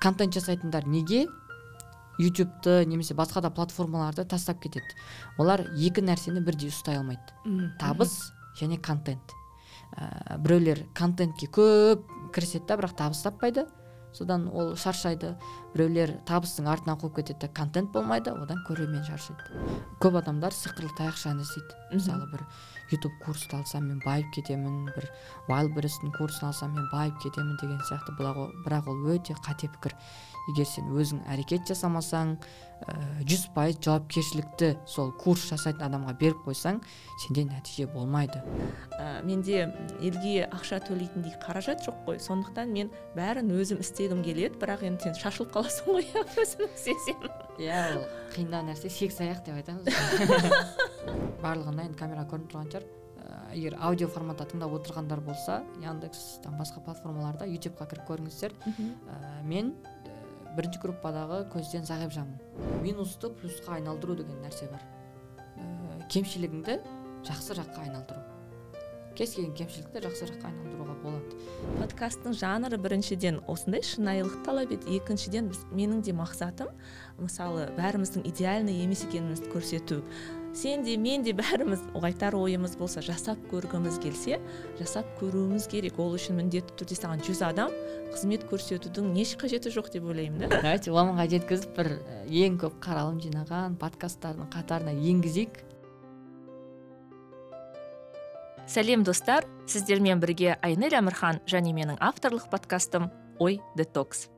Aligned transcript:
контент 0.00 0.34
жасайтындар 0.34 0.86
неге? 0.86 1.26
Ютубты 2.20 2.84
немесе 2.84 3.14
басқа 3.14 3.40
да 3.40 3.50
платформаларды 3.50 4.24
тастап 4.28 4.60
кетеді. 4.60 4.96
Олар 5.38 5.62
екі 5.72 6.02
нәрсені 6.04 6.42
бірдей 6.44 6.68
ұстай 6.72 6.98
алмайды. 7.00 7.22
Табыс 7.80 8.32
және 8.60 8.76
контент. 8.80 9.32
Ә, 9.96 10.38
біреулер 10.38 10.84
контентке 10.94 11.48
көп 11.48 12.04
кіріседі 12.34 12.66
да 12.68 12.76
бірақ 12.80 12.96
табыс 12.98 13.22
таппайды. 13.24 13.66
Содан 14.16 14.48
ол 14.48 14.74
шаршайды 14.76 15.34
біреулер 15.74 16.16
табыстың 16.28 16.66
артынан 16.70 16.98
қуып 17.00 17.20
кетеді 17.20 17.50
контент 17.54 17.92
болмайды 17.94 18.32
одан 18.34 18.62
көрермен 18.66 19.04
шаршайды. 19.06 19.62
Көп 20.02 20.18
адамдар 20.20 20.54
сиқырлы 20.56 20.90
таяқшаны 20.98 21.46
іздейді. 21.46 21.78
Мысалы 21.94 22.26
бір 22.32 22.44
ютуб 22.90 23.12
курсты 23.24 23.56
алсам 23.56 23.86
мен 23.86 24.02
байып 24.04 24.32
кетемін 24.34 24.90
бір 24.96 25.06
вайлберестің 25.48 26.14
курсын 26.18 26.50
алсам 26.50 26.74
мен 26.74 26.88
байып 26.92 27.20
кетемін 27.22 27.56
деген 27.62 27.80
сияқты. 27.86 28.16
Бірақ 28.18 28.90
ол 28.90 29.06
өте 29.14 29.38
қате 29.46 29.70
пікір. 29.70 29.94
Егер 30.48 30.66
сен 30.66 30.88
өзің 30.96 31.22
әрекет 31.30 31.68
жасамасаң 31.68 32.36
жүз 33.28 33.42
пайыз 33.54 33.78
жауапкершілікті 33.84 34.70
сол 34.88 35.10
курс 35.20 35.44
жасайтын 35.50 35.84
адамға 35.90 36.14
беріп 36.20 36.44
қойсаң 36.46 36.78
сенде 37.20 37.44
нәтиже 37.44 37.86
болмайды. 37.92 38.40
Ә, 38.96 39.20
менде 39.26 39.66
елге 40.00 40.46
ақша 40.48 40.80
төлейтіндей 40.86 41.34
қаражат 41.42 41.84
жоқ 41.84 41.98
қой. 42.06 42.20
Сондықтан 42.24 42.72
мен 42.72 42.92
бәрін 43.16 43.52
өзім 43.52 43.82
істегім 43.84 44.22
келеді 44.24 44.56
бірақ 44.62 44.86
енді 44.88 45.10
сен 45.10 45.18
шашылып 45.20 45.52
қаласың 45.58 45.90
ғой 45.92 46.08
өзің 46.44 46.70
істесең. 46.70 47.28
Иә 47.60 47.82
ол 47.98 48.08
қиындау 48.32 48.64
нәрсе 48.70 48.88
сегіз 48.88 49.20
аяқ 49.26 49.44
деп 49.44 49.60
айтамыз. 49.60 49.84
Барлығына 51.44 51.90
енді 51.90 52.00
камераға 52.00 52.32
көрініп 52.32 52.54
тұрған 52.54 52.72
шығар. 52.72 52.88
Егер 53.50 53.74
аудио 53.82 54.06
форматта 54.10 54.44
тыңдап 54.46 54.72
отырғандар 54.78 55.20
болса 55.26 55.60
яндекс 55.82 56.38
там 56.44 56.54
басқа 56.58 56.82
платформаларда 56.86 57.48
ютубқа 57.50 57.88
кіріп 57.90 58.06
көріңіздер. 58.08 58.54
Ә, 58.62 59.42
мен 59.44 59.74
бірінші 60.56 60.80
группадағы 60.82 61.44
көзден 61.52 61.86
зағип 61.86 62.14
минусты 62.82 63.30
плюсқа 63.30 63.76
айналдыру 63.78 64.16
деген 64.18 64.40
нәрсе 64.42 64.70
бар. 64.70 64.82
Ә, 65.56 66.08
кемшілігіңді 66.10 66.80
жақсы 67.28 67.56
жаққа 67.58 67.84
айналдыру. 67.84 68.20
Кез 69.18 69.34
келген 69.36 69.52
кемшілікті 69.58 70.02
жақсы 70.06 70.28
жаққа 70.30 70.48
айналдыруға 70.48 70.94
болады. 71.02 71.38
Подкасттың 71.80 72.36
жанры 72.40 72.78
біріншіден 72.80 73.42
осындай 73.50 73.82
шынайылық 73.84 74.38
талап 74.46 74.72
етеді 74.72 74.96
екіншіден 74.96 75.50
біз, 75.50 75.64
менің 75.74 76.00
де 76.06 76.14
мақсатым 76.16 76.70
мысалы 77.18 77.68
бәріміздің 77.76 78.24
идеальный 78.30 78.80
емес 78.84 79.04
екенімізді 79.04 79.52
көрсету. 79.52 80.00
Сен 80.54 80.82
де 80.82 80.96
мен 80.98 81.22
де 81.22 81.32
бәріміз 81.36 81.82
айтар 82.02 82.34
ойымыз 82.34 82.76
болса 82.78 83.02
жасап 83.04 83.38
көргіміз 83.52 84.00
келсе 84.02 84.40
жасап 84.80 85.06
көруіміз 85.20 85.68
керек. 85.70 85.98
Ол 85.98 86.16
үшін 86.16 86.40
міндетті 86.40 86.74
түрде 86.80 86.98
саған 86.98 87.22
жүз 87.26 87.42
адам 87.46 87.74
қызмет 88.10 88.46
көрсетудің 88.50 89.14
еш 89.22 89.36
қажеті 89.38 89.70
жоқ 89.70 89.92
деп 89.94 90.08
ойлаймын 90.10 90.48
да. 90.48 90.60
Давайте 90.60 90.90
он 90.90 91.12
мыңға 91.12 91.28
жеткізіп 91.36 91.76
бір 91.76 91.92
ең 92.26 92.58
көп 92.64 92.80
қаралым 92.82 93.20
жинаған 93.22 93.78
подкасттардың 93.78 94.50
қатарына 94.50 94.96
енгізейік. 94.98 95.62
Сәлем 98.66 99.04
достар. 99.06 99.46
Сіздермен 99.70 100.18
бірге 100.18 100.56
айнель 100.62 100.98
әмірхан 100.98 101.40
және 101.46 101.72
менің 101.74 101.98
авторлық 102.02 102.50
подкастым 102.50 103.10
ой 103.38 103.60
детокс 103.78 104.28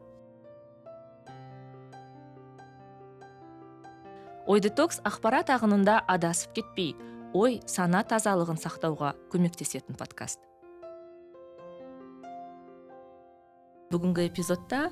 ой 4.47 4.61
детокс 4.63 4.99
ақпарат 5.07 5.53
ағынында 5.55 6.01
адасып 6.11 6.57
кетпей 6.57 6.97
ой 7.35 7.61
сана 7.71 8.03
тазалығын 8.03 8.59
сақтауға 8.59 9.15
көмектесетін 9.33 9.97
подкаст. 9.99 10.41
Бүгінгі 13.93 14.25
эпизодта 14.31 14.87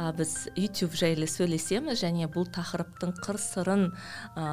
ә, 0.00 0.08
біз 0.16 0.48
YouTube 0.56 0.96
жайлы 0.96 1.26
сөйлесеміз 1.28 2.00
және 2.00 2.30
бұл 2.32 2.46
тақырыптың 2.48 3.12
қыр 3.20 3.36
сырын 3.42 3.82
ә, 4.40 4.46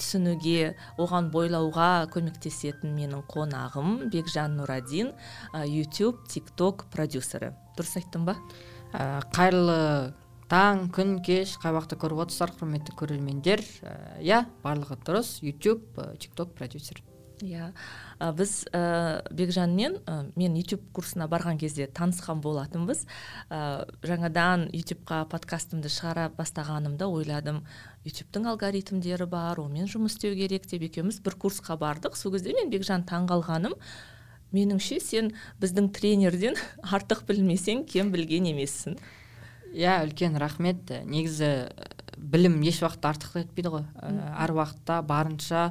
түсінуге 0.00 0.72
оған 0.96 1.28
бойлауға 1.34 2.08
көмектесетін 2.14 2.96
менің 2.96 3.26
қонағым 3.28 4.08
бекжан 4.08 4.56
нурадин 4.56 5.12
ә, 5.52 5.66
YouTube 5.68 6.24
TikTok 6.32 6.88
продюсері. 6.94 7.52
Дұрыс 7.76 8.00
айттым 8.00 8.24
ба? 8.24 8.38
Ә, 8.96 9.20
қайырлы 9.36 10.14
таң 10.50 10.88
күн 10.94 11.20
кеш 11.22 11.54
қай 11.62 11.74
уақытта 11.76 11.98
көріп 12.02 12.24
отырсыздар 12.24 12.56
құрметті 12.58 12.96
көрермендер. 12.98 13.62
Иә 14.18 14.42
барлығы 14.64 14.98
дұрыс. 15.06 15.38
Ютуб 15.46 16.00
тик 16.18 16.34
ток 16.34 16.56
продюсер. 16.58 16.98
Иә. 17.40 17.70
Біз 18.36 18.66
ә, 18.74 19.22
бекжанмен 19.32 19.96
ә, 20.04 20.16
мен 20.36 20.56
ютуб 20.58 20.82
курсына 20.92 21.28
барған 21.30 21.56
кезде 21.60 21.86
танысқан 21.86 22.42
болатынбыз. 22.44 23.06
Ә, 23.48 23.86
жаңадан 24.04 24.66
ютубқа 24.76 25.22
подкастымды 25.30 25.88
шығара 25.88 26.28
бастағанымда 26.36 27.08
ойладым 27.08 27.62
ютубтың 28.04 28.50
алгоритмдері 28.50 29.28
бар 29.30 29.62
онымен 29.62 29.88
жұмыс 29.88 30.18
істеу 30.18 30.36
керек 30.36 30.66
деп 30.68 30.84
екеуміз 30.90 31.22
бір 31.24 31.38
курсқа 31.40 31.78
бардық. 31.80 32.18
Сол 32.18 32.34
кезде 32.34 32.52
мен 32.58 32.68
бекжан 32.74 33.06
таңғалғаным. 33.08 33.78
Меніңше 34.52 35.00
сен 35.00 35.32
біздің 35.62 35.92
тренерден 35.96 36.58
артық 36.82 37.24
білмесең 37.30 37.86
кем 37.88 38.12
білген 38.12 38.50
емессің. 38.52 38.98
Иә 39.72 40.00
үлкен 40.04 40.36
рахмет. 40.40 40.90
Негізі 41.06 41.70
білім 42.20 42.58
еш 42.66 42.82
уақытта 42.82 43.14
артық 43.14 43.38
етпейді 43.44 43.72
ғой. 43.72 43.86
Әр 44.00 44.52
уақытта 44.56 45.00
барынша 45.06 45.70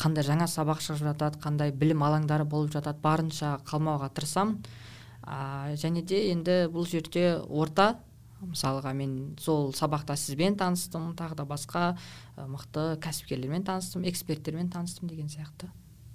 қандай 0.00 0.26
жаңа 0.26 0.48
сабақ 0.50 0.82
шығып 0.84 1.06
жатады 1.06 1.40
қандай 1.42 1.72
білім 1.72 2.04
алаңдары 2.04 2.44
болып 2.44 2.74
жатады 2.74 3.00
барынша 3.02 3.56
қалмауға 3.68 4.10
тырысамын. 4.16 4.58
Ә, 5.28 5.74
және 5.76 6.02
де 6.02 6.28
енді 6.32 6.68
бұл 6.72 6.86
жерде 6.88 7.38
орта 7.48 7.98
мысалға 8.40 8.94
мен 8.94 9.34
сол 9.40 9.72
сабақта 9.76 10.16
сізбен 10.16 10.56
таныстым 10.56 11.10
тағы 11.18 11.40
да 11.40 11.44
басқа 11.48 11.98
мықты 12.36 12.96
кәсіпкерлермен 13.02 13.64
таныстым 13.66 14.06
эксперттермен 14.08 14.70
таныстым 14.70 15.08
деген 15.08 15.28
сияқты. 15.28 15.68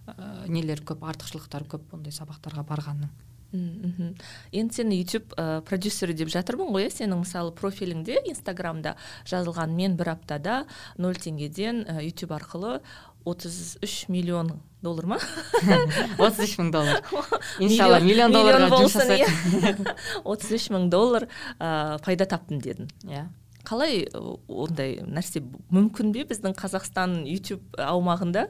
Ә, 0.07 0.47
нелер 0.47 0.81
көп 0.81 1.05
артықшылықтары 1.05 1.69
көп 1.75 1.91
бұндай 1.91 2.15
сабақтарға 2.15 2.65
барғанның. 2.67 3.11
Мхм 3.53 4.13
енді 4.51 4.73
сені 4.73 4.97
ютуб 4.97 5.33
ә, 5.37 5.61
продюсері 5.61 6.15
деп 6.17 6.31
жатырмын 6.33 6.73
ғой 6.73 6.87
иә? 6.87 6.93
Сенің 6.93 7.21
мысалы 7.21 7.53
профиліңде 7.55 8.23
инстаграмда 8.31 8.95
жазылған 9.29 9.75
мен 9.77 9.97
бір 9.99 10.15
аптада 10.15 10.63
нөл 10.97 11.15
теңгеден 11.15 11.85
ә, 11.85 12.01
ютуб 12.01 12.33
арқылы 12.33 12.79
отыз 13.25 13.77
үш 13.83 14.09
миллион 14.09 14.59
доллар 14.81 15.05
ма? 15.13 15.19
отыз 16.17 16.43
үш 16.47 16.57
мың 16.59 16.73
доллар. 16.73 16.99
Иншалла 17.63 18.01
миллион 18.03 18.33
долларға 18.33 18.67
иә. 19.15 19.29
отыз 20.23 20.51
үш 20.57 20.67
мың 20.73 20.89
доллар 20.91 21.29
ә, 21.59 21.99
пайда 22.03 22.27
таптым 22.27 22.59
дедің 22.63 22.89
иә. 23.07 23.27
Қалай 23.63 24.09
ондай 24.51 24.97
нәрсе 25.07 25.39
мүмкін 25.71 26.11
бе 26.11 26.25
біздің 26.27 26.57
қазақстан 26.59 27.21
ютуб 27.29 27.63
аумағында? 27.79 28.49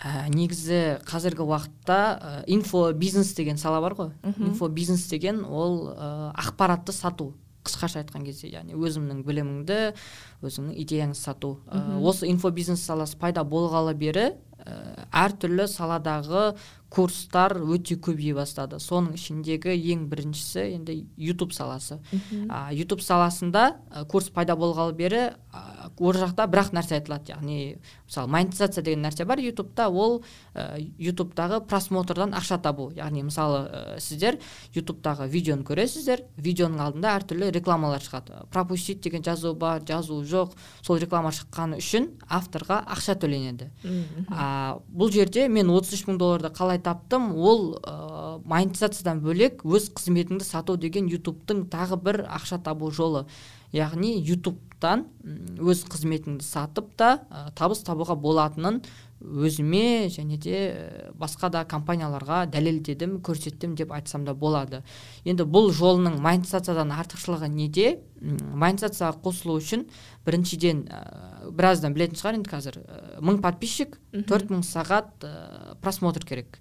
Ә, 0.00 0.28
негізі 0.32 0.80
қазіргі 1.08 1.44
уақытта 1.44 1.98
ә, 1.98 2.32
инфо 2.50 2.88
бизнес 2.96 3.34
деген 3.36 3.58
сала 3.60 3.80
бар 3.84 3.94
ғой. 3.98 4.10
Инфо 4.38 4.68
бизнес 4.68 5.06
деген 5.10 5.44
ол 5.44 5.92
ә, 5.92 6.32
ақпаратты 6.40 6.92
сату. 6.96 7.34
Қысқаша 7.64 8.00
айтқан 8.00 8.24
кезде 8.24 8.48
яғни 8.48 8.72
өзіңнің 8.72 9.20
біліміңді 9.26 9.80
өзіңнің 10.40 10.78
идеяңды 10.80 11.20
сату. 11.20 11.58
Ә, 11.68 12.00
осы 12.00 12.30
инфо 12.30 12.50
бизнес 12.50 12.84
саласы 12.84 13.18
пайда 13.20 13.44
болғалы 13.44 13.92
бері 13.94 14.30
ә, 14.64 15.06
әртүрлі 15.26 15.68
саладағы 15.68 16.54
курстар 16.90 17.54
өте 17.62 17.94
көбейе 18.02 18.34
бастады. 18.34 18.80
Соның 18.82 19.14
ішіндегі 19.14 19.76
ең 19.94 20.08
біріншісі 20.10 20.64
енді 20.74 20.96
ютуб 21.16 21.54
саласы. 21.54 22.00
Ә, 22.50 22.72
ютуб 22.74 23.04
саласында 23.04 23.76
курс 24.10 24.30
пайда 24.34 24.56
болғалы 24.58 24.96
бері 24.98 25.22
ол 26.00 26.16
жақта 26.16 26.46
бір 26.50 26.64
ақ 26.64 26.72
нәрсе 26.74 26.96
айтылады. 26.98 27.30
Яғни 27.30 27.58
мысалы 28.08 28.30
монетизация 28.34 28.82
деген 28.82 29.04
нәрсе 29.04 29.24
бар. 29.24 29.38
Ютубта 29.38 29.86
ол 29.88 30.22
ә, 30.54 30.80
ютубтағы 30.98 31.60
просмотрдан 31.70 32.34
ақша 32.34 32.58
табу. 32.62 32.88
Яғни 32.96 33.22
мысалы 33.28 33.62
ә, 33.68 34.00
сіздер 34.02 34.40
ютубтағы 34.74 35.28
видеоны 35.30 35.62
көресіздер. 35.68 36.24
Видеоның 36.36 36.82
алдында 36.82 37.14
әртүрлі 37.20 37.52
рекламалар 37.54 38.02
шығады. 38.02 38.42
Пропустить 38.50 39.02
деген 39.04 39.22
жазу 39.22 39.54
бар 39.54 39.84
жазу 39.86 40.22
жоқ. 40.24 40.56
Сол 40.82 40.98
реклама 40.98 41.30
шыққаны 41.30 41.78
үшін 41.78 42.10
авторға 42.26 42.82
ақша 42.96 43.14
төленеді. 43.20 43.70
А, 44.30 44.78
бұл 44.90 45.12
жерде 45.14 45.46
мен 45.48 45.70
33 45.70 46.08
мың 46.08 46.18
долларды 46.18 46.50
қалай 46.54 46.79
таптым 46.84 47.30
ол 47.36 47.76
ә, 47.80 48.40
монетизациядан 48.44 49.22
бөлек 49.24 49.64
өз 49.64 49.90
қызметіңді 49.96 50.46
сату 50.46 50.76
деген 50.80 51.08
ютубтың 51.10 51.66
тағы 51.72 51.98
бір 52.00 52.22
ақша 52.28 52.60
табу 52.64 52.90
жолы. 52.90 53.26
Яғни 53.72 54.16
ютубтан 54.26 55.06
өз 55.60 55.84
қызметіңді 55.90 56.44
сатып 56.46 56.92
та 56.96 57.12
ә, 57.30 57.50
табыс 57.58 57.84
табуға 57.86 58.16
болатынын 58.18 58.82
өзіме 59.20 60.08
және 60.08 60.38
де 60.40 60.58
басқа 61.18 61.50
да 61.52 61.64
компанияларға 61.68 62.46
дәлелдедім 62.50 63.18
көрсеттім 63.24 63.74
деп 63.76 63.92
айтсам 63.92 64.24
да 64.24 64.34
болады. 64.34 64.82
Енді 65.24 65.44
бұл 65.44 65.70
жолының 65.76 66.18
монетизациядан 66.24 66.92
артықшылығы 66.96 67.50
неде? 67.52 67.98
Монетизацияға 68.20 69.20
қосылу 69.24 69.58
үшін 69.60 69.86
біріншіден 70.26 70.82
ә, 70.88 71.00
біраздан 71.52 71.94
білетін 71.96 72.20
шығар 72.20 72.40
енді 72.40 72.50
қазір. 72.50 72.80
Мың 73.20 73.40
подписчик 73.44 73.98
төрт 74.28 74.50
мың 74.52 74.64
сағат 74.66 75.12
ә, 75.24 75.76
просмотр 75.80 76.24
керек. 76.24 76.60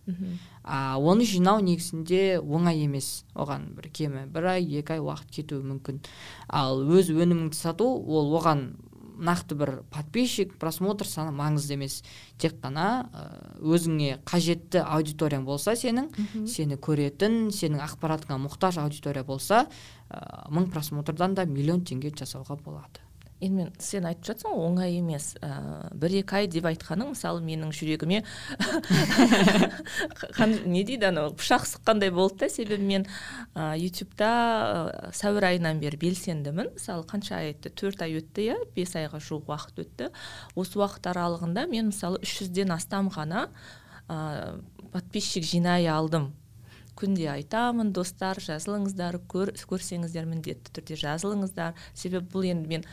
А 0.63 0.99
оны 0.99 1.25
жинау 1.25 1.63
негізінде 1.63 2.39
оңай 2.39 2.83
емес. 2.83 3.23
Оған 3.35 3.71
бір 3.75 3.89
кемі 3.91 4.27
бір 4.27 4.51
ай 4.55 4.67
екі 4.79 4.99
ай 4.99 5.03
уақыт 5.03 5.31
кетуі 5.31 5.63
мүмкін. 5.63 6.03
Ал 6.47 6.83
өз 6.83 7.09
өніміңді 7.09 7.57
сату 7.57 7.87
ол 7.87 8.35
оған 8.37 8.75
нақты 9.19 9.57
бір 9.59 9.71
подписчик 9.91 10.55
просмотр 10.59 11.07
саны 11.07 11.33
маңызды 11.35 11.75
емес. 11.75 11.99
Тек 12.39 12.57
қана 12.63 13.09
өзіңе 13.59 14.21
қажетті 14.27 14.83
аудиторияң 14.85 15.45
болса 15.47 15.75
сенің 15.79 16.09
сені 16.47 16.79
көретін 16.79 17.49
сенің 17.55 17.83
ақпаратыңа 17.85 18.39
мұқтаж 18.47 18.79
аудитория 18.81 19.23
болса 19.27 19.65
мың 20.49 20.71
просмотрдан 20.73 21.35
да 21.35 21.45
миллион 21.45 21.83
теңге 21.85 22.15
жасауға 22.15 22.59
болады. 22.63 23.03
Енді 23.39 23.55
мен 23.55 23.69
сен 23.79 24.05
айтып 24.09 24.25
жатсың 24.29 24.53
ғой 24.53 24.65
оңай 24.67 24.95
емес. 24.99 25.31
Ә, 25.39 25.89
бір 25.95 26.17
екі 26.21 26.35
ай 26.41 26.47
деп 26.51 26.65
айтқаның 26.69 27.13
мысалы 27.13 27.39
менің 27.45 27.71
жүрегіме 27.75 28.19
не 30.73 30.83
дейді 30.83 31.05
анау 31.09 31.31
пышақ 31.39 31.63
сұққандай 31.69 32.11
болды 32.15 32.37
да 32.43 32.47
себебі 32.51 32.83
мен 32.83 33.03
ә, 33.55 33.77
ютубта 33.79 34.29
ә, 34.29 35.11
сәуір 35.15 35.43
айынан 35.53 35.79
бері 35.79 35.97
белсендімін. 36.01 36.67
Мысалы 36.75 37.03
қанша 37.07 37.33
ай 37.39 37.53
өтті? 37.53 37.71
Төрт 37.71 38.03
ай 38.03 38.11
өтті 38.19 38.39
иә 38.49 38.57
бес 38.75 38.91
айға 38.99 39.19
жуық 39.23 39.43
уақыт 39.53 39.75
өтті. 39.85 40.05
Осы 40.59 40.75
уақыт 40.81 41.03
аралығында 41.13 41.61
мен 41.71 41.83
мысалы 41.93 42.17
үш 42.25 42.31
жүзден 42.41 42.69
астам 42.75 43.05
ғана 43.13 43.47
ә, 44.09 44.59
подписчик 44.91 45.43
жинай 45.47 45.87
алдым. 45.87 46.33
Күнде 46.99 47.29
айтамын 47.31 47.93
достар 47.95 48.41
жазылыңыздар 48.43 49.21
көр, 49.31 49.53
көрсеңіздер 49.55 50.25
міндетті 50.27 50.73
түрде 50.75 50.97
жазылыңыздар 50.99 51.77
себебі 51.95 52.27
бұл 52.33 52.49
енді 52.49 52.73
мен 52.73 52.83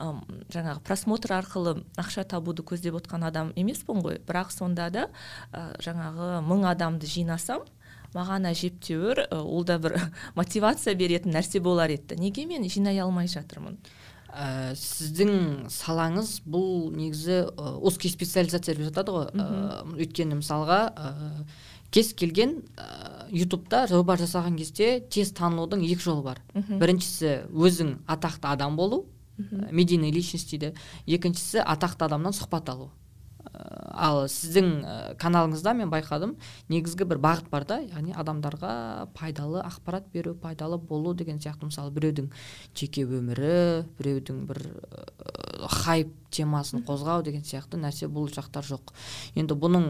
ым, 0.00 0.20
жаңағы 0.52 0.82
просмотр 0.86 1.34
арқылы 1.36 1.76
ақша 2.00 2.24
табуды 2.28 2.64
көздеп 2.66 2.96
отқан 3.00 3.26
адам 3.28 3.52
емеспін 3.58 4.02
ғой. 4.04 4.18
Бірақ 4.26 4.52
сонда 4.54 4.88
да 4.90 5.08
ә, 5.52 5.70
жаңағы 5.84 6.40
мың 6.46 6.66
адамды 6.72 7.10
жинасам 7.10 7.66
маған 8.14 8.48
әжептәуір 8.50 9.26
ол 9.36 9.64
да 9.64 9.78
бір 9.82 9.98
мотивация 10.38 10.94
беретін 10.98 11.34
нәрсе 11.36 11.60
болар 11.62 11.92
еді. 11.92 12.18
Неге 12.18 12.46
мен 12.46 12.66
жинай 12.68 12.98
алмай 12.98 13.30
жатырмын? 13.30 13.78
Ә, 14.30 14.74
сіздің 14.78 15.70
салаңыз 15.74 16.40
бұл 16.46 16.90
негізі 16.94 17.42
ә, 17.50 17.74
узкий 17.82 18.12
специализация 18.12 18.76
деп 18.76 18.86
жатады 18.90 19.14
ғой. 19.14 19.30
Ә, 19.34 19.82
өйткені 19.98 20.38
мысалға 20.38 20.82
ә, 20.94 21.14
кез 21.90 22.12
келген 22.14 22.60
ә, 22.78 23.26
ютубта 23.34 23.86
жоба 23.90 24.14
жасаған 24.20 24.58
кезде 24.58 25.00
тез 25.10 25.32
танылудың 25.34 25.82
екі 25.86 26.06
жолы 26.06 26.22
бар. 26.28 26.42
Біріншісі 26.54 27.50
өзің 27.50 27.96
атақты 28.10 28.52
адам 28.54 28.78
болу 28.78 29.04
медийный 29.70 30.10
личность 30.10 30.50
дейді 30.50 30.74
екіншісі 31.06 31.64
атақты 31.64 32.08
адамнан 32.08 32.34
сұхбат 32.36 32.68
алу. 32.72 32.90
Ал 33.50 34.26
сіздің 34.28 35.16
каналыңызда 35.20 35.72
мен 35.74 35.90
байқадым 35.90 36.34
негізгі 36.68 37.06
бір 37.08 37.18
бағыт 37.24 37.48
бар 37.50 37.64
да 37.66 37.78
яғни 37.80 38.12
адамдарға 38.12 38.72
пайдалы 39.16 39.62
ақпарат 39.64 40.06
беру 40.12 40.34
пайдалы 40.34 40.78
болу 40.78 41.14
деген 41.14 41.40
сияқты. 41.40 41.66
Мысалы 41.66 41.90
біреудің 41.96 42.28
жеке 42.76 43.06
өмірі 43.08 43.86
біреудің 43.98 44.44
бір 44.46 44.60
хайп 45.80 46.12
темасын 46.30 46.84
қозғау 46.86 47.24
деген 47.26 47.42
сияқты 47.42 47.80
нәрсе 47.80 48.08
бұл 48.12 48.28
жақтар 48.30 48.64
жоқ. 48.68 48.92
Енді 49.34 49.56
бұның 49.56 49.88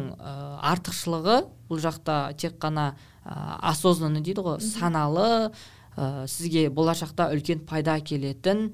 артықшылығы 0.71 1.43
бұл 1.69 1.83
жақта 1.83 2.21
тек 2.39 2.57
қана 2.63 2.95
осознанный 3.27 4.23
дейді 4.25 4.47
ғой 4.47 4.63
саналы 4.65 5.51
ә, 5.97 6.27
сізге 6.27 6.71
болашақта 6.73 7.29
үлкен 7.35 7.67
пайда 7.69 7.99
әкелетін 8.01 8.71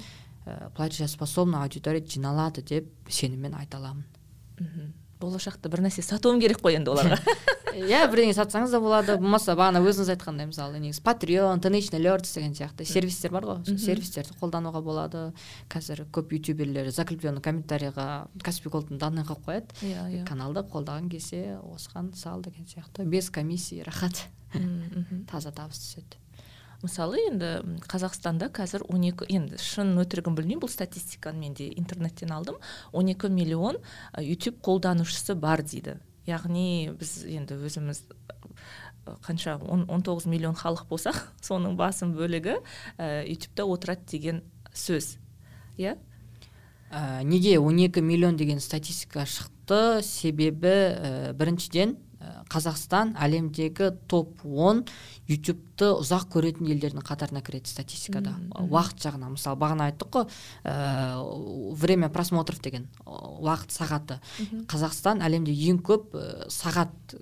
ә, 0.46 0.70
платежеспособный 0.76 1.60
аудитория 1.60 2.04
жиналады 2.04 2.62
деп 2.62 2.88
сеніммен 3.08 3.54
айта 3.54 3.78
аламын. 3.78 4.06
Мхм 4.58 4.94
болашақта 5.20 5.70
бір 5.72 5.86
нәрсе 5.86 6.04
сатуым 6.04 6.40
керек 6.40 6.60
қой 6.64 6.76
енді 6.76 6.92
оларға. 6.92 7.18
Иә 7.76 8.06
бірдеңе 8.08 8.32
сатсаңыз 8.36 8.72
да 8.72 8.80
болады 8.80 9.16
болмаса 9.20 9.52
бағана 9.56 9.82
өзіңіз 9.84 10.10
айтқандай 10.14 10.48
мысалы 10.48 10.80
негізі 10.80 11.02
патреон 11.04 11.60
тенейшн 11.64 11.98
алертс 11.98 12.32
деген 12.36 12.54
сияқты 12.56 12.86
сервистер 12.88 13.32
бар 13.34 13.48
ғой. 13.48 13.58
Сол 13.68 13.78
сервистерді 13.80 14.36
қолдануға 14.40 14.80
болады. 14.84 15.24
Қазір 15.72 16.06
көп 16.12 16.32
ютуберлер 16.38 16.88
закрепленный 16.88 17.44
комментарийға 17.44 18.28
каспи 18.44 18.72
голдтың 18.72 19.00
данный 19.00 19.28
қойып 19.28 19.44
қояды. 19.48 19.80
Иә 19.84 20.06
иә. 20.08 20.24
Каналды 20.28 20.64
қолдаған 20.72 21.10
кезде 21.12 21.58
осыған 21.60 22.14
сал 22.16 22.40
деген 22.44 22.64
сияқты. 22.64 23.04
Без 23.04 23.28
комиссии 23.30 23.82
рахат. 23.84 24.24
Таза 25.30 25.52
табыс 25.52 25.82
түседі. 25.84 26.16
Мысалы 26.86 27.20
енді 27.26 27.50
қазақстанда 27.90 28.48
қазір 28.54 28.86
12 28.88 29.26
енді 29.34 29.58
шын 29.60 29.94
өтірігін 30.00 30.36
білмеймін 30.38 30.62
бұл 30.62 30.70
статистиканы 30.70 31.42
мен 31.42 31.54
де 31.58 31.68
интернеттен 31.74 32.32
алдым. 32.32 32.60
12 32.92 33.28
миллион 33.34 33.80
YouTube 34.16 34.62
қолданушысы 34.62 35.34
бар 35.34 35.62
дейді. 35.66 35.98
Яғни 36.26 36.94
біз 36.98 37.24
енді 37.26 37.58
өзіміз 37.66 38.02
қанша 39.26 39.58
19 39.62 40.26
миллион 40.30 40.56
халық 40.58 40.86
болсақ 40.90 41.20
соның 41.46 41.76
басым 41.78 42.14
бөлігі 42.16 42.58
ә, 42.98 43.22
ютубта 43.26 43.66
отырады 43.66 44.06
деген 44.10 44.42
сөз. 44.74 45.16
Иә? 45.78 45.96
Ә, 46.90 47.22
неге 47.22 47.58
12 47.58 48.02
миллион 48.02 48.36
деген 48.36 48.60
статистика 48.60 49.26
шықты? 49.26 50.02
Себебі 50.02 50.70
ә, 50.70 51.32
біріншіден 51.34 51.96
қазақстан 52.50 53.14
әлемдегі 53.18 53.90
топ 54.10 54.42
10 54.44 54.84
ютубты 55.26 55.88
ұзақ 55.98 56.28
көретін 56.36 56.68
елдердің 56.70 57.02
қатарына 57.06 57.42
кіреді 57.44 57.70
статистикада. 57.70 58.36
Уақыт 58.54 59.02
жағынан. 59.02 59.34
Мысалы 59.34 59.58
бағана 59.58 59.88
айттық 59.90 60.10
қой 60.14 60.26
ә, 60.62 61.74
время 61.74 62.08
просмотров 62.14 62.60
деген 62.62 62.86
уақыт 63.04 63.74
сағаты. 63.74 64.18
Қазақстан 64.70 65.24
әлемде 65.26 65.52
ең 65.52 65.80
көп 65.86 66.14
ә, 66.14 66.46
сағат 66.52 67.16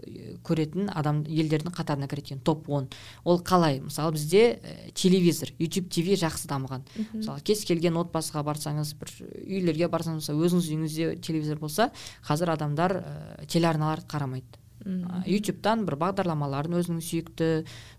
көретін 0.45 0.91
адам 0.93 1.23
елдердің 1.25 1.75
қатарына 1.75 2.09
кіреді 2.11 2.39
топ 2.45 2.69
10 2.69 2.91
ол 3.25 3.41
қалай? 3.41 3.81
Мысалы 3.85 4.15
бізде 4.19 4.45
ә, 4.61 4.93
телевизор 4.93 5.55
ютуб 5.59 5.89
тв 5.89 6.19
жақсы 6.21 6.51
дамыған. 6.51 6.85
Мысалы 7.15 7.41
кез 7.41 7.65
келген 7.65 7.97
отбасыға 8.03 8.45
барсаңыз 8.45 8.93
бір 9.01 9.15
үйлерге 9.47 9.89
барсаңыз 9.89 10.29
өзіңіз 10.35 10.69
үйіңізде 10.75 11.17
телевизор 11.25 11.63
болса 11.63 11.91
қазір 12.29 12.53
адамдар 12.59 12.99
ә, 13.01 13.47
телеарналарды 13.49 14.07
қарамайды. 14.11 14.64
Ютубтан 14.85 15.85
бір 15.89 15.97
бағдарламаларын 16.01 16.77
өзінің 16.81 17.01
сүйікті 17.05 17.49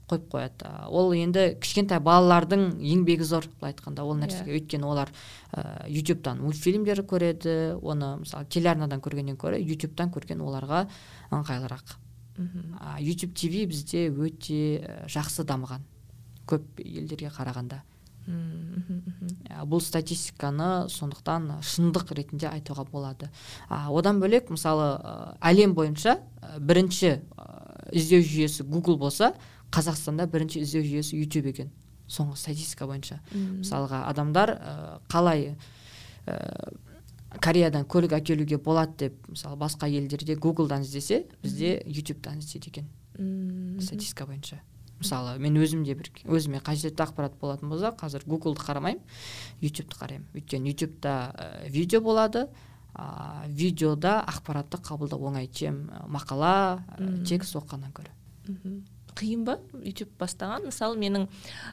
қойып 0.10 0.28
қояды. 0.30 0.70
Ол 0.94 1.14
енді 1.18 1.46
кішкентай 1.62 2.00
балалардың 2.04 2.78
еңбегі 2.78 3.26
зор. 3.26 3.48
былай 3.60 3.74
айтқанда 3.74 4.04
ол 4.04 4.16
нәрсеге. 4.20 4.52
Yeah. 4.52 4.54
Иә. 4.54 4.60
өйткені 4.60 4.86
олар 4.86 5.10
ә, 5.52 5.90
ютубтан 5.90 6.42
мультфильмдер 6.42 7.02
көреді 7.02 7.80
оны 7.82 8.20
мысалы 8.22 8.46
телеарнадан 8.46 9.02
көргеннен 9.02 9.38
гөрі 9.38 9.62
ютубтан 9.66 10.12
көрген 10.14 10.42
оларға 10.46 10.86
ыңғайлырақ. 11.32 11.98
Мхм 12.38 12.78
ютуб 13.00 13.34
тв 13.34 13.66
бізде 13.66 14.10
өте 14.10 15.06
жақсы 15.10 15.44
дамыған 15.44 15.82
көп 16.46 16.82
елдерге 16.84 17.32
қарағанда. 17.34 17.82
Бұл 18.26 19.82
статистиканы 19.82 20.90
сондықтан 20.90 21.62
шындық 21.62 22.14
ретінде 22.18 22.50
айтуға 22.50 22.86
болады. 22.90 23.30
А, 23.70 23.88
одан 23.94 24.20
бөлек 24.22 24.50
мысалы 24.50 24.98
әлем 25.42 25.76
бойынша 25.78 26.20
бірінші 26.60 27.20
іздеу 27.92 28.26
жүйесі 28.26 28.66
google 28.66 28.98
болса 28.98 29.34
қазақстанда 29.72 30.28
бірінші 30.32 30.62
іздеу 30.66 30.84
жүйесі 30.84 31.20
YouTube 31.22 31.50
екен 31.54 31.72
соңғы 32.10 32.38
статистика 32.38 32.88
бойынша. 32.90 33.20
Мысалға 33.34 34.04
адамдар 34.10 34.56
қалай 35.12 35.56
кореядан 37.42 37.86
көлік 37.90 38.16
әкелуге 38.18 38.58
болады 38.62 39.08
деп 39.08 39.28
мысалы 39.30 39.58
басқа 39.60 39.90
елдерде 39.90 40.36
гуглдан 40.36 40.86
іздесе 40.86 41.26
бізде 41.44 41.82
ютубтан 41.86 42.40
іздейді 42.40 42.72
екен 42.72 43.82
статистика 43.82 44.26
бойынша. 44.26 44.62
Мысалы 45.00 45.36
мен 45.44 45.58
өзімде 45.60 45.96
бір 45.98 46.10
өзіме 46.26 46.62
қажетті 46.66 47.06
ақпарат 47.06 47.36
болатын 47.42 47.70
болса 47.72 47.92
қазір 48.00 48.26
гуглды 48.26 48.64
қарамаймын 48.64 49.02
ютубты 49.62 50.00
қараймын. 50.00 50.28
Өйткені 50.36 50.74
ютубта 50.74 51.16
ә, 51.36 51.70
видео 51.70 52.02
болады 52.02 52.48
ә, 52.96 53.48
видеода 53.48 54.22
ақпаратты 54.24 54.80
қабылдау 54.80 55.28
оңай 55.32 55.48
чем 55.52 55.90
мақала 56.08 56.84
ә, 56.98 57.24
текст 57.28 57.58
оқығаннан 57.60 57.96
гөрі 57.96 58.14
қиын 59.16 59.46
ба? 59.48 59.60
Ютуб 59.84 60.12
бастаған? 60.20 60.68
Мысалы 60.70 61.00
менің 61.00 61.28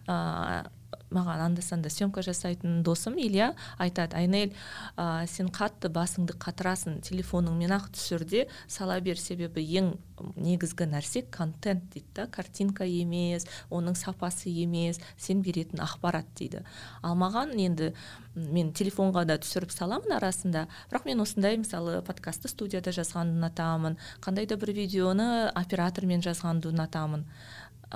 ә, 0.06 0.68
маған 1.12 1.44
анда 1.46 1.62
санда 1.62 1.90
съемка 1.90 2.22
жасайтын 2.22 2.82
досым 2.82 3.18
илья 3.18 3.52
айтады 3.78 4.16
айнель 4.16 4.54
ә, 4.96 5.26
сен 5.26 5.50
қатты 5.52 5.90
басыңды 5.92 6.36
қатырасың 6.40 7.00
телефоныңмен 7.04 7.74
ақ 7.76 7.90
түсір 7.96 8.24
де 8.24 8.46
сала 8.68 8.98
бер 9.00 9.20
себебі 9.20 9.62
ең 9.62 9.94
негізгі 10.36 10.86
нәрсе 10.86 11.24
контент 11.30 11.88
дейді 11.92 12.06
да 12.14 12.26
картинка 12.30 12.86
емес 12.86 13.46
оның 13.70 13.96
сапасы 13.98 14.52
емес 14.52 15.00
сен 15.18 15.42
беретін 15.42 15.82
ақпарат 15.82 16.28
дейді 16.38 16.62
ал 17.02 17.16
маған 17.18 17.56
енді 17.58 17.92
мен 18.34 18.72
телефонға 18.72 19.24
да 19.28 19.36
түсіріп 19.42 19.72
саламын 19.74 20.16
арасында 20.16 20.66
бірақ 20.90 21.08
мен 21.08 21.20
осындай 21.24 21.58
мысалы 21.60 22.00
подкастты 22.06 22.48
студияда 22.48 22.94
жазғанды 22.94 23.36
ұнатамын 23.36 23.98
қандай 24.24 24.46
да 24.48 24.56
бір 24.56 24.72
видеоны 24.76 25.28
оператормен 25.58 26.22
жазғанды 26.24 26.70
ұнатамын. 26.72 27.26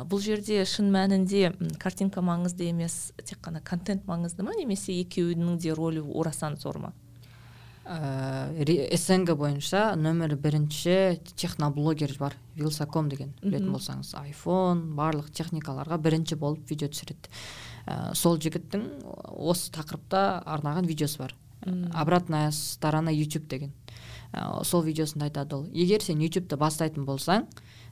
Бұл 0.04 0.20
жерде 0.20 0.60
шын 0.68 0.90
мәнінде 0.92 1.52
картинка 1.80 2.20
маңызды 2.24 2.68
емес 2.68 3.12
тек 3.24 3.40
қана 3.44 3.62
контент 3.64 4.04
маңызды 4.08 4.44
ма 4.44 4.52
немесе 4.58 4.92
екеуінің 5.00 5.56
де 5.62 5.72
рөлі 5.76 6.02
орасан 6.12 6.58
зор 6.60 6.78
ма? 6.82 6.92
Ә, 7.86 8.66
снг 8.98 9.36
бойынша 9.38 9.94
нөмір 9.94 10.34
бірінші 10.42 11.20
техноблогер 11.38 12.16
бар 12.18 12.34
вилсаком 12.58 13.08
деген 13.08 13.30
білетін 13.44 13.70
болсаңыз 13.72 14.10
айфон 14.18 14.82
барлық 14.98 15.30
техникаларға 15.30 16.00
бірінші 16.02 16.36
болып 16.40 16.66
видео 16.68 16.90
түсіреді. 16.90 17.30
Ә, 17.86 18.12
сол 18.18 18.40
жігіттің 18.42 18.88
осы 19.38 19.70
тақырыпта 19.76 20.42
арнаған 20.42 20.90
видеосы 20.90 21.22
бар. 21.22 21.36
Обратная 21.94 22.50
сторона 22.50 23.10
YouTube 23.10 23.46
деген. 23.48 23.72
Ә, 24.32 24.64
сол 24.64 24.82
видеосында 24.82 25.30
айтады 25.30 25.56
ол. 25.56 25.64
Егер 25.72 26.02
сен 26.02 26.20
ютубты 26.20 26.58
бастайтын 26.58 27.06
болсаң 27.06 27.46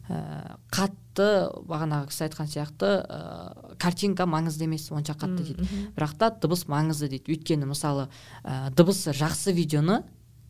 ә, 0.08 0.56
қатты 0.72 1.28
бағанағы 1.68 2.10
кісі 2.10 2.26
айтқан 2.26 2.50
сияқты 2.50 2.90
ә, 3.04 3.76
картинка 3.80 4.26
маңызды 4.26 4.66
емес 4.66 4.90
онша 4.92 5.14
қатты 5.14 5.44
дейді. 5.44 5.68
бірақ 5.96 6.16
та 6.18 6.30
дыбыс 6.30 6.66
маңызды 6.68 7.08
дейді. 7.08 7.32
Өйткені 7.32 7.70
мысалы 7.70 8.08
ә, 8.42 8.70
дыбысы 8.74 9.14
жақсы 9.16 9.52
видеоны 9.52 10.02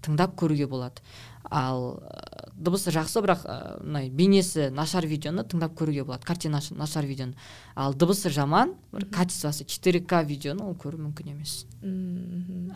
тыңдап 0.03 0.35
көруге 0.37 0.67
болады. 0.67 1.03
Ал 1.51 1.99
ә, 2.01 2.51
дыбысы 2.57 2.93
жақсы 2.95 3.21
бірақ 3.25 3.43
мынай 3.83 4.09
бейнесі 4.11 4.71
нашар 4.73 5.07
видеоны 5.07 5.45
тыңдап 5.45 5.75
көруге 5.77 6.05
болады 6.05 6.25
картинасы 6.27 6.75
нашар 6.75 7.05
видеоны. 7.05 7.35
Ал 7.75 7.95
дыбысы 7.95 8.31
жаман 8.31 8.75
бір 8.93 9.07
качествосы 9.11 9.65
4к 9.65 10.25
видеоны 10.25 10.65
ол 10.65 10.77
көру 10.79 11.01
мүмкін 11.03 11.35
емес. 11.35 11.65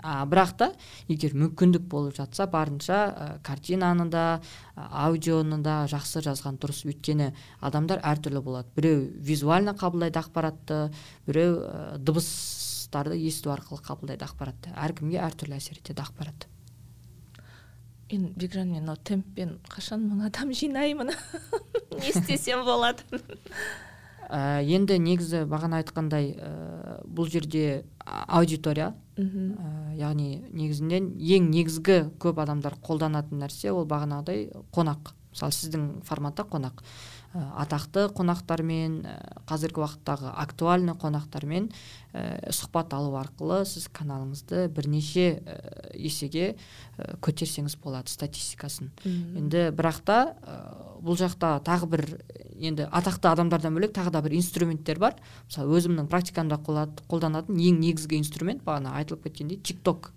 А 0.03 0.25
бірақ 0.27 0.57
та 0.59 0.73
егер 1.09 1.37
мүмкіндік 1.39 1.87
болып 1.89 2.19
жатса 2.19 2.47
барынша 2.51 2.99
ә, 3.09 3.29
картинаны 3.47 4.09
да 4.11 4.41
аудионы 4.75 5.63
да 5.63 5.85
жақсы 5.89 6.23
жазған 6.27 6.59
дұрыс. 6.59 6.85
Өйткені 6.89 7.33
адамдар 7.61 8.03
әртүрлі 8.03 8.43
болады. 8.43 8.69
Біреу 8.77 9.09
визуально 9.17 9.77
қабылдайды 9.79 10.21
ақпаратты 10.21 10.91
біреу 11.27 11.63
ә, 11.63 11.97
дыбыстарды 11.99 13.17
есту 13.23 13.55
арқылы 13.55 13.81
қабылдайды 13.87 14.27
ақпаратты. 14.27 14.75
Әркімге 14.77 15.23
әртүрлі 15.23 15.61
әсер 15.63 15.81
етеді 15.81 16.05
ақпарат. 16.05 16.51
Мен 18.13 18.33
бекжан 18.37 18.71
мен 18.71 18.83
мынау 18.83 18.97
темппен 18.97 19.59
қашан 19.69 20.07
мың 20.09 20.27
адам 20.29 20.53
жинаймын? 20.53 21.13
Не 21.99 22.09
істесем 22.11 22.65
болады. 22.65 23.05
Ә, 24.29 24.61
енді 24.61 24.99
негізі 25.01 25.45
бағана 25.49 25.81
айтқандай 25.83 26.35
ә, 26.37 27.03
бұл 27.05 27.31
жерде 27.33 27.85
аудитория 28.05 28.93
ә, 29.17 29.95
яғни 29.97 30.43
негізінен 30.53 31.15
ең 31.17 31.49
негізгі 31.53 32.01
көп 32.21 32.41
адамдар 32.45 32.77
қолданатын 32.85 33.41
нәрсе 33.45 33.73
ол 33.73 33.89
бағанағыдай 33.89 34.51
қонақ. 34.75 35.15
Мысалы 35.33 35.55
сіздің 35.55 35.89
форматта 36.09 36.47
қонақ. 36.49 36.83
Э, 37.35 37.43
атақты 37.61 38.07
қонақтармен 38.17 38.93
э, 39.05 39.15
қазіргі 39.49 39.83
уақыттағы 39.83 40.31
актуальный 40.33 40.95
қонақтармен 40.97 41.67
ә, 42.17 42.49
сұхбат 42.57 42.95
алу 42.97 43.13
арқылы 43.21 43.67
сіз 43.69 43.91
каналыңызды 43.93 44.63
бірнеше 44.73 45.27
ә, 45.45 45.59
есеге 45.93 46.55
ә, 46.97 47.19
көтерсеңіз 47.21 47.77
болады 47.85 48.09
статистикасын. 48.09 48.89
Енді 49.05 49.69
бірақ 49.77 50.01
та 50.09 50.19
бұл 51.05 51.21
жақта 51.21 51.59
тағы 51.69 51.91
бір 51.93 52.07
енді 52.57 52.89
атақты 52.89 53.29
адамдардан 53.29 53.77
бөлек 53.77 53.93
тағы 53.93 54.15
да 54.17 54.25
бір 54.25 54.39
инструменттер 54.41 54.99
бар. 54.99 55.21
Мысалы 55.51 55.77
өзімнің 55.77 56.09
практикамда 56.09 56.63
қолданатын 56.65 57.61
ең 57.61 57.85
негізгі 57.85 58.23
инструмент 58.23 58.65
бағана 58.65 58.97
айтылып 59.03 59.29
кеткендей 59.29 59.61
тик 59.61 59.85
ток 59.85 60.15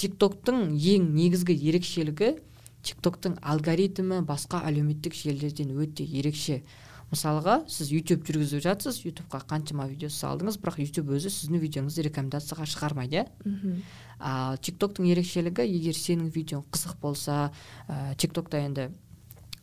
тик 0.00 0.16
токтың 0.16 0.72
ең 0.80 1.12
негізгі 1.12 1.60
ерекшелігі 1.68 2.38
тик 2.86 3.00
токтың 3.02 3.38
алгоритмі 3.42 4.22
басқа 4.26 4.62
әлеуметтік 4.68 5.16
желілерден 5.18 5.74
өте 5.74 6.06
ерекше. 6.06 6.62
Мысалға 7.10 7.60
сіз 7.70 7.92
ютуб 7.94 8.24
жүргізіп 8.26 8.64
жатсыз 8.64 9.04
ютубқа 9.06 9.38
қаншама 9.46 9.86
видео 9.86 10.10
салдыңыз 10.10 10.58
бірақ 10.58 10.80
ютуб 10.82 11.12
өзі 11.14 11.30
сіздің 11.30 11.62
видеоңызды 11.62 12.02
рекомендацияға 12.08 12.66
шығармайды. 12.72 13.22
Иә 13.46 13.76
ал 14.18 14.58
тик 14.58 14.78
токтың 14.82 15.06
ерекшелігі 15.12 15.66
егер 15.70 15.94
сенің 15.94 16.32
видеоң 16.34 16.64
қызық 16.72 16.98
болса 17.02 17.52
ә, 17.86 18.16
тик 18.18 18.34
токта 18.34 18.58
енді 18.58 18.88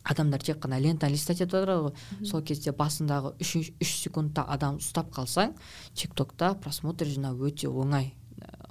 адамдар 0.04 0.40
тек 0.40 0.60
қана 0.62 0.78
лента 0.80 1.08
листать 1.08 1.40
етіп 1.40 1.58
отырады 1.60 1.88
ғой. 1.88 2.26
Сол 2.28 2.42
кезде 2.42 2.72
басындағы 2.72 3.34
үш, 3.40 3.56
үш 3.80 3.94
секундта 4.04 4.44
адам 4.48 4.78
ұстап 4.80 5.10
қалсаң 5.12 5.56
тик 5.94 6.14
токта 6.14 6.54
просмотр 6.54 7.08
жинау 7.08 7.40
өте 7.48 7.68
оңай. 7.68 8.14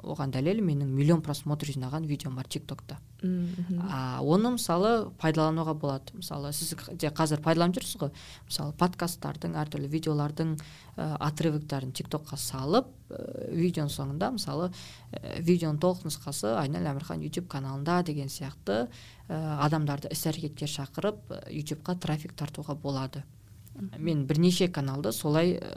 Оған 0.04 0.36
дәлел 0.36 0.62
менің 0.66 0.92
миллион 0.94 1.24
просмотр 1.26 1.72
жинаған 1.72 2.08
видеом 2.10 2.36
бар 2.36 2.48
тик 2.48 2.68
токта 2.68 3.00
а 3.24 4.20
оны 4.22 4.52
мысалы 4.58 5.12
пайдалануға 5.22 5.74
болады. 5.80 6.16
Мысалы 6.18 6.52
сіз 6.54 6.74
де 7.00 7.08
қазір 7.08 7.40
пайдаланып 7.44 7.78
жүрсіз 7.78 8.02
ғой. 8.02 8.12
Мысалы 8.50 8.74
подкасттардың 8.80 9.56
әртүрлі 9.62 9.88
видеолардың 9.94 10.56
ә, 10.58 11.08
отрывоктарын 11.30 11.94
тик 11.96 12.10
токқа 12.12 12.38
салып 12.38 12.90
ә, 13.10 13.48
видеоның 13.56 13.94
соңында 13.96 14.32
мысалы 14.36 14.70
ә, 15.14 15.40
видеоның 15.40 15.80
толық 15.80 16.04
нұсқасы 16.10 16.52
айнель 16.60 16.90
әмірхан 16.92 17.24
ютуб 17.24 17.48
каналында 17.48 18.02
деген 18.04 18.28
сияқты 18.28 18.90
ә, 19.30 19.40
адамдарды 19.64 20.12
іс 20.12 20.26
әрекетке 20.28 20.68
шақырып 20.68 21.32
ютубқа 21.48 21.96
трафик 21.96 22.36
тартуға 22.36 22.76
болады. 22.76 23.24
Мен 23.98 24.26
бірнеше 24.28 24.68
каналды 24.68 25.12
солай 25.12 25.56
ә, 25.58 25.72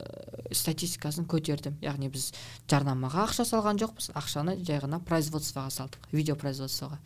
статистикасын 0.54 1.26
көтердім. 1.28 1.78
Яғни 1.84 2.10
біз 2.12 2.28
жарнамаға 2.70 3.24
ақша 3.26 3.46
салған 3.48 3.80
жоқпыз 3.80 4.10
ақшаны 4.18 4.56
жай 4.66 4.80
ғана 4.82 5.00
производствоға 5.04 5.72
салдық 5.72 6.10
видео 6.12 6.36
производствоға 6.36 6.98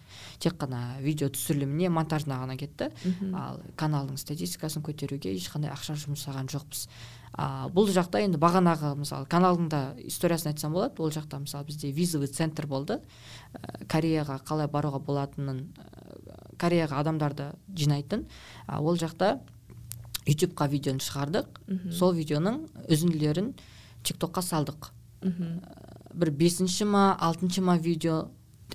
тек 0.42 0.59
қана 0.61 0.99
видео 1.04 1.30
түсіріліміне 1.30 1.92
монтажына 1.94 2.40
ғана 2.42 2.59
кетті. 2.61 2.90
Ал 3.35 3.61
каналдың 3.80 4.18
статистикасын 4.20 4.82
көтеруге 4.82 5.32
ешқандай 5.37 5.73
ақша 5.73 5.97
жұмсаған 6.00 6.50
жоқпыз. 6.50 6.88
А, 7.32 7.68
бұл 7.70 7.87
жақта 7.94 8.20
енді 8.25 8.40
бағанағы 8.42 8.97
мысалы 8.99 9.28
каналдың 9.30 9.68
да 9.70 9.80
историясын 10.02 10.50
айтсам 10.50 10.75
болады. 10.75 10.99
Ол 10.99 11.12
жақта 11.14 11.38
мысалы 11.38 11.64
бізде 11.68 11.92
визовый 11.94 12.28
центр 12.28 12.66
болды. 12.66 12.99
Ә, 13.54 13.87
кореяға 13.87 14.40
қалай 14.42 14.66
баруға 14.68 14.99
болатынын 14.99 15.62
ә, 15.78 16.56
кореяға 16.59 16.99
адамдарды 17.04 17.52
жинайтын. 17.70 18.26
А, 18.66 18.82
ол 18.82 18.99
жақта 18.99 19.38
ютубқа 20.26 20.68
видеоны 20.68 21.00
шығардық. 21.00 21.60
Сол 21.92 22.14
видеоның 22.14 22.66
үзінділерін 22.88 23.54
тик 24.04 24.18
токқа 24.18 24.42
салдық 24.42 24.90
бір 26.14 26.30
бесінші 26.30 26.84
ма 26.84 27.16
алтыншы 27.20 27.60
ма 27.62 27.76
видео 27.78 28.30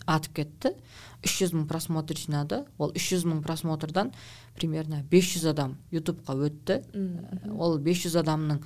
атып 0.06 0.34
кетті. 0.36 0.74
300 1.24 1.54
мың 1.56 1.68
просмотр 1.68 2.18
жинады. 2.18 2.66
Ол 2.78 2.92
300 2.94 3.26
мың 3.26 3.42
просмотрдан 3.44 4.12
примерно 4.56 5.04
500 5.10 5.46
адам 5.50 5.78
ютубқа 5.92 6.36
өтті. 6.36 6.84
Ол 7.58 7.80
500 7.80 8.20
адамның 8.22 8.62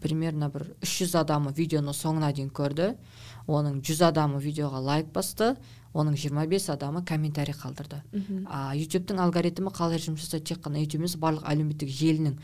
примерно 0.00 0.48
бір 0.52 0.68
300 0.84 1.16
адамы 1.22 1.52
видеоны 1.56 1.94
соңына 1.96 2.32
дейін 2.32 2.50
көрді. 2.50 2.94
Оның 3.48 3.80
100 3.82 4.04
адамы 4.12 4.38
видеоға 4.40 4.80
лайк 4.80 5.12
басты. 5.12 5.56
Оның 5.98 6.16
25 6.16 6.68
адамы 6.74 7.02
комментарий 7.04 7.54
қалдырды. 7.54 8.02
А 8.46 8.74
ютубтың 8.78 9.18
алгоритмі 9.22 9.72
қалай 9.74 9.98
жұмыс 9.98 10.26
жасайды 10.26 10.54
тек 10.54 10.62
қана 10.64 10.82
ютуб 10.82 11.00
емес 11.02 11.16
барлық 11.16 11.46
әлеуметтік 11.50 11.90
желінің 11.90 12.38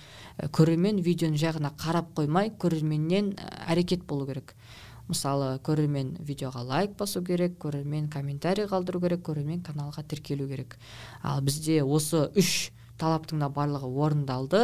көрермен 0.51 1.03
видеоны 1.03 1.39
жай 1.39 1.55
ғана 1.55 1.71
қарап 1.79 2.15
қоймай 2.19 2.53
көрерменнен 2.59 3.35
әрекет 3.69 4.07
болу 4.07 4.27
керек. 4.27 4.55
Мысалы 5.09 5.59
көрермен 5.61 6.17
видеоға 6.25 6.65
лайк 6.65 6.97
басу 6.97 7.23
керек 7.23 7.59
көрермен 7.61 8.09
комментарий 8.11 8.65
қалдыру 8.67 9.01
керек 9.01 9.21
көрермен 9.27 9.63
каналға 9.63 10.03
тіркелу 10.09 10.49
керек. 10.49 10.79
Ал 11.23 11.43
бізде 11.45 11.83
осы 11.85 12.31
үш 12.35 12.71
талаптың 12.99 13.43
да 13.43 13.51
барлығы 13.53 13.91
орындалды. 13.91 14.63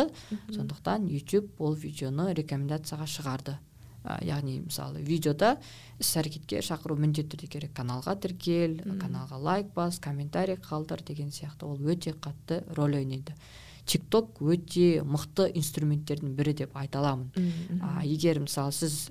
Сондықтан 0.48 1.08
YouTube 1.10 1.50
ол 1.58 1.74
видеоны 1.74 2.32
рекомендацияға 2.34 3.06
шығарды. 3.06 3.58
Ә, 4.04 4.18
яғни 4.24 4.60
мысалы 4.64 5.02
видеода 5.04 5.56
іс 6.00 6.12
әрекетке 6.16 6.62
шақыру 6.64 6.96
міндетті 7.00 7.36
түрде 7.36 7.50
керек. 7.50 7.74
Каналға 7.76 8.16
тіркел 8.20 8.78
каналға 9.00 9.40
лайк 9.40 9.74
бас 9.74 9.98
комментарий 10.00 10.56
қалдыр 10.56 11.02
деген 11.06 11.30
сияқты. 11.30 11.66
Ол 11.66 11.80
өте 11.80 12.14
қатты 12.14 12.62
рөл 12.76 12.96
ойнайды. 13.00 13.34
Тик 13.86 14.04
ток 14.12 14.38
өте 14.40 15.02
мықты 15.02 15.48
инструменттердің 15.58 16.34
бірі 16.38 16.52
деп 16.62 16.76
айта 16.76 17.00
аламын. 17.00 17.30
А, 17.80 18.04
егер 18.04 18.38
мысалы 18.40 18.72
сіз 18.72 19.10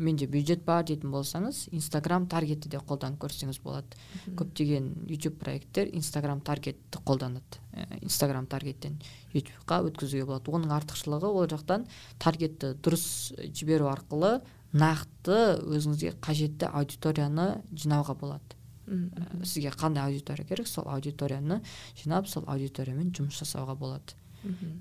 менде 0.00 0.26
бюджет 0.26 0.64
бар 0.64 0.84
дейтін 0.84 1.12
болсаңыз 1.12 1.68
инстаграм 1.72 2.26
таргетті 2.28 2.68
де 2.68 2.78
қолданып 2.78 3.20
көрсеңіз 3.22 3.60
болады. 3.62 3.86
Көптеген 4.36 4.92
YouTube 5.08 5.38
проекттер 5.40 5.88
инстаграм 5.92 6.40
таргетті 6.40 7.00
қолданады. 7.04 7.60
Инстаграм 8.00 8.46
таргеттен 8.46 8.98
ютубқа 9.34 9.80
өткізуге 9.88 10.24
болады. 10.26 10.50
Оның 10.50 10.72
артықшылығы 10.78 11.28
ол 11.30 11.46
жақтан 11.50 11.86
таргетті 12.18 12.74
дұрыс 12.82 13.04
жіберу 13.54 13.88
арқылы 13.90 14.40
нақты 14.72 15.36
өзіңізге 15.66 16.14
қажетті 16.22 16.70
аудиторияны 16.70 17.62
жинауға 17.74 18.14
болады. 18.20 18.56
Мхм 18.86 19.44
сізге 19.44 19.70
қандай 19.70 20.02
аудитория 20.08 20.44
керек 20.44 20.66
сол 20.66 20.88
аудиторияны 20.90 21.60
жинап 22.02 22.26
сол 22.28 22.44
аудиториямен 22.46 23.12
жұмыс 23.14 23.38
жасауға 23.42 23.76
болады. 23.78 24.16
Мхм. 24.42 24.80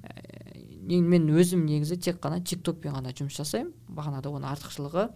Мен- 0.88 1.10
мен 1.10 1.28
өзім 1.30 1.66
негізі 1.66 1.98
тек 2.00 2.20
қана 2.22 2.42
тик 2.44 2.64
токпен 2.64 2.94
ғана 2.96 3.12
жұмыс 3.14 3.38
жасаймын. 3.38 3.74
Бағанағыдай 3.90 4.34
оның 4.34 4.50
артықшылығы 4.56 5.10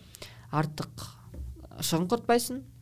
артық 0.51 1.07
шығын 1.81 2.07
құртпайсың. 2.11 2.61
ә, 2.61 2.72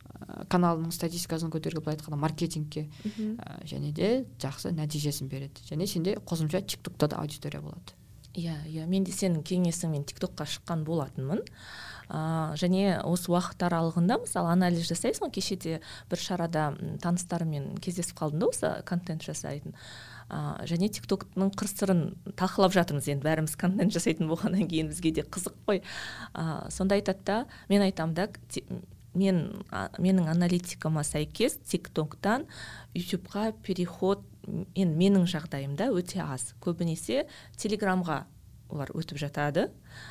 каналдың 0.52 0.92
статистикасын 0.94 1.50
көтеруге 1.52 1.84
былай 1.84 1.96
айтқанда 1.96 2.20
маркетингке 2.20 2.88
ә, 3.04 3.62
және 3.68 3.92
де 3.92 4.12
жақсы 4.42 4.72
нәтижесін 4.76 5.28
береді. 5.32 5.64
Және 5.68 5.86
сенде 5.86 6.16
қосымша 6.20 6.62
тик 6.66 6.82
токта 6.82 7.08
да 7.08 7.22
аудитория 7.22 7.60
болады. 7.60 7.96
Иә 8.32 8.54
иә. 8.64 8.86
Мен 8.88 9.04
де 9.04 9.12
сенің 9.12 9.42
кеңесіңмен 9.44 10.06
тик 10.08 10.22
токқа 10.22 10.46
шыққан 10.48 10.86
болатынмын. 10.86 11.42
Ыыы 12.12 12.56
және 12.60 13.02
осы 13.04 13.30
уақыт 13.32 13.62
аралығында 13.66 14.18
мысалы 14.24 14.52
анализ 14.52 14.88
жасайсың 14.88 15.26
ғой 15.26 15.34
кеше 15.36 15.56
де 15.60 15.74
бір 16.10 16.20
шарада 16.20 16.70
таныстарыммен 17.04 17.76
кездесіп 17.84 18.18
қалдым 18.18 18.40
да 18.40 18.48
осы 18.48 18.72
контент 18.88 19.24
жасайтын. 19.24 19.76
Ыыы 20.32 20.66
және 20.68 20.88
тик 20.88 21.06
токтың 21.08 21.52
қыр 21.52 21.70
сырын 21.72 22.02
талқылап 22.40 22.72
жатырмыз 22.72 23.08
енді 23.12 23.28
бәріміз 23.28 23.56
контент 23.60 23.92
жасайтын 23.92 24.32
болғаннан 24.32 24.64
кейін 24.68 24.88
бізге 24.92 25.12
де 25.12 25.26
қызық 25.28 25.56
қой. 25.68 25.82
Ыыы 26.32 26.72
сонда 26.72 26.96
айтады 26.96 27.24
да 27.24 27.38
мен 27.68 27.84
айтамын 27.84 28.16
да 28.16 28.28
мен 29.14 29.64
менің 29.98 30.28
аналитикама 30.32 31.04
сәйкес 31.04 31.58
тик 31.68 31.90
токтан 31.94 32.46
ютубқа 32.94 33.52
переход 33.62 34.24
енді 34.48 34.96
менің 34.96 35.28
жағдайымда 35.30 35.90
өте 35.92 36.22
аз. 36.24 36.52
Көбінесе 36.62 37.26
телеграмға 37.56 38.24
олар 38.72 38.90
өтіп 38.96 39.20
жатады. 39.20 39.68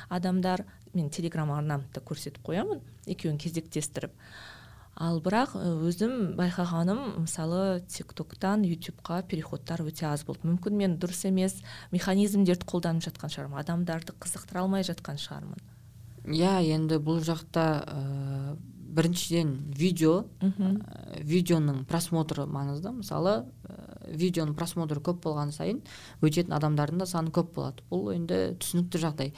Адамдар 0.08 0.64
мен 0.94 1.10
телеграм 1.10 1.50
арнамды 1.52 1.90
да 1.94 2.00
көрсетіп 2.00 2.42
қоямын 2.46 2.82
екеуін 3.06 3.38
кезектестіріп. 3.42 4.14
Ал 4.94 5.22
бірақ 5.24 5.54
өзім 5.56 6.34
байқағаным 6.36 7.22
мысалы 7.24 7.80
тик 7.88 8.12
токтан 8.12 8.62
ютубқа 8.68 9.22
переходтар 9.24 9.80
өте 9.82 10.06
аз 10.06 10.24
болды. 10.28 10.44
Мүмкін 10.46 10.76
мен 10.76 10.96
дұрыс 11.00 11.24
емес 11.28 11.62
механизмдерді 11.90 12.68
қолданып 12.68 13.06
жатқан 13.08 13.32
шығармын 13.32 13.62
адамдарды 13.64 14.12
қызықтыра 14.20 14.62
алмай 14.62 14.84
жатқан 14.84 15.16
шығармын. 15.16 15.64
Иә 16.28 16.60
енді 16.76 17.00
бұл 17.02 17.22
жақта 17.24 17.64
біріншіден 18.92 19.52
видео 19.78 20.24
ә, 20.40 21.22
видеоның 21.24 21.84
просмотры 21.88 22.44
маңызды. 22.46 22.92
Мысалы 22.92 23.34
ә, 23.64 23.76
видеоның 24.12 24.54
просмотры 24.54 25.00
көп 25.00 25.22
болған 25.24 25.52
сайын 25.52 25.82
өтетін 26.20 26.54
адамдардың 26.58 27.02
да 27.02 27.06
саны 27.06 27.32
көп 27.34 27.54
болады. 27.56 27.84
Бұл 27.90 28.12
енді 28.14 28.56
түсінікті 28.60 29.02
жағдай. 29.02 29.32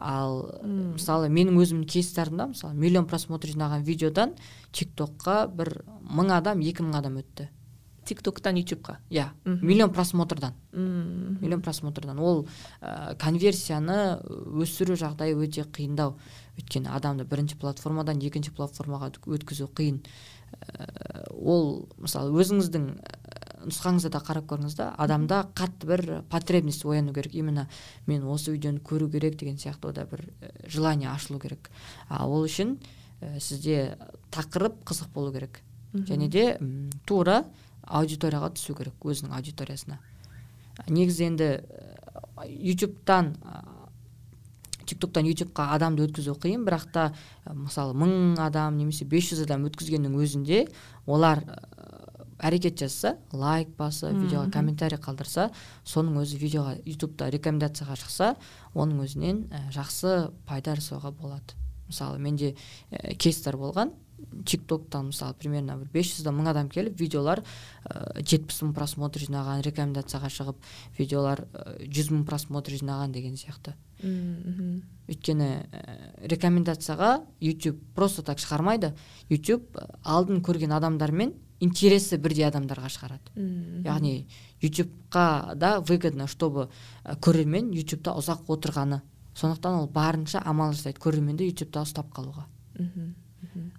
Ал 0.00 0.46
Мм. 0.62 0.94
мысалы 0.96 1.28
менің 1.28 1.58
өзімнің 1.60 1.86
кейстарымда 1.90 2.46
мысалы 2.54 2.74
миллион 2.74 3.06
просмотр 3.06 3.50
жинаған 3.52 3.82
видеодан 3.84 4.32
тик 4.72 4.94
токқа 4.96 5.42
бір 5.52 5.82
мың 6.08 6.32
адам 6.38 6.62
екі 6.64 6.86
мың 6.86 6.96
адам 7.02 7.18
өтті. 7.20 7.50
Тик 8.10 8.22
токтан 8.26 8.58
ютубқа 8.58 8.98
иә 9.10 9.28
Мгм. 9.44 9.66
миллион 9.66 9.92
просмотрдан. 9.94 10.52
Мм. 10.72 11.38
Миллион 11.40 11.62
просмотрдан. 11.62 12.18
Ол 12.18 12.46
ә, 12.82 13.14
конверсияны 13.16 14.18
өсіру 14.60 14.96
жағдайы 14.98 15.38
өте 15.38 15.62
қиындау. 15.64 16.16
Өйткені 16.58 16.90
адамды 16.90 17.24
бірінші 17.24 17.56
платформадан 17.62 18.18
екінші 18.20 18.50
платформаға 18.56 19.12
өткізу 19.26 19.70
қиын. 19.72 20.02
Ә, 20.60 21.30
ол 21.30 21.88
мысалы 21.98 22.34
өзіңіздің 22.42 22.86
ә, 22.98 23.16
нұсқаңызда 23.70 24.10
да 24.10 24.20
қарап 24.24 24.46
көріңіз 24.50 24.76
да 24.76 24.90
адамда 24.98 25.42
қатты 25.54 25.86
бір 25.86 26.22
потребность 26.30 26.84
ояну 26.84 27.12
керек. 27.14 27.34
Именно 27.34 27.68
мен 28.06 28.24
осы 28.24 28.50
видеоны 28.52 28.80
көру 28.80 29.10
керек 29.10 29.36
деген 29.38 29.56
сияқты 29.56 29.92
да 29.92 30.06
бір 30.10 30.26
желание 30.66 31.10
ашылу 31.10 31.38
керек. 31.38 31.70
А 32.08 32.26
ол 32.26 32.44
үшін 32.44 32.78
ә, 33.20 33.38
сізде 33.40 33.96
тақырып 34.32 34.82
қызық 34.84 35.12
болу 35.14 35.32
керек. 35.32 35.60
Және 35.92 36.28
де 36.28 36.56
м, 36.60 36.90
тура 37.06 37.44
аудиторияға 37.90 38.52
түсу 38.56 38.76
керек 38.78 39.04
өзінің 39.04 39.34
аудиториясына. 39.36 39.98
Негізі 40.88 41.26
енді 41.28 41.50
ә, 41.60 42.46
ютубтан 42.46 43.34
тик 44.86 44.98
токтан 45.02 45.26
ютубқа 45.28 45.70
адамды 45.74 46.06
өткізу 46.06 46.34
қиын 46.40 46.64
бірақ 46.66 46.88
та 46.94 47.10
ә, 47.44 47.54
мысалы 47.54 47.94
мың 47.98 48.40
адам 48.42 48.78
немесе 48.78 49.04
500 49.04 49.44
адам 49.44 49.66
өткізгеннің 49.68 50.16
өзінде 50.18 50.64
олар 51.06 51.44
әрекет 52.40 52.80
жасаса 52.80 53.16
лайк 53.36 53.74
басы 53.78 54.10
видеоға 54.14 54.50
комментарий 54.54 54.98
қалдырса 55.00 55.50
соның 55.84 56.22
өзі 56.22 56.40
видеоға 56.40 56.76
ютубта 56.88 57.28
рекомендацияға 57.32 57.98
шықса 58.00 58.30
оның 58.74 59.04
өзінен 59.04 59.42
жақсы 59.74 60.30
пайда 60.48 60.76
жасауға 60.78 61.12
болады. 61.12 61.58
Мысалы 61.90 62.18
менде 62.22 62.54
кейстер 63.18 63.58
болған. 63.60 63.92
Тик 64.46 64.66
токтан 64.66 65.10
мысалы 65.10 65.34
примерно 65.38 65.76
бір 65.80 65.90
бес 65.92 66.14
жүзден 66.14 66.36
мың 66.36 66.50
адам 66.52 66.68
келіп 66.72 66.98
видеолар 67.00 67.42
жетпіс 68.20 68.62
мың 68.64 68.72
просмотр 68.76 69.22
жинаған 69.24 69.62
рекомендацияға 69.66 70.30
шығып 70.34 70.70
видеолар 70.98 71.44
жүз 71.80 72.10
мың 72.14 72.24
просмотр 72.28 72.76
жинаған 72.78 73.14
деген 73.14 73.36
сияқты. 73.40 73.74
Мхм 74.02 74.80
өйткені 75.10 75.48
ә, 75.74 75.82
рекомендацияға 76.30 77.24
YouTube 77.42 77.80
просто 77.94 78.22
так 78.22 78.38
шығармайды. 78.38 78.92
YouTube 79.28 79.82
алдын 80.04 80.40
көрген 80.40 80.72
адамдармен 80.76 81.34
интересі 81.60 82.16
бірдей 82.16 82.46
адамдарға 82.48 82.88
шығарады. 82.94 83.34
Мхм 83.34 83.84
яғни 83.84 84.14
ютубқа 84.62 85.56
да 85.56 85.78
выгодно 85.80 86.28
чтобы 86.28 86.68
көрермен 87.04 87.72
ютубта 87.74 88.14
ұзақ 88.16 88.48
отырғаны. 88.48 89.02
Сондықтан 89.34 89.82
ол 89.82 89.88
барынша 89.88 90.42
амал 90.44 90.72
жасайды 90.72 91.00
көрерменді 91.00 91.50
ютубта 91.50 91.84
ұстап 91.84 92.12
қалуға. 92.14 92.46
Мхм 92.78 93.14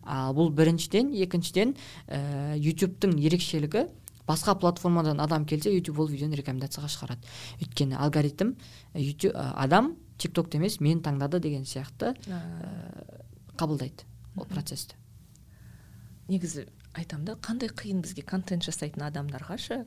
ал 0.04 0.36
бұл 0.36 0.52
біріншіден 0.56 1.14
екіншіден 1.26 1.76
ә, 2.08 2.58
ютубтың 2.58 3.18
ерекшелігі 3.22 3.88
басқа 4.28 4.56
платформадан 4.60 5.20
адам 5.20 5.46
келсе 5.46 5.74
ютуб 5.74 6.00
ол 6.00 6.10
видеоны 6.12 6.38
рекомендацияға 6.40 6.90
шығарады. 6.92 7.28
Өйткені 7.62 7.98
алгоритм 8.00 8.56
ә, 8.94 9.02
YouTube, 9.02 9.36
ә, 9.36 9.52
адам 9.56 9.96
тик 10.18 10.36
токты 10.38 10.60
емес 10.62 10.80
мені 10.80 11.02
таңдады 11.02 11.42
деген 11.44 11.66
сияқты 11.66 12.14
А, 12.30 12.42
қабылдайды 13.58 14.06
ол 14.38 14.46
процессті 14.46 14.96
негізі 16.30 16.68
айтамын 16.98 17.26
да 17.26 17.36
қандай 17.40 17.72
қиын 17.72 18.02
бізге 18.04 18.24
контент 18.28 18.66
жасайтын 18.68 19.06
адамдарға 19.08 19.58
шы 19.62 19.82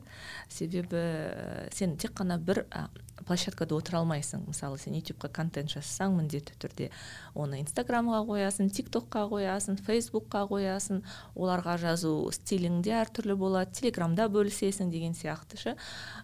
себебі 0.49 0.97
ә, 0.97 1.67
сен 1.73 1.97
тек 2.01 2.15
қана 2.17 2.39
бір 2.41 2.65
ә, 2.71 2.87
площадкада 3.25 3.75
отыра 3.77 4.01
алмайсың. 4.01 4.43
Мысалы 4.49 4.77
сен 4.81 4.95
ютубқа 4.97 5.29
контент 5.33 5.71
жасасаң 5.71 6.17
міндетті 6.17 6.57
түрде 6.61 6.89
оны 7.33 7.61
инстаграмға 7.61 8.23
қоясың 8.27 8.71
тик 8.75 8.89
токқа 8.93 9.23
қоясың 9.31 9.77
фейсбукқа 9.85 10.43
қоясың. 10.49 11.01
Оларға 11.37 11.77
жазу 11.81 12.29
стилің 12.35 12.81
де 12.85 12.95
әртүрлі 12.99 13.37
болады. 13.39 13.71
Телеграмда 13.79 14.27
бөлісесің 14.33 14.91
деген 14.91 15.15
сияқты 15.17 15.61
шы 15.61 15.75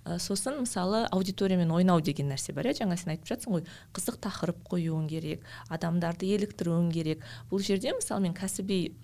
Ә, 0.04 0.18
сосын 0.18 0.58
мысалы 0.64 1.04
аудиториямен 1.14 1.72
ойнау 1.72 2.02
деген 2.02 2.32
нәрсе 2.32 2.56
бар 2.58 2.72
иә. 2.72 2.74
Жаңа 2.82 2.98
сен 2.98 3.12
айтып 3.14 3.28
жатсың 3.30 3.54
ғой 3.54 3.66
қызық 3.94 4.18
тақырып 4.24 4.64
қоюың 4.66 5.06
керек 5.12 5.46
адамдарды 5.70 6.26
еліктіруің 6.34 6.90
керек. 6.92 7.22
Бұл 7.52 7.62
жерде 7.62 7.94
мысалы 7.94 8.26
мен 8.26 8.34
кәсіби 8.34 8.96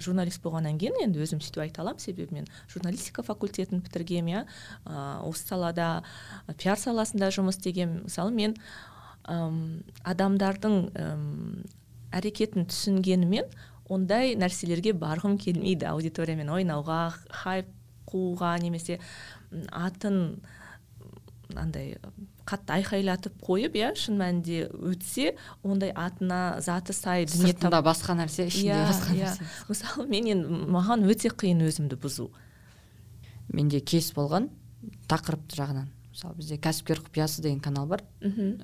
журналист 0.00 0.40
болғаннан 0.40 0.80
кейін 0.80 0.96
енді 1.10 1.24
өзім 1.26 1.42
сөйтіп 1.42 1.64
айта 1.66 1.82
аламын. 1.84 2.00
Себебі 2.00 2.40
мен 2.40 2.46
журналистика 2.70 3.24
факультетін 3.26 3.82
бітіргенмін 3.84 4.40
иә. 4.40 4.44
Осы 5.26 5.50
салада 5.50 6.04
пиар 6.56 6.78
саласында 6.80 7.28
жұмыс 7.34 7.58
істегенмін. 7.58 8.06
Мысалы 8.06 8.32
мен 8.32 8.56
ым, 9.26 9.82
адамдардың 10.06 10.78
әрекетін 12.14 12.70
түсінгенімен 12.70 13.50
ондай 13.90 14.36
нәрселерге 14.38 14.94
барғым 14.94 15.36
келмейді. 15.42 15.90
Аудиториямен 15.90 16.50
ойнауға 16.54 17.02
хайп 17.42 17.68
қууға 18.10 18.56
немесе 18.62 18.98
атын 19.70 20.40
андай 21.58 21.96
қатты 22.50 22.74
айқайлатып 22.80 23.36
қойып 23.46 23.76
иә 23.78 23.92
шын 23.96 24.18
мәнінде 24.18 24.64
өтсе 24.90 25.36
ондай 25.62 25.92
атына 25.94 26.58
заты 26.64 26.92
сай 26.96 27.24
дүние 27.30 27.52
сыртында 27.54 27.80
басқа 27.86 28.16
нәрсе 28.18 28.48
ішінде 28.50 28.74
Иә, 28.74 28.88
басқа 28.90 29.14
иә. 29.14 29.30
нәрсе. 29.30 29.48
Мысалы 29.68 30.06
мен 30.10 30.26
енді 30.34 30.60
маған 30.74 31.06
өте 31.06 31.30
қиын 31.30 31.62
өзімді 31.68 31.98
бұзу. 32.02 32.28
Менде 33.52 33.80
кейс 33.80 34.10
болған 34.14 34.48
тақырып 35.10 35.46
жағынан. 35.54 35.88
Мысалы 36.10 36.34
бізде 36.38 36.58
кәсіпкер 36.58 37.00
құпиясы 37.06 37.42
деген 37.42 37.60
канал 37.60 37.86
бар. 37.86 38.02
Мхм. 38.20 38.60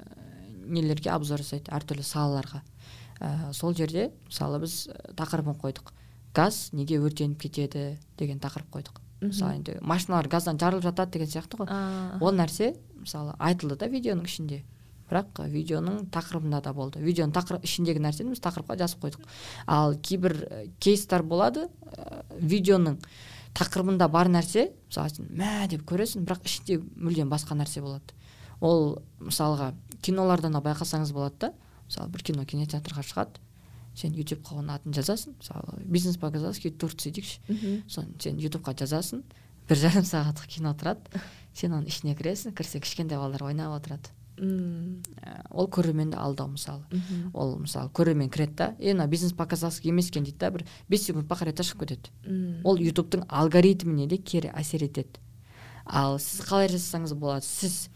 Нелерге 0.67 1.11
обзор 1.15 1.43
жасайды 1.43 1.71
әртүрлі 1.71 2.03
салаларға. 2.07 2.63
Ә, 3.21 3.53
сол 3.55 3.75
жерде 3.75 4.11
мысалы 4.27 4.59
біз 4.65 4.89
тақырыбын 5.17 5.57
қойдық. 5.63 5.93
Газ 6.35 6.71
неге 6.73 6.99
өртеніп 7.01 7.39
кетеді 7.41 7.99
деген 8.19 8.39
тақырып 8.43 8.69
қойдық. 8.75 8.99
Мысалы 9.21 9.59
енді 9.59 9.77
машиналар 9.81 10.29
газдан 10.29 10.59
жарылып 10.61 10.85
жатады 10.85 11.17
деген 11.17 11.31
сияқты 11.31 11.61
ғой. 11.61 11.71
Ол 12.21 12.35
нәрсе 12.37 12.75
мысалы 13.01 13.35
айтылды 13.39 13.79
да 13.81 13.89
видеоның 13.89 14.27
ішінде. 14.29 14.63
Бірақ 15.07 15.45
видеоның 15.47 16.09
тақырыбында 16.11 16.61
да 16.65 16.73
болды. 16.75 17.01
Видеоның 17.01 17.33
тақырып 17.37 17.65
ішіндегі 17.65 18.03
нәрсені 18.03 18.35
біз 18.35 18.43
тақырыпқа 18.43 18.77
жазып 18.81 19.05
қойдық. 19.05 19.29
Ал 19.67 19.95
кейбір 20.03 20.35
ә, 20.43 20.63
кейстар 20.83 21.23
болады 21.23 21.69
ә, 21.95 22.25
видеоның 22.41 22.99
тақырыбында 23.55 24.09
бар 24.11 24.29
нәрсе 24.29 24.73
мысалы 24.89 25.15
сен 25.15 25.31
мә! 25.31 25.69
деп 25.71 25.87
көресің 25.87 26.27
бірақ 26.27 26.43
ішінде 26.51 26.81
мүлдем 26.97 27.31
басқа 27.31 27.55
нәрсе 27.55 27.85
болады. 27.87 28.19
Ол 28.61 28.99
мысалға 29.21 29.73
кинолардан 30.03 30.59
да 30.59 30.65
байқасаңыз 30.65 31.15
болады 31.15 31.39
да. 31.47 31.53
Мысалы 31.87 32.11
бір 32.11 32.27
кино 32.27 32.45
кинотеатрға 32.45 33.07
шығады. 33.07 33.41
Сен 33.97 34.15
ютубқа 34.17 34.59
оның 34.61 34.77
атын 34.77 34.97
жазасың. 34.97 35.37
Мысалы 35.41 35.81
бизнес 35.85 36.19
по 36.21 36.31
казахски 36.31 36.71
турция 36.71 37.13
дейікші 37.17 37.83
соны 37.89 38.15
сен 38.21 38.39
ютубқа 38.43 38.77
жазасың 38.77 39.25
бір 39.69 39.83
жарым 39.83 40.07
сағаттық 40.07 40.53
кино 40.59 40.77
тұрады. 40.79 41.25
Сен 41.57 41.73
оның 41.73 41.89
ішіне 41.89 42.13
кіресің 42.19 42.53
кірсе 42.53 42.83
кішкентай 42.85 43.17
балалар 43.17 43.47
ойнап 43.49 43.73
отырады. 43.79 44.13
Мм. 44.37 45.01
Ол 45.51 45.71
көрерменді 45.73 46.19
алдау 46.21 46.51
мысалы. 46.53 46.85
Ол 47.33 47.57
мысалы 47.63 47.89
көрермен 47.97 48.29
кіреді 48.29 48.55
да 48.59 48.67
е 48.79 48.93
мына 48.93 49.07
бизнес 49.09 49.33
по 49.33 49.47
казахски 49.47 49.89
емес 49.89 50.11
екен 50.11 50.25
дейді 50.25 50.39
да 50.39 50.51
бір 50.51 50.67
бес 50.89 51.07
секунд 51.07 51.27
бақырайта 51.27 51.65
шығып 51.65 51.87
кетеді. 51.87 52.13
Ол 52.65 52.77
ютубтың 52.77 53.25
алгоритміне 53.29 54.07
де 54.07 54.19
кері 54.19 54.53
әсер 54.53 54.85
етеді. 54.85 55.21
Ал 55.87 56.19
сіз 56.21 56.45
қалай 56.45 56.69
жасасаңыз 56.69 57.15
болады? 57.17 57.47
Сіз 57.49 57.89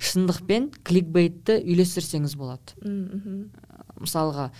шындықпен 0.00 0.70
кликбейтті 0.84 1.60
үйлестірсеңіз 1.62 2.36
болады. 2.36 2.76
Мысалға 4.00 4.50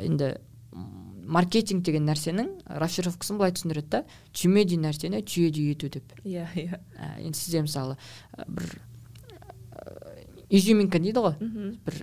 енді 0.00 0.34
маркетинг 1.22 1.84
деген 1.86 2.06
нәрсенің 2.08 2.48
расшифровкасын 2.82 3.38
былай 3.38 3.54
түсіндіреді 3.54 3.90
да 3.92 4.00
түймедей 4.34 4.80
нәрсені 4.82 5.22
түйедей 5.22 5.70
ету 5.74 5.90
деп. 5.92 6.16
Иә 6.24 6.48
иә. 6.58 6.80
Енді 7.22 7.38
сізде 7.38 7.62
мысалы 7.62 7.96
бір 8.48 8.74
изюминка 10.50 10.98
дейді 10.98 11.22
ғой. 11.22 11.36
Бір 11.86 12.02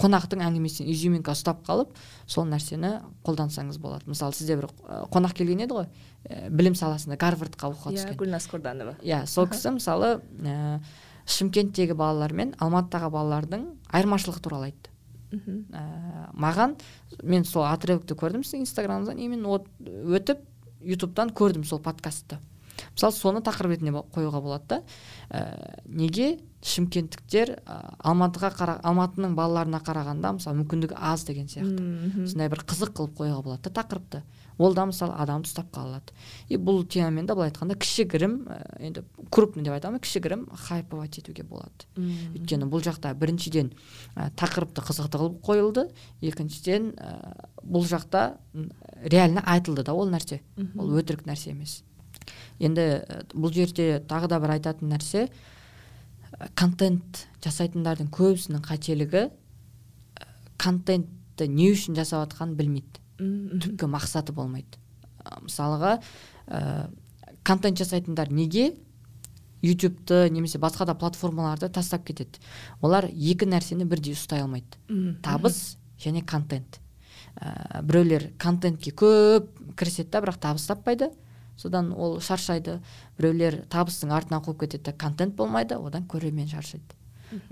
қонақтың 0.00 0.42
әңгімесінен 0.44 0.90
изюминка 0.90 1.32
ұстап 1.36 1.62
қалып 1.66 1.94
сол 2.26 2.48
нәрсені 2.50 2.96
қолдансаңыз 3.24 3.78
болады. 3.80 4.08
Мысалы 4.10 4.34
сізде 4.34 4.56
бір 4.58 4.68
қонақ 5.14 5.36
келген 5.38 5.62
еді 5.64 5.78
ғой 5.78 5.86
ә, 6.26 6.50
білім 6.50 6.74
саласында 6.74 7.16
гарвардқа 7.20 7.70
оқуға 7.70 7.94
иә 7.94 8.00
түскен. 8.00 8.18
Гүлназ 8.18 8.48
корданова 8.50 8.96
иә 9.04 9.22
сол 9.30 9.46
кісі 9.52 9.76
мысалы 9.78 10.16
ә, 10.42 10.80
шымкенттегі 11.24 11.94
балалар 11.94 12.34
мен 12.34 12.54
алматыдағы 12.58 13.12
балалардың 13.14 13.66
айырмашылығы 13.94 14.42
туралы 14.42 14.72
айтты. 14.72 14.89
Ә, 15.30 16.30
маған 16.34 16.76
мен 17.22 17.44
сол 17.44 17.66
отрывокты 17.68 18.16
көрдім 18.18 18.44
сіздің 18.44 18.64
инстаграмыңыздан 18.66 19.18
именно 19.18 19.60
өтіп 20.16 20.42
ютубтан 20.80 21.30
көрдім 21.30 21.64
сол 21.64 21.80
подкастты. 21.80 22.38
Мысалы 22.94 23.12
соны 23.12 23.42
тақырып 23.44 23.76
ретінде 23.76 23.92
қоюға 24.14 24.40
болады 24.40 24.64
да. 24.68 24.78
Ә, 25.30 25.82
неге 25.86 26.38
шымкенттіктер 26.64 27.58
ә, 27.60 27.78
алматыға 27.98 28.50
қара, 28.56 28.76
алматының 28.82 29.34
балаларына 29.36 29.82
қарағанда 29.84 30.34
мысалы 30.38 30.62
мүмкіндігі 30.62 30.96
аз 30.96 31.24
деген 31.28 31.48
сияқты. 31.48 32.26
Сондай 32.26 32.48
бір 32.48 32.64
қызық 32.64 32.94
қылып 32.96 33.16
қоюға 33.20 33.42
болады 33.44 33.68
да 33.68 33.82
тақырыпты. 33.82 34.22
Ол 34.60 34.74
да 34.76 34.84
мысалы 34.88 35.14
адамды 35.16 35.48
ұстап 35.48 35.70
қала 35.72 35.96
алады 35.96 36.14
и 36.48 36.58
бұл 36.60 36.82
темамен 36.84 37.26
де 37.26 37.34
былай 37.34 37.50
айтқанда 37.50 37.76
кішігірім 37.80 38.34
ә, 38.44 38.58
енді 38.86 39.04
крупный 39.32 39.64
деп 39.64 39.74
айта 39.74 39.88
алмаймын 39.88 40.04
кішігірім 40.04 40.46
хайповать 40.66 41.18
етуге 41.22 41.44
болады. 41.48 41.88
Өйткені 42.36 42.68
бұл 42.70 42.84
жақта 42.84 43.14
біріншіден 43.16 43.72
ә, 44.14 44.28
тақырыпты 44.36 44.84
қызықты 44.84 45.20
қылып 45.20 45.40
қойылды 45.46 45.86
екіншіден 46.20 46.92
ә, 46.96 47.14
бұл 47.64 47.86
жақта 47.88 48.36
реально 49.02 49.44
айтылды 49.46 49.84
да 49.86 49.94
ол 49.94 50.10
нәрсе. 50.12 50.42
Ол 50.76 50.92
өтірік 51.00 51.24
нәрсе 51.28 51.54
емес. 51.54 51.80
Енді 52.60 53.02
бұл 53.32 53.52
жерде 53.54 54.02
тағы 54.06 54.28
да 54.28 54.40
бір 54.42 54.58
айтатын 54.58 54.92
нәрсе 54.92 55.28
контент 56.56 57.26
жасайтындардың 57.44 58.10
көбісінің 58.12 58.62
қателігі 58.64 59.28
контентті 60.60 61.48
не 61.48 61.70
үшін 61.72 61.96
жасап 61.96 62.26
жатқанын 62.28 62.56
білмейді. 62.58 62.99
Түпкі 63.20 63.88
мақсаты 63.92 64.32
болмайды. 64.32 64.80
Мысалға 65.44 65.98
ә, 66.48 66.90
контент 67.44 67.78
жасайтындар 67.78 68.30
неге 68.32 68.74
ютубты 69.62 70.28
немесе 70.32 70.58
басқа 70.58 70.86
да 70.88 70.94
платформаларды 70.94 71.68
тастап 71.68 72.06
кетеді? 72.08 72.40
Олар 72.80 73.08
екі 73.12 73.48
нәрсені 73.48 73.84
бірдей 73.84 74.16
ұстай 74.16 74.44
алмайды. 74.44 74.80
Табыс 75.22 75.76
және 76.00 76.24
контент. 76.24 76.80
Ә, 77.36 77.82
біреулер 77.82 78.30
контентке 78.40 78.92
көп 78.92 79.50
кіріседі 79.76 80.10
да 80.10 80.22
бірақ 80.24 80.40
табыс 80.40 80.66
таппайды. 80.66 81.10
Содан 81.60 81.92
ол 81.92 82.20
шаршайды. 82.24 82.78
Біреулер 83.18 83.60
табыстың 83.68 84.14
артынан 84.16 84.40
қуып 84.46 84.64
кетеді 84.64 84.88
да 84.88 84.92
контент 84.96 85.36
болмайды. 85.36 85.76
Одан 85.76 86.08
көрермен 86.08 86.48
шаршайды. 86.48 86.96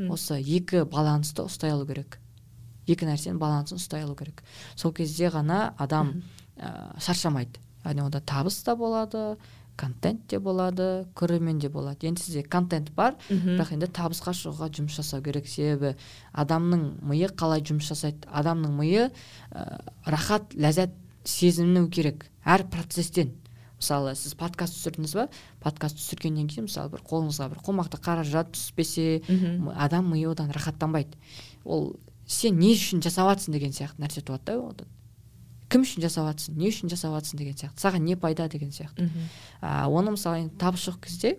Осы 0.08 0.40
екі 0.40 0.86
балансты 0.88 1.44
ұстай 1.44 1.70
алу 1.76 1.86
керек. 1.86 2.18
Екі 2.88 3.08
нәрсенің 3.08 3.38
балансын 3.38 3.78
ұстай 3.80 4.04
алу 4.06 4.16
керек. 4.18 4.42
Сол 4.76 4.92
кезде 4.96 5.30
ғана 5.32 5.74
адам 5.78 6.22
ә, 6.56 6.98
шаршамайды. 7.00 7.60
Яғни 7.84 8.04
онда 8.04 8.20
табыс 8.20 8.62
та 8.66 8.74
болады 8.76 9.36
контент 9.78 10.26
те 10.26 10.40
болады 10.42 11.06
көрермен 11.14 11.60
де 11.62 11.68
болады. 11.70 12.08
Енді 12.08 12.22
сізде 12.22 12.42
контент 12.42 12.90
бар 12.96 13.14
бірақ 13.30 13.72
енді 13.76 13.86
табысқа 13.94 14.34
шығуға 14.34 14.70
жұмыс 14.74 14.98
жасау 14.98 15.22
керек. 15.22 15.46
Себебі 15.48 15.94
адамның 16.32 16.98
миы 17.06 17.30
қалай 17.30 17.62
жұмыс 17.62 17.92
жасайды? 17.92 18.26
Адамның 18.26 18.74
миы 18.74 19.10
ә, 19.52 19.78
рахат 20.06 20.54
ләззат 20.54 20.96
сезіну 21.24 21.86
керек. 21.88 22.26
Әр 22.44 22.66
процесстен. 22.72 23.36
Мысалы 23.78 24.16
сіз 24.18 24.34
подкаст 24.34 24.74
түсірдіңіз 24.74 25.14
ба? 25.14 25.28
Подкаст 25.62 26.00
түсіргеннен 26.00 26.48
кейін 26.50 26.66
мысалы 26.66 26.90
бір 26.96 27.04
қолыңызға 27.06 27.46
бір 27.52 27.60
қомақты 27.62 28.00
қаражат 28.02 28.50
түспесе 28.56 29.20
адам 29.76 30.10
миы 30.10 30.26
одан 30.32 30.50
рахаттанбайды. 30.50 31.14
Ол 31.64 31.92
сен 32.28 32.58
не 32.60 32.74
үшін 32.76 33.02
жасап 33.02 33.30
жатрсың 33.32 33.56
деген 33.56 33.72
сияқты 33.72 34.04
нәрсе 34.04 34.22
туады 34.22 34.52
да 34.52 34.58
одан. 34.60 34.88
Кім 35.68 35.84
үшін 35.84 36.04
жасап 36.04 36.28
жатрсың 36.28 36.58
не 36.60 36.68
үшін 36.70 36.92
жасап 36.92 37.16
жатрсың 37.16 37.40
деген 37.40 37.56
сияқты. 37.56 37.80
Саған 37.80 38.04
не 38.04 38.16
пайда 38.16 38.48
деген 38.48 38.70
сияқты. 38.70 39.08
А, 39.60 39.88
оны 39.88 40.12
мысалы 40.14 40.44
енді 40.44 40.56
табыс 40.60 40.84
жоқ 40.86 41.00
кезде 41.04 41.38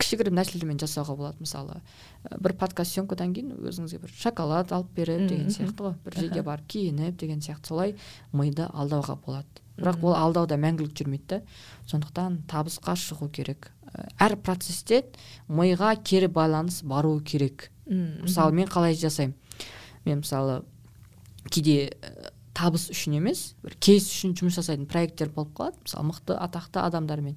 кішігірім 0.00 0.36
нәрселермен 0.38 0.80
жасауға 0.80 1.16
болады. 1.16 1.40
Мысалы 1.44 1.80
бір 2.40 2.54
подкаст 2.56 2.96
съемкадан 2.96 3.34
кейін 3.36 3.56
өзіңізге 3.68 4.00
бір 4.00 4.12
шоколад 4.16 4.72
алып 4.72 4.92
беріп 4.96 5.26
деген 5.28 5.50
сияқты 5.52 5.84
ғой. 5.86 5.96
Бір 6.04 6.16
жерге 6.20 6.44
барып 6.46 6.68
киініп 6.72 7.18
деген 7.20 7.40
сияқты. 7.44 7.68
Солай 7.68 7.96
миды 8.32 8.68
алдауға 8.72 9.18
болады. 9.26 9.64
Бірақ 9.80 10.04
ол 10.04 10.16
алдауда 10.16 10.56
мәңгілік 10.60 10.96
жүрмейді 10.96 11.28
да. 11.28 11.42
Сондықтан 11.88 12.42
табысқа 12.48 12.96
шығу 12.96 13.30
керек. 13.32 13.70
Әр 14.20 14.36
процесте 14.40 15.04
миға 15.48 15.94
кері 16.04 16.28
байланыс 16.28 16.82
бару 16.82 17.18
керек. 17.20 17.70
Мысалы 17.86 18.52
мен 18.52 18.68
қалай 18.68 18.94
жасаймын? 18.94 19.36
Мен 20.04 20.22
мысалы 20.22 20.62
кейде 21.50 21.90
табыс 22.56 22.88
үшін 22.92 23.18
емес 23.20 23.54
бір 23.64 23.76
кейс 23.80 24.08
үшін 24.10 24.34
жұмыс 24.38 24.58
жасайтын 24.60 24.88
проекттер 24.90 25.30
болып 25.34 25.54
қалады. 25.56 25.80
Мысалы 25.86 26.10
мықты 26.10 26.36
атақты 26.36 26.82
адамдармен. 26.82 27.36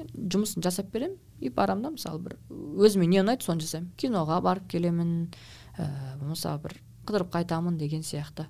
Жұмысын 0.00 0.64
жасап 0.64 0.90
беремін 0.94 1.18
и 1.40 1.50
барамын 1.52 1.84
да 1.84 1.90
мысалы 1.94 2.22
бір 2.24 2.36
өзіме 2.80 3.06
не 3.06 3.20
ұнайды 3.22 3.44
соны 3.44 3.62
жасаймын. 3.62 3.92
Киноға 4.00 4.40
барып 4.42 4.70
келемін 4.72 5.28
ә, 5.76 6.16
болмаса 6.18 6.56
бір 6.62 6.78
қыдырып 7.06 7.30
қайтамын 7.34 7.76
деген 7.78 8.02
сияқты. 8.06 8.46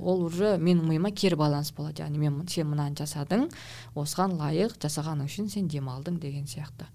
Ол 0.00 0.24
уже 0.24 0.56
менің 0.58 0.88
миыма 0.88 1.10
кері 1.10 1.36
байланыс 1.36 1.72
болады. 1.72 2.02
Яғни 2.02 2.18
мен 2.18 2.42
сен 2.48 2.68
мынаны 2.70 2.96
жасадың 2.98 3.48
осыған 3.94 4.36
лайық 4.38 4.76
жасағаның 4.82 5.30
үшін 5.30 5.48
сен 5.50 5.68
демалдың 5.68 6.20
деген 6.20 6.46
сияқты. 6.46 6.86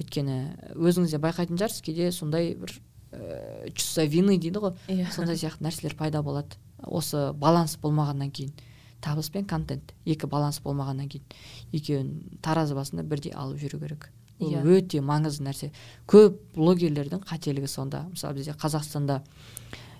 Өйткені 0.00 0.74
өзіңіз 0.74 1.14
де 1.14 1.20
байқайтын 1.22 1.56
шығарсыз 1.56 1.82
кейде 1.86 2.10
сондай 2.12 2.54
бір 2.58 2.74
ә, 3.12 3.70
чувство 3.72 4.04
вины 4.06 4.38
дейді 4.38 4.58
ғой. 4.60 4.74
Иә. 4.88 5.10
Сондай 5.12 5.36
сияқты 5.36 5.62
нәрселер 5.64 5.94
пайда 5.96 6.22
болады. 6.22 6.56
Осы 6.82 7.32
баланс 7.32 7.76
болмағаннан 7.82 8.30
кейін. 8.30 8.52
Табыс 9.00 9.30
пен 9.30 9.44
контент. 9.44 9.92
Екі 10.04 10.26
баланс 10.26 10.60
болмағаннан 10.60 11.08
кейін. 11.08 11.24
Екеуін 11.72 12.38
таразы 12.42 12.74
басында 12.74 13.02
бірдей 13.02 13.32
алып 13.32 13.58
жүру 13.60 13.78
керек. 13.80 14.10
Ол 14.38 14.50
Иә. 14.52 14.62
өте 14.64 15.00
маңызды 15.00 15.44
нәрсе. 15.46 15.70
Көп 16.06 16.36
блогерлердің 16.54 17.22
қателігі 17.24 17.66
сонда. 17.68 18.04
Мысалы 18.12 18.34
бізде 18.34 18.52
қазақстанда 18.52 19.22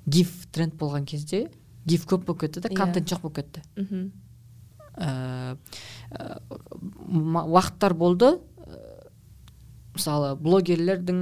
гиф 0.07 0.47
тренд 0.53 0.75
болған 0.77 1.05
кезде 1.07 1.49
гиф 1.87 2.05
көп 2.07 2.25
болып 2.27 2.41
кетті 2.41 2.61
да 2.61 2.69
Иә. 2.69 2.77
контент 2.77 3.09
жоқ 3.09 3.21
болып 3.23 3.37
кетті. 3.37 3.63
Мхм. 3.77 4.13
Ә, 4.97 5.57
ә, 6.11 6.41
ма- 7.09 7.45
уақыттар 7.49 7.95
болды. 7.95 8.27
ә, 8.27 8.56
мысалы 9.97 10.35
блогерлердің 10.41 11.21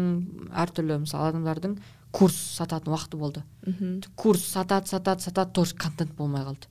әртүрлі 0.65 1.01
мысалы 1.05 1.33
адамдардың 1.33 1.79
курс 2.15 2.37
сататын 2.59 2.95
уақыты 2.95 3.19
болды. 3.19 3.43
Мхм. 3.67 4.03
Курс 4.17 4.45
сатады 4.45 4.89
сатады 4.89 5.23
сатады 5.23 5.53
тоже 5.53 5.75
контент 5.75 6.15
болмай 6.15 6.45
қалды. 6.45 6.69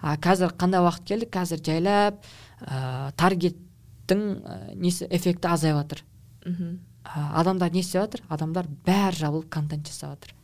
А 0.00 0.16
қазір 0.16 0.52
қандай 0.56 0.84
уақыт 0.84 1.06
келді? 1.08 1.30
Қазір 1.32 1.62
жайлап 1.64 2.20
ә, 2.60 3.12
таргеттің 3.16 4.24
ә, 4.42 4.74
несі 4.74 5.08
эффекті 5.08 5.48
азайып 5.48 5.80
жатыр 5.80 6.04
мхм. 6.44 6.78
А, 7.04 7.40
адамдар 7.40 7.72
не 7.72 7.80
істеп 7.80 8.02
жатыр 8.02 8.24
адамдар 8.28 8.68
бәрі 8.86 9.16
жабылып 9.22 9.48
контент 9.50 9.88
жасап 9.88 10.16
жатыр 10.16 10.34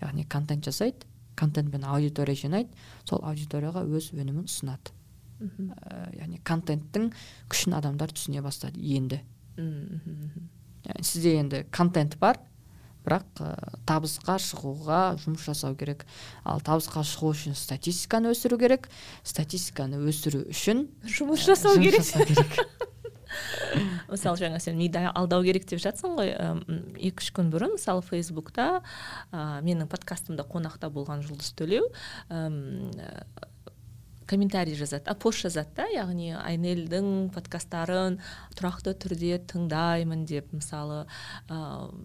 яғни 0.00 0.26
контент 0.28 0.64
жасайды 0.64 1.06
контентпен 1.36 1.84
аудитория 1.84 2.38
жинайды 2.38 2.70
сол 3.08 3.22
аудиторияға 3.24 3.82
өз 3.84 4.12
өнімін 4.14 4.46
ұсынады. 4.46 4.94
Мхм. 5.40 5.70
Ә, 5.82 6.10
яғни 6.20 6.38
контенттің 6.46 7.10
күшін 7.50 7.74
адамдар 7.74 8.12
түсіне 8.14 8.42
бастады 8.44 8.78
енді. 8.78 9.20
Мхм. 9.56 10.48
Сізде 11.00 11.38
енді 11.40 11.64
контент 11.72 12.18
бар 12.20 12.40
бірақ 13.04 13.24
ә, 13.44 13.50
табысқа 13.84 14.38
шығуға 14.40 15.00
жұмыс 15.20 15.44
жасау 15.44 15.76
керек. 15.76 16.06
Ал 16.44 16.62
табысқа 16.64 17.04
шығу 17.04 17.34
үшін 17.34 17.56
статистиканы 17.58 18.32
өсіру 18.32 18.58
керек. 18.60 18.88
Статистиканы 19.22 20.00
өсіру 20.08 20.46
үшін 20.48 20.86
жұмыс 21.18 21.44
ә, 21.44 21.52
жасау 21.52 21.76
жұмыс 21.76 21.84
керек. 21.84 22.00
жасау 22.00 22.28
керек. 22.30 22.58
Мысалы 24.12 24.38
жаңа 24.38 24.60
сен 24.62 24.76
миды 24.78 25.00
алдау 25.10 25.42
керек 25.42 25.66
деп 25.66 25.80
жатсың 25.82 26.14
ғой. 26.16 26.32
Екі 27.02 27.24
үш 27.24 27.32
күн 27.34 27.50
бұрын 27.50 27.74
мысалы 27.74 28.04
фейсбукта 28.06 28.68
ә, 29.32 29.60
менің 29.64 29.90
подкастымда 29.90 30.46
қонақта 30.46 30.88
болған 30.94 31.24
жұлдыз 31.26 31.50
төлеу 31.58 31.88
комментарий 34.26 34.74
жазады 34.74 35.10
а 35.10 35.14
пост 35.14 35.44
жазады 35.44 35.70
да 35.76 35.86
яғни 35.92 36.32
айнельдің 36.36 37.30
подкасттарын 37.34 38.18
тұрақты 38.58 38.94
түрде 39.04 39.38
тыңдаймын 39.50 40.24
деп 40.28 40.52
мысалы 40.54 41.04
ә, 41.48 41.58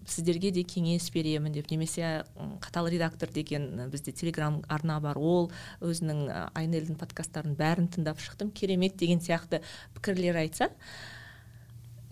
сіздерге 0.06 0.52
де 0.54 0.64
кеңес 0.64 1.10
беремін 1.14 1.54
деп 1.56 1.70
немесе 1.70 2.24
қатал 2.64 2.90
редактор 2.90 3.30
деген 3.32 3.88
бізде 3.90 4.12
телеграм 4.12 4.60
арна 4.68 5.00
бар 5.00 5.18
ол 5.18 5.50
өзінің 5.80 6.50
айнельдің 6.54 7.00
подкасттарын 7.00 7.56
бәрін 7.58 7.88
тыңдап 7.94 8.20
шықтым 8.20 8.52
керемет 8.52 8.96
деген 9.00 9.20
сияқты 9.24 9.62
пікірлер 9.94 10.42
айтса 10.44 10.70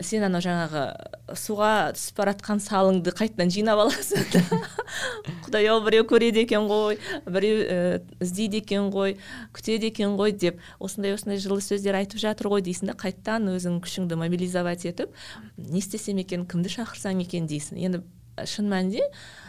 сен 0.05 0.23
анау 0.29 0.43
жаңағы 0.45 0.83
суға 1.39 1.71
түсіп 1.97 2.21
бара 2.21 2.35
жатқан 2.37 2.61
салыңды 2.63 3.13
қайтадан 3.19 3.51
жинап 3.51 3.81
аласың 3.83 4.23
құдай 5.47 5.67
ау 5.73 5.81
біреу 5.83 6.07
көреді 6.09 6.45
екен 6.45 6.69
ғой 6.71 7.01
біреу 7.27 7.65
ә, 7.65 7.79
іздейді 8.23 8.63
екен 8.63 8.93
ғой 8.95 9.17
күтеді 9.57 9.91
екен 9.91 10.15
ғой 10.21 10.37
деп 10.39 10.63
осындай 10.79 11.17
осындай 11.17 11.43
жылы 11.43 11.65
сөздер 11.65 11.99
айтып 11.99 12.23
жатыр 12.23 12.51
ғой 12.53 12.63
дейсің 12.69 12.93
да 12.93 12.99
қайтадан 13.01 13.51
өзің 13.57 13.81
күшіңді 13.83 14.21
мобилизовать 14.23 14.87
етіп 14.87 15.11
не 15.59 15.83
істесем 15.83 16.23
екен 16.23 16.47
кімді 16.47 16.71
шақырсам 16.79 17.19
екен? 17.25 17.49
дейсің. 17.49 17.79
Енді 17.83 18.03
шын 18.47 18.69
мәнінде 18.71 19.03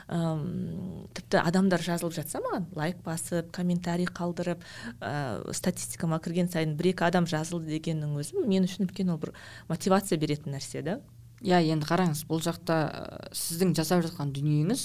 тіпті 0.09 1.37
адамдар 1.43 1.83
жазылып 1.85 2.15
жатса 2.15 2.41
маған 2.41 2.65
лайк 2.77 3.03
басып 3.05 3.51
комментарий 3.53 4.09
қалдырып 4.09 4.63
ә, 5.01 5.53
статистикама 5.53 6.17
кірген 6.23 6.49
сайын 6.49 6.73
бір 6.79 6.95
екі 6.95 7.05
адам 7.05 7.29
жазылды 7.29 7.75
дегеннің 7.75 8.17
өзі 8.17 8.41
мен 8.47 8.65
үшін 8.65 8.87
үлкен 8.87 9.13
ол 9.13 9.21
бір 9.21 9.35
мотивация 9.69 10.17
беретін 10.17 10.57
нәрсе 10.57 10.81
да. 10.81 10.99
Иә 11.39 11.61
енді 11.71 11.87
қараңыз 11.87 12.25
бұл 12.27 12.41
жақта 12.43 12.75
сіздің 13.31 13.71
жасап 13.77 14.01
жатқан 14.03 14.33
дүниеңіз 14.35 14.81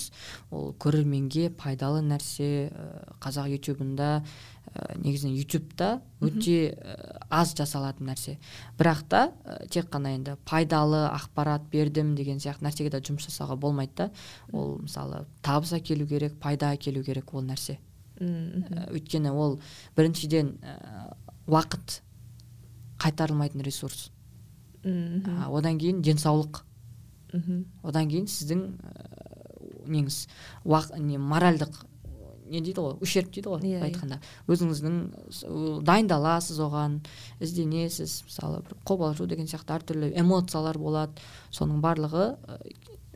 ол 0.55 0.69
көрерменге 0.79 1.49
пайдалы 1.59 2.05
нәрсе 2.07 2.69
қазақ 3.25 3.49
ютубында 3.57 4.21
негізінен 4.99 5.37
ютубта 5.39 6.01
өте 6.25 6.75
аз 7.31 7.55
жасалатын 7.55 8.09
нәрсе. 8.11 8.37
Бірақ 8.79 9.03
та 9.09 9.21
тек 9.71 9.91
қана 9.93 10.15
енді 10.17 10.37
пайдалы 10.49 11.05
ақпарат 11.11 11.69
бердім 11.71 12.15
деген 12.19 12.41
сияқты 12.43 12.67
нәрсеге 12.67 12.91
де 12.91 13.03
жұмыс 13.05 13.29
жасауға 13.29 13.57
болмайды 13.61 13.95
да. 13.97 14.11
Ол 14.53 14.81
мысалы 14.83 15.25
табыс 15.43 15.75
әкелу 15.79 16.09
керек 16.11 16.39
пайда 16.43 16.73
әкелу 16.75 17.05
керек 17.07 17.35
ол 17.35 17.47
нәрсе. 17.47 17.79
Өйткені 18.19 19.31
ол 19.31 19.61
біріншіден 19.97 20.57
уақыт 21.47 22.01
қайтарылмайтын 22.99 23.63
ресурс. 23.63 24.11
Мхм 24.85 25.49
одан 25.55 25.79
кейін 25.79 26.03
денсаулық. 26.05 26.63
Мхм 27.33 27.65
одан 27.83 28.09
кейін 28.09 28.29
сіздің 28.29 28.61
ә, 28.85 29.89
неңіз 29.89 30.27
уақ, 30.65 30.95
не 31.01 31.19
моральдық 31.19 31.85
не 32.55 32.63
дейді 32.63 32.85
ғой 32.85 32.97
ущерб 33.03 33.33
дейді 33.35 33.51
ғой 33.51 33.61
yeah, 33.61 33.75
иә, 33.75 33.83
былай 33.83 33.91
айтқанда. 33.91 34.21
Өзіңіздің 34.49 35.83
дайындаласыз 35.91 36.63
оған 36.65 37.01
ізденесіз 37.43 38.17
мысалы 38.29 38.63
бір 38.65 38.79
қобалжу 38.87 39.27
деген 39.31 39.51
сияқты 39.51 39.77
әртүрлі 39.77 40.13
эмоциялар 40.23 40.79
болады. 40.79 41.19
Соның 41.51 41.83
барлығы 41.85 42.31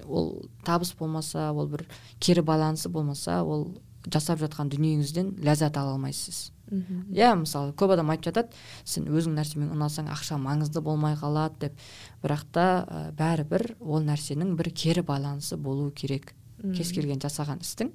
ол 0.06 0.32
табыс 0.66 0.94
болмаса 0.98 1.50
ол 1.52 1.70
бір 1.70 1.86
кері 2.20 2.42
байланысы 2.42 2.90
болмаса 2.90 3.42
ол 3.44 3.70
жасап 4.08 4.40
жатқан 4.40 4.70
дүниеңізден 4.72 5.36
ләззат 5.44 5.76
ала 5.76 5.96
алмайсыз. 5.96 6.48
Иә 6.68 7.32
мысалы 7.40 7.72
көп 7.72 7.94
адам 7.94 8.10
айтып 8.12 8.28
жатады 8.28 8.52
сен 8.84 9.06
өзің 9.08 9.38
нәрсемен 9.38 9.70
ұнасаң 9.72 10.10
ақша 10.12 10.36
маңызды 10.40 10.82
болмай 10.84 11.16
қалады 11.16 11.68
деп. 11.68 11.78
Бірақ 12.22 12.44
та 12.52 12.66
ә, 12.84 12.98
бәрібір 13.16 13.74
ол 13.80 14.04
нәрсенің 14.04 14.54
бір 14.58 14.70
кері 14.76 15.02
байланысы 15.02 15.56
болу 15.56 15.90
керек. 15.90 16.34
Кез 16.76 16.92
келген 16.92 17.20
жасаған 17.22 17.62
істің 17.64 17.92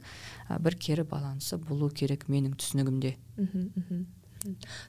ә, 0.49 0.59
бір 0.59 0.77
кері 0.79 1.03
байланысы 1.03 1.57
болу 1.57 1.89
керек 1.89 2.27
менің 2.27 2.57
түсінігімде. 2.59 3.15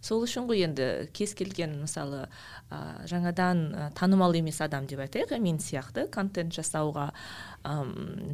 Сол 0.02 0.24
үшін 0.26 0.48
ғой 0.48 0.64
енді 0.66 0.86
кез 1.14 1.34
келген 1.38 1.76
мысалы 1.82 2.24
ә, 2.70 2.78
жаңадан 3.10 3.62
ә, 3.70 3.90
танымал 3.94 4.34
емес 4.34 4.60
адам 4.64 4.88
деп 4.90 5.04
айтайық 5.04 5.36
мен 5.38 5.60
сияқты 5.62 6.08
контент 6.10 6.54
жасауға 6.54 7.12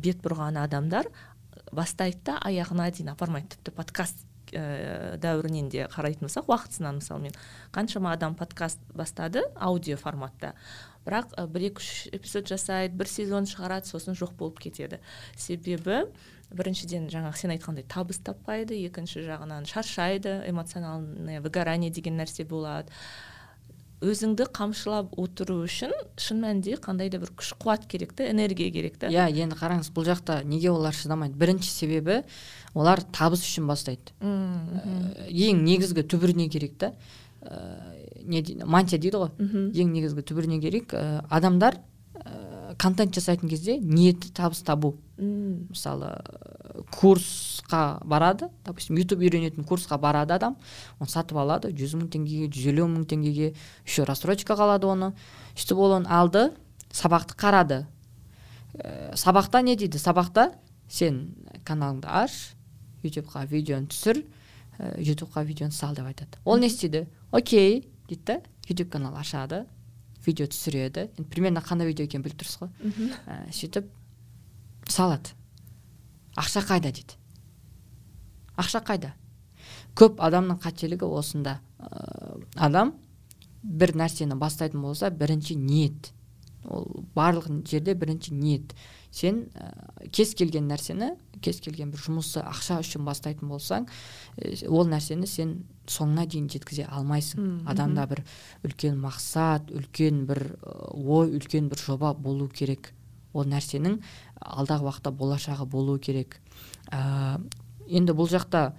бет 0.00 0.22
бұрған 0.24 0.61
адамдар 0.62 1.11
бастайды 1.72 2.24
да 2.31 2.38
аяғына 2.40 2.90
дейін 2.90 3.12
апармайды. 3.12 3.53
Тіпті 3.53 3.76
подкаст 3.76 4.24
ә, 4.53 5.16
дәуірінен 5.20 5.68
де 5.70 5.87
қарайтын 5.92 6.26
болсақ 6.26 6.48
уақытысынан 6.50 7.00
мысалы 7.00 7.29
мен 7.29 7.37
қаншама 7.74 8.14
адам 8.16 8.35
подкаст 8.35 8.81
бастады 8.94 9.44
аудио 9.57 9.96
форматта. 9.96 10.55
Бірақ 11.10 11.34
бір 11.50 11.70
екі 11.72 11.82
үш 11.82 11.90
эпизод 12.14 12.46
жасайды 12.46 12.94
бір 12.94 13.10
сезон 13.10 13.48
шығарады 13.50 13.90
сосын 13.90 14.14
жоқ 14.14 14.36
болып 14.38 14.60
кетеді. 14.62 15.00
Себебі 15.34 16.04
біріншіден 16.54 17.08
жаңағы 17.10 17.38
сен 17.38 17.54
айтқандай 17.54 17.86
табыс 17.90 18.22
таппайды 18.22 18.78
екінші 18.86 19.24
жағынан 19.26 19.66
шаршайды 19.70 20.40
эмоциональное 20.50 21.42
выгорание 21.42 21.90
деген 21.90 22.18
нәрсе 22.18 22.46
болады. 22.46 22.90
Өзіңді 24.00 24.46
қамшылап 24.56 25.12
отыру 25.20 25.58
үшін 25.66 25.92
шын 26.16 26.40
мәнінде 26.40 26.78
қандай 26.80 27.10
да 27.12 27.20
бір 27.20 27.34
күш 27.36 27.52
қуат 27.60 27.84
керек 27.84 28.14
та 28.16 28.30
энергия 28.30 28.70
керек 28.72 28.96
та. 28.96 29.10
Иә 29.12 29.28
енді 29.44 29.58
қараңыз 29.60 29.92
бұл 29.92 30.08
жақта 30.08 30.40
неге 30.48 30.70
олар 30.72 30.96
шыдамайды? 30.96 31.36
Бірінші 31.36 31.68
себебі 31.68 32.22
олар 32.72 33.04
табыс 33.12 33.44
үшін 33.44 33.68
бастайды. 33.68 34.14
Ә, 34.24 35.28
ең 35.28 35.60
негізгі 35.66 36.06
түбіріне 36.08 36.48
керек 36.48 36.78
та. 36.80 36.94
Ә, 37.44 37.99
не 38.24 38.42
мантия 38.64 38.98
дейді 38.98 39.24
ғой. 39.24 39.30
Ең 39.40 39.94
негізгі 39.94 40.24
түбіріне 40.26 40.61
керек 40.62 40.94
ә, 40.94 41.24
адамдар 41.30 41.80
контент 42.80 43.14
жасайтын 43.14 43.48
кезде 43.50 43.78
ниеті 43.78 44.30
табыс 44.33 44.62
табу. 44.64 44.94
Мысалы 45.18 46.12
курсқа 46.92 48.00
барады 48.04 48.48
допустим 48.64 48.96
ютуб 48.98 49.20
үйренетін 49.20 49.66
курсқа 49.68 49.98
барады 50.00 50.35
адам 50.35 50.56
оны 50.98 51.11
сатып 51.11 51.38
алады 51.42 51.72
жүз 51.76 51.96
мың 51.98 52.09
теңгеге 52.14 52.48
жүз 52.48 52.70
елу 52.72 52.87
мың 52.88 53.04
теңгеге 53.11 53.52
еще 53.85 54.06
рассрочкаға 54.09 54.64
алады 54.68 54.88
оны 54.88 55.12
сөйтіп 55.54 55.83
ол 55.83 55.96
оны 55.98 56.09
алды 56.09 56.50
сабақты 56.92 57.37
қарады. 57.37 57.85
Ә, 58.74 59.14
сабақта 59.16 59.62
не 59.62 59.76
дейді? 59.76 59.98
Сабақта 59.98 60.52
сен 60.88 61.35
каналыңды 61.64 62.09
аш 62.09 62.54
ютубқа 63.02 63.44
видеоны 63.50 63.90
түсір 63.92 64.24
ә, 64.78 64.96
ютубқа 64.98 65.44
видеоны 65.44 65.72
сал 65.72 65.94
деп 65.94 66.06
айтады. 66.06 66.40
Ол 66.44 66.59
не 66.59 66.68
істейді? 66.68 67.09
Окей 67.30 67.89
дейді 68.10 68.22
да 68.26 68.40
ютуб 68.68 68.90
канал 68.90 69.16
ашады 69.16 69.64
видео 70.26 70.46
түсіреді. 70.50 71.08
Енді 71.16 71.28
примерно 71.30 71.62
қандай 71.64 71.88
видео 71.88 72.04
екенін 72.04 72.26
біліп 72.26 72.42
тұрсыз 72.42 72.60
ғой. 72.60 72.70
Ә, 73.26 73.48
сөйтіп 73.54 73.88
салады. 74.90 75.32
Ақша 76.36 76.62
қайда 76.66 76.92
дейді? 76.92 77.16
Ақша 78.60 78.82
қайда? 78.84 79.14
Көп 79.96 80.20
адамның 80.20 80.60
қателігі 80.60 81.08
осында. 81.08 81.60
Ә, 81.80 82.40
адам 82.56 82.94
бір 83.62 83.94
нәрсені 83.96 84.36
бастайтын 84.36 84.82
болса 84.82 85.10
бірінші 85.10 85.56
ниет. 85.56 86.12
Ол 86.68 87.06
барлық 87.16 87.48
жерде 87.68 87.94
бірінші 87.94 88.34
ниет. 88.34 88.74
Сен 89.10 89.46
ә, 89.54 90.08
кез 90.12 90.34
келген 90.34 90.68
нәрсені 90.68 91.14
кез 91.42 91.61
келген 91.64 91.90
бір 91.92 92.03
жұмысты 92.05 92.42
ақша 92.44 92.81
үшін 92.85 93.05
бастайтын 93.09 93.50
болсаң 93.50 93.88
ол 94.68 94.88
нәрсені 94.90 95.29
сен 95.29 95.55
соңына 95.90 96.26
дейін 96.31 96.48
жеткізе 96.53 96.87
алмайсың. 96.90 97.64
Адамда 97.70 98.07
бір 98.11 98.22
үлкен 98.66 98.98
мақсат 99.03 99.72
үлкен 99.74 100.24
бір 100.29 100.42
ой 100.94 101.35
үлкен 101.38 101.70
бір 101.72 101.83
жоба 101.83 102.14
болу 102.14 102.48
керек. 102.48 102.92
Ол 103.33 103.46
нәрсенің 103.46 104.00
алдағы 104.40 104.88
уақытта 104.88 105.12
болашағы 105.14 105.66
болу 105.70 105.98
керек. 105.98 106.38
Ә, 106.90 107.40
енді 107.87 108.14
бұл 108.18 108.31
жақта 108.31 108.72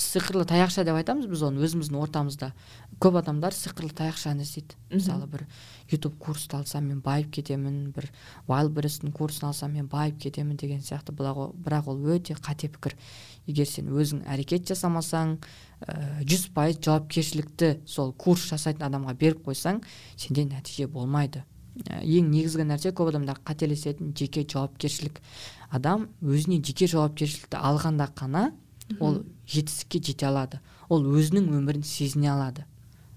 сиқырлы 0.00 0.44
таяқша 0.48 0.84
деп 0.84 0.96
айтамыз 0.98 1.28
біз 1.30 1.44
оны 1.46 1.62
өзіміздің 1.64 2.00
ортамызда. 2.02 2.52
Көп 3.00 3.18
адамдар 3.20 3.54
сиқырлы 3.56 3.92
таяқшаны 3.96 4.44
іздейді. 4.44 4.76
Мысалы 4.92 5.26
бір 5.30 5.44
ютуб 5.90 6.16
курсты 6.18 6.56
алсам 6.56 6.86
мен 6.88 7.00
байып 7.04 7.30
кетемін 7.34 7.92
бір 7.94 8.10
вайлберестің 8.48 9.12
курсын 9.16 9.48
алсам 9.48 9.72
мен 9.74 9.88
байып 9.88 10.20
кетемін 10.22 10.56
деген 10.60 10.80
сияқты. 10.84 11.14
Бірақ 11.14 11.88
ол 11.88 12.04
өте 12.14 12.34
қате 12.34 12.68
пікір. 12.68 12.94
Егер 13.46 13.66
сен 13.66 13.88
өзің 13.92 14.24
әрекет 14.30 14.68
жасамасаң 14.70 15.38
жүз 16.24 16.46
пайыз 16.54 16.78
жауапкершілікті 16.84 17.72
сол 17.86 18.12
курс 18.12 18.48
жасайтын 18.52 18.86
адамға 18.88 19.16
беріп 19.20 19.44
қойсаң 19.48 19.82
сенде 20.16 20.46
нәтиже 20.48 20.88
болмайды. 20.88 21.44
Ең 21.74 22.30
негізгі 22.30 22.64
нәрсе 22.68 22.92
көп 22.94 23.10
адамдар 23.10 23.40
қателесетін 23.44 24.14
жеке 24.16 24.46
жауапкершілік. 24.46 25.18
Адам 25.70 26.08
өзіне 26.22 26.60
жеке 26.62 26.86
жауапкершілікті 26.86 27.58
алғанда 27.58 28.06
ғана 28.14 28.52
ол 29.00 29.24
жетістікке 29.50 30.00
жете 30.12 30.28
алады. 30.28 30.60
Ол 30.88 31.02
өзінің 31.02 31.50
өмірін 31.50 31.82
сезіне 31.82 32.30
алады. 32.30 32.64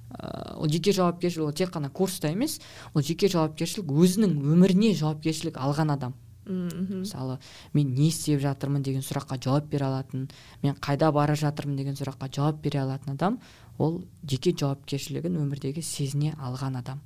Ол 0.10 0.70
жеке 0.72 0.93
жауапкершілік 0.96 1.48
ол 1.48 1.54
тек 1.54 1.74
қана 1.74 1.89
курста 1.89 2.32
емес 2.32 2.60
ол 2.93 3.02
жеке 3.02 3.28
жауапкершілік 3.28 3.91
өзінің 3.91 4.38
өміріне 4.39 4.93
жауапкершілік 4.96 5.60
алған 5.60 5.93
адам. 5.93 6.15
Мысалы 6.48 7.39
мен 7.74 7.93
не 7.93 8.08
істеп 8.08 8.39
жатырмын? 8.39 8.84
деген 8.84 9.04
сұраққа 9.04 9.36
жауап 9.43 9.67
бере 9.67 9.86
алатын 9.86 10.30
мен 10.63 10.76
қайда 10.80 11.12
бара 11.12 11.36
жатырмын? 11.36 11.76
деген 11.76 12.00
сұраққа 12.00 12.32
жауап 12.34 12.62
бере 12.63 12.80
алатын 12.80 13.13
адам 13.17 13.39
ол 13.78 14.06
жеке 14.24 14.56
жауапкершілігін 14.56 15.36
өмірдегі 15.43 15.84
сезіне 15.84 16.34
алған 16.39 16.80
адам. 16.80 17.02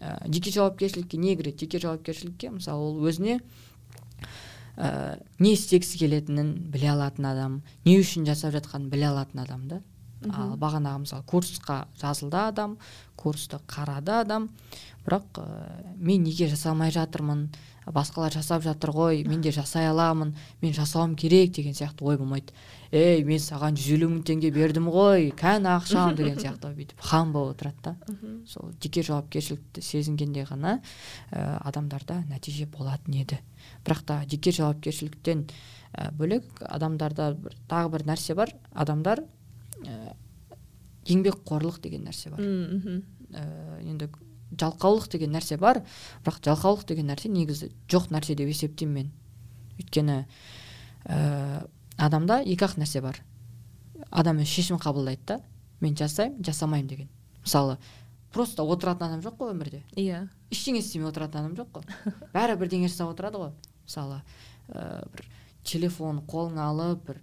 Ә, 0.00 0.28
жеке 0.28 0.50
жауапкершілікке 0.52 1.16
не 1.16 1.36
кіреді? 1.36 1.64
Жеке 1.64 1.80
жауапкершілікке 1.80 2.50
мысалы 2.50 2.90
ол 2.92 3.08
өзіне 3.08 3.40
ә, 4.76 5.18
не 5.38 5.52
істегісі 5.56 5.98
келетінін 5.98 6.52
біле 6.70 6.92
алатын 6.92 7.26
адам 7.26 7.62
не 7.84 7.96
үшін 7.98 8.28
жасап 8.28 8.52
жатқанын 8.52 8.90
біле 8.92 9.08
алатын 9.08 9.40
адам 9.46 9.64
да. 9.68 9.80
Ал 10.26 10.56
бағанағы 10.58 11.04
мысалы 11.04 11.24
курсқа 11.30 11.86
жазылды 12.00 12.40
адам 12.40 12.78
курсты 13.18 13.58
қарады 13.68 14.20
адам. 14.22 14.48
Бірақ 15.06 15.40
ә, 15.40 15.44
мен 15.96 16.22
неге 16.22 16.48
жасамай 16.50 16.92
жатырмын? 16.94 17.48
Басқалар 17.88 18.34
жасап 18.34 18.60
жатыр 18.62 18.92
ғой 18.92 19.22
мен 19.24 19.40
де 19.40 19.50
жасай 19.54 19.88
аламын 19.88 20.34
мен 20.60 20.74
жасауым 20.76 21.14
керек 21.16 21.54
деген 21.56 21.72
сияқты 21.72 22.04
ой 22.04 22.18
болмайды. 22.20 22.52
Ей 22.92 23.24
мен 23.24 23.40
саған 23.40 23.78
жүз 23.78 23.94
елу 23.96 24.10
мың 24.12 24.26
теңге 24.28 24.50
бердім 24.52 24.90
ғой 24.92 25.30
кәні 25.32 25.70
ақшам 25.72 26.12
деген 26.18 26.36
сияқты 26.42 26.74
бүйтіп 26.76 27.00
хан 27.00 27.32
болып 27.32 27.56
отырады 27.56 27.80
да. 27.86 27.96
Сол 28.46 28.74
жеке 28.82 29.02
жауапкершілікті 29.08 29.82
сезінгенде 29.82 30.44
ғана 30.50 30.82
ә, 31.32 31.56
адамдарда 31.64 32.20
нәтиже 32.28 32.68
болатын 32.68 33.22
еді. 33.22 33.40
Бірақ 33.86 34.04
та 34.04 34.20
жеке 34.28 34.52
жауапкершіліктен 34.52 35.46
ә, 35.94 36.12
бөлек 36.12 36.44
адамдарда 36.60 37.32
бір, 37.40 37.56
тағы 37.72 37.96
бір 37.96 38.08
нәрсе 38.12 38.36
бар. 38.36 38.52
Адамдар 38.74 39.24
ә, 39.84 40.14
еңбекқорлық 41.08 41.80
деген 41.84 42.06
нәрсе 42.08 42.32
бар. 42.32 42.40
Ә, 42.42 43.44
енді 43.84 44.10
жалқаулық 44.58 45.10
деген 45.12 45.34
нәрсе 45.36 45.58
бар 45.60 45.82
бірақ 46.24 46.40
жалқаулық 46.46 46.86
деген 46.88 47.10
нәрсе 47.10 47.28
негізі 47.32 47.70
жоқ 47.90 48.08
нәрсе 48.14 48.36
деп 48.38 48.48
есептеймін 48.48 48.94
мен. 48.94 49.12
Өйткені 49.78 50.18
ә, 51.04 51.68
адамда 51.98 52.40
екі 52.44 52.66
ақ 52.66 52.78
нәрсе 52.80 53.02
бар. 53.04 53.20
Адам 54.10 54.40
өз 54.42 54.48
шешім 54.48 54.80
қабылдайды 54.80 55.24
да 55.26 55.40
мен 55.80 55.96
жасаймын 55.96 56.42
жасамаймын 56.44 56.88
деген. 56.88 57.08
Мысалы 57.44 57.78
просто 58.32 58.64
отыратын 58.64 59.08
адам 59.08 59.22
жоқ 59.24 59.38
қой 59.40 59.52
өмірде. 59.54 59.82
Иә. 59.96 60.26
Ештеңе 60.50 60.80
істемей 60.80 61.08
отыратын 61.08 61.44
адам 61.44 61.56
жоқ 61.58 61.78
қой. 61.78 61.98
Бәрі 62.34 62.56
бірдеңе 62.60 62.88
жасап 62.88 63.12
отырады 63.12 63.42
ғой. 63.42 63.52
Мысалы 63.84 64.22
ә, 64.68 65.04
бір 65.12 65.28
телефон 65.64 66.22
қолыңа 66.28 66.70
алып 66.72 67.04
бір 67.10 67.20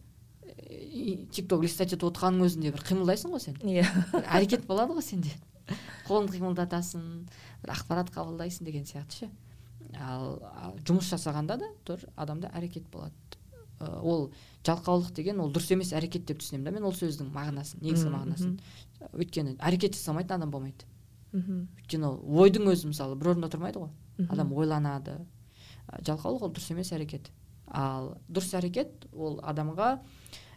тик 1.31 1.47
ток 1.49 1.63
листать 1.63 1.93
етіп 1.93 2.07
отырғанның 2.09 2.47
өзінде 2.47 2.71
бір 2.73 2.83
қимылдайсың 2.87 3.33
ғой 3.35 3.43
сен. 3.43 3.57
Иә. 3.61 3.85
Әрекет 4.23 4.65
болады 4.67 4.95
ғой 4.95 5.05
сенде. 5.05 5.33
Қолыңды 6.07 6.37
қимылдатасың 6.37 7.03
бір 7.63 7.73
ақпарат 7.75 8.11
қабылдайсың 8.15 8.67
деген 8.67 8.85
сияқты 8.87 9.25
ше. 9.25 9.29
Ал, 9.99 10.39
ал 10.55 10.75
жұмыс 10.85 11.09
жасағанда 11.11 11.59
да 11.61 11.69
тұр 11.87 12.03
адамда 12.15 12.51
әрекет 12.55 12.87
болады. 12.91 13.13
Ә, 13.79 13.99
ол 14.01 14.29
жалқаулық 14.65 15.13
деген 15.15 15.39
ол 15.43 15.51
дұрыс 15.53 15.71
емес 15.75 15.93
әрекет 15.95 16.25
деп 16.29 16.41
түсінемін 16.41 16.65
да 16.69 16.73
мен 16.75 16.87
ол 16.87 16.95
сөздің 16.95 17.31
мағынасын 17.35 17.83
негізгі 17.83 18.11
мағынасын. 18.13 18.57
өйткені 19.11 19.57
әрекет 19.59 19.97
жасамайтын 19.97 20.39
адам 20.39 20.51
болмайды. 20.51 20.87
Мхм 21.33 21.65
өйткені 21.81 22.07
ол 22.07 22.43
ойдың 22.43 22.69
өзі 22.71 22.91
мысалы 22.91 23.17
бір 23.19 23.33
орында 23.33 23.51
тұрмайды 23.51 23.83
ғой. 23.83 23.91
Адам 24.29 24.53
ойланады. 24.53 25.17
Жалқаулық 26.01 26.47
ол 26.47 26.53
дұрыс 26.55 26.71
емес 26.71 26.93
әрекет. 26.95 27.31
Ал 27.67 28.15
дұрыс 28.29 28.55
әрекет 28.55 29.09
ол 29.13 29.39
адамға 29.43 29.99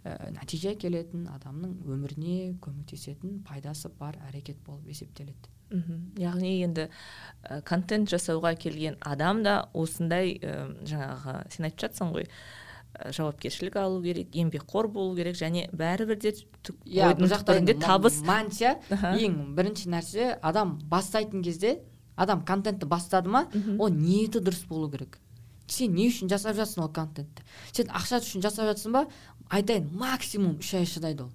ә, 0.08 0.30
нәтиже 0.32 0.72
әкелетін 0.74 1.26
адамның 1.34 1.74
өміріне 1.88 2.38
көмектесетін 2.64 3.42
пайдасы 3.46 3.90
бар 3.98 4.16
әрекет 4.28 4.60
болып 4.66 4.88
есептеледі. 4.88 5.52
Мхм. 5.68 5.98
Яғни 6.16 6.54
енді 6.64 6.86
ә, 6.88 7.60
контент 7.68 8.08
жасауға 8.08 8.54
келген 8.60 8.96
адам 9.04 9.42
да 9.44 9.58
осындай 9.76 10.38
ә, 10.40 10.54
жаңағы 10.88 11.34
сен 11.52 11.68
айтып 11.68 11.84
жатсың 11.84 12.14
ғой 12.14 12.24
ә, 12.24 13.12
жауапкершілік 13.12 13.76
алу 13.76 14.00
керек 14.02 14.32
еңбекқор 14.32 14.88
болу 14.92 15.14
керек 15.18 15.36
және 15.36 15.66
бәрібір 15.76 16.20
де 16.24 16.32
иә 16.88 17.12
бұл 17.18 17.84
табыс. 17.84 18.22
мантия. 18.24 18.78
Ең 18.88 19.54
бірінші 19.58 19.92
нәрсе 19.92 20.32
адам 20.40 20.78
бастайтын 20.88 21.44
кезде 21.44 21.78
адам 22.16 22.44
контентті 22.44 22.88
бастады 22.88 23.28
ма 23.28 23.46
ол 23.78 23.92
ниеті 23.92 24.40
дұрыс 24.40 24.64
болу 24.68 24.90
керек. 24.90 25.20
Сен 25.72 25.94
не 25.94 26.08
үшін 26.08 26.30
жасап 26.30 26.56
жатсың 26.58 26.84
ол 26.84 26.92
контентті? 26.92 27.44
Сен 27.72 27.90
ақша 27.94 28.20
үшін 28.22 28.44
жасап 28.44 28.68
жатсың 28.70 28.94
ба? 28.94 29.04
Айтайын 29.48 29.88
максимум 29.96 30.58
үш 30.60 30.74
ай 30.76 30.86
шыдайды 30.88 31.24
ол. 31.24 31.32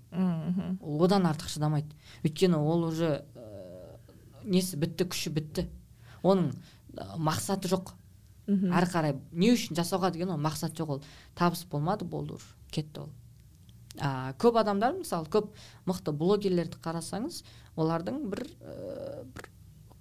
Одан 1.06 1.26
артық 1.30 1.50
шыдамайды. 1.50 1.96
Өйткені 2.24 2.60
ол 2.60 2.86
уже 2.89 3.26
ә, 3.34 3.98
несі 4.46 4.78
бітті 4.78 5.08
күші 5.10 5.34
бітті. 5.34 5.67
Оның 6.22 6.52
ә, 6.93 7.17
мақсаты 7.17 7.72
жоқ. 7.72 7.96
Әрі 8.48 8.91
қарай 8.91 9.17
не 9.32 9.54
үшін 9.56 9.78
жасауға 9.80 10.12
деген 10.13 10.36
ол 10.36 10.41
мақсат 10.41 10.78
жоқ. 10.78 10.98
Ол 10.98 11.04
табыс 11.36 11.65
болмады 11.65 12.06
болды 12.06 12.38
уже 12.38 12.54
кетті 12.72 13.08
ол. 13.08 13.10
А, 14.00 14.34
көп 14.41 14.58
адамдар 14.58 14.96
мысалы 14.98 15.30
көп 15.30 15.52
мықты 15.86 16.13
блогерлерді 16.17 16.80
қарасаңыз 16.82 17.43
олардың 17.78 18.24
бір 18.32 18.46
ә, 18.62 19.24
бір 19.26 19.50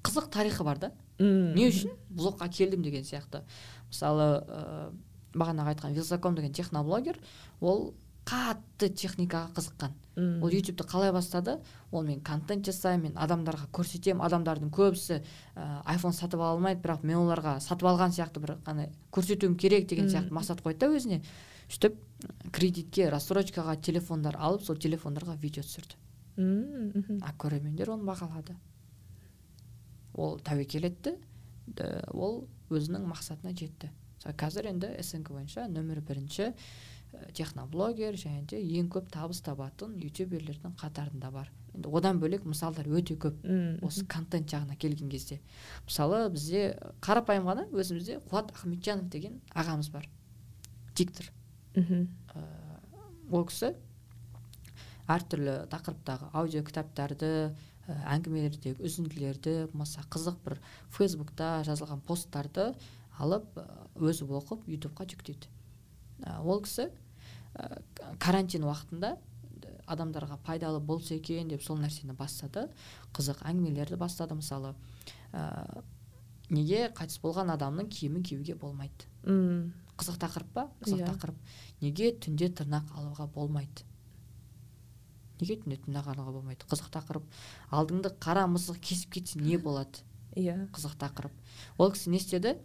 қызық 0.02 0.30
тарихы 0.32 0.64
бар 0.64 0.78
да. 0.78 0.92
Не 1.18 1.68
үшін 1.68 1.96
блогқа 2.10 2.48
келдім 2.48 2.82
деген 2.82 3.04
сияқты. 3.04 3.42
Мысалы 3.88 4.28
ә, 4.46 4.92
бағанағы 5.34 5.74
айтқан 5.74 5.92
вилсаком 5.96 6.34
деген 6.34 6.52
техноблогер 6.52 7.18
ол 7.60 7.92
қатты 8.24 8.88
техникаға 8.88 9.50
қызыққан. 9.56 9.94
Ол 10.42 10.52
ютубты 10.52 10.84
қалай 10.84 11.12
бастады? 11.12 11.58
Ол 11.90 12.04
мен 12.06 12.20
контент 12.20 12.66
жасаймын 12.66 13.10
мен 13.10 13.16
адамдарға 13.18 13.66
көрсетемін 13.74 14.22
адамдардың 14.22 14.70
көбісі 14.70 15.18
ә, 15.56 15.82
айфон 15.84 16.12
сатып 16.12 16.40
ала 16.40 16.52
алмайды 16.54 16.82
бірақ 16.84 17.02
мен 17.02 17.18
оларға 17.18 17.58
сатып 17.60 17.88
алған 17.88 18.14
сияқты 18.14 18.42
бір 18.44 18.56
қандай 18.66 18.92
көрсетуім 19.12 19.56
керек 19.56 19.88
деген 19.88 20.08
сияқты 20.08 20.30
мақсат 20.36 20.62
қойды 20.62 20.84
да 20.84 20.92
өзіне. 20.94 21.22
Сөйтіп 21.72 21.96
кредитке 22.52 23.08
рассрочкаға 23.10 23.78
телефондар 23.80 24.36
алып 24.38 24.62
сол 24.62 24.76
телефондарға 24.76 25.34
видео 25.40 25.64
түсірді. 25.64 25.96
А 27.24 27.32
көрермендер 27.38 27.90
оны 27.90 28.04
бағалады. 28.06 28.54
Ол 30.14 30.38
тәуекел 30.44 30.88
етті 30.88 31.16
ол 32.12 32.44
өзінің 32.72 33.06
мақсатына 33.10 33.52
жетті. 33.56 33.90
Қазір 34.22 34.68
енді 34.70 34.92
снг 35.02 35.32
бойынша 35.32 35.66
нөмір 35.70 36.00
бірінші 36.06 36.52
техноблогер 37.36 38.16
және 38.16 38.46
де 38.48 38.60
ең 38.78 38.88
көп 38.92 39.10
табыс 39.12 39.42
табатын 39.44 39.98
ютуберлердің 40.00 40.76
қатарында 40.80 41.30
бар. 41.32 41.50
Енді 41.74 41.90
одан 41.92 42.20
бөлек 42.22 42.46
мысалдар 42.48 42.88
өте 42.88 43.16
көп 43.20 43.42
осы 43.84 44.06
контент 44.06 44.48
жағына 44.48 44.76
келген 44.80 45.10
кезде. 45.12 45.40
Мысалы 45.84 46.28
бізде 46.32 46.78
қарапайым 47.04 47.48
ғана 47.48 47.66
өзімізде 47.68 48.20
қуат 48.30 48.52
ахметжанов 48.54 49.10
деген 49.12 49.40
ағамыз 49.52 49.90
бар 49.92 50.08
диктор. 50.96 51.28
Мхм 51.76 52.08
ол 53.32 53.46
кісі 53.48 53.74
әртүрлі 55.08 55.66
тақырыптағы 55.72 56.30
аудио 56.32 56.62
кітаптарды 56.64 57.52
әңгімелердегі 57.88 58.84
үзінділерді 58.86 59.54
болмаса 59.72 60.04
қызық 60.12 60.38
бір 60.44 60.58
фейсбукта 60.94 61.62
жазылған 61.66 62.02
посттарды 62.06 62.70
алып 63.18 63.58
өзі 63.98 64.28
оқып 64.28 64.68
ютубқа 64.70 65.06
жүктейді. 65.10 65.50
Ол 66.44 66.62
кісі 66.62 66.90
карантин 68.22 68.64
уақытында 68.68 69.16
адамдарға 69.90 70.38
пайдалы 70.46 70.80
болса 70.80 71.16
екен 71.16 71.50
деп 71.50 71.62
сол 71.64 71.80
нәрсені 71.82 72.14
бастады. 72.16 72.68
Қызық 73.16 73.42
әңгімелерді 73.48 73.98
бастады 74.00 74.36
мысалы. 74.38 74.74
Ә, 75.32 75.82
неге 76.50 76.86
қайтыс 76.96 77.18
болған 77.22 77.52
адамның 77.56 77.90
киімін 77.92 78.22
киюге 78.22 78.54
болмайды? 78.54 79.08
Мм. 79.26 79.72
Қызық 79.98 80.18
тақырып 80.22 80.52
па? 80.54 80.68
Қызық 80.84 81.02
yeah. 81.02 81.08
Иә. 81.08 81.12
тақырып. 81.12 81.40
Неге 81.82 82.12
түнде 82.22 82.48
тырнақ 82.54 82.94
алуға 82.96 83.26
болмайды? 83.34 83.84
Неге 85.42 85.58
түнде 85.82 86.00
алуға 86.00 86.32
болмайды? 86.32 86.66
қызық 86.70 86.88
тақырып. 86.94 87.26
Алдыңды 87.70 88.14
қара 88.22 88.46
мысық 88.50 88.80
кесіп 88.80 89.18
кетсе 89.18 89.40
не 89.42 89.58
болады? 89.58 90.02
Иә. 90.34 90.54
yeah. 90.54 90.64
қызық 90.72 90.96
тақырып. 91.00 91.32
Ол 91.78 91.92
кісі 91.92 92.10
не 92.10 92.22
істеді? 92.22 92.56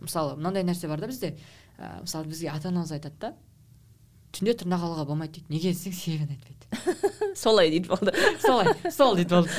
Мысалы 0.00 0.36
мынандай 0.38 0.64
нәрсе 0.64 0.88
бар 0.88 1.00
да 1.02 1.10
бізде. 1.10 1.36
Ә, 1.76 2.00
мысалы 2.00 2.30
бізге 2.30 2.48
ата 2.54 2.70
анамыз 2.70 2.92
айтады 2.96 3.18
да 3.20 3.34
түнде 4.34 4.54
тырнақ 4.62 4.84
алуға 4.86 5.06
болмайды 5.08 5.40
дейді. 5.40 5.52
Неге 5.52 5.72
десең 5.74 5.94
себебін 5.96 6.34
айтпайды 6.36 6.60
солай 7.40 7.70
дейді 7.70 7.88
болды. 7.90 8.12
Солай 8.44 8.92
сол 8.92 9.16
дейді 9.18 9.34
болды. 9.34 9.50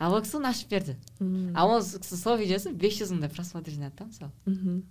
Ал 0.00 0.14
ол 0.14 0.22
кісі 0.24 0.38
оны 0.40 0.50
ашып 0.50 0.72
берді. 0.72 0.96
А 1.54 1.66
ол 1.68 1.82
кісі 1.84 2.16
сол 2.16 2.38
видеосы 2.40 2.72
бес 2.72 2.96
жүз 3.00 3.12
мыңдай 3.14 3.32
просмотрение 3.32 3.92
да 3.98 4.08
мысалы. 4.08 4.32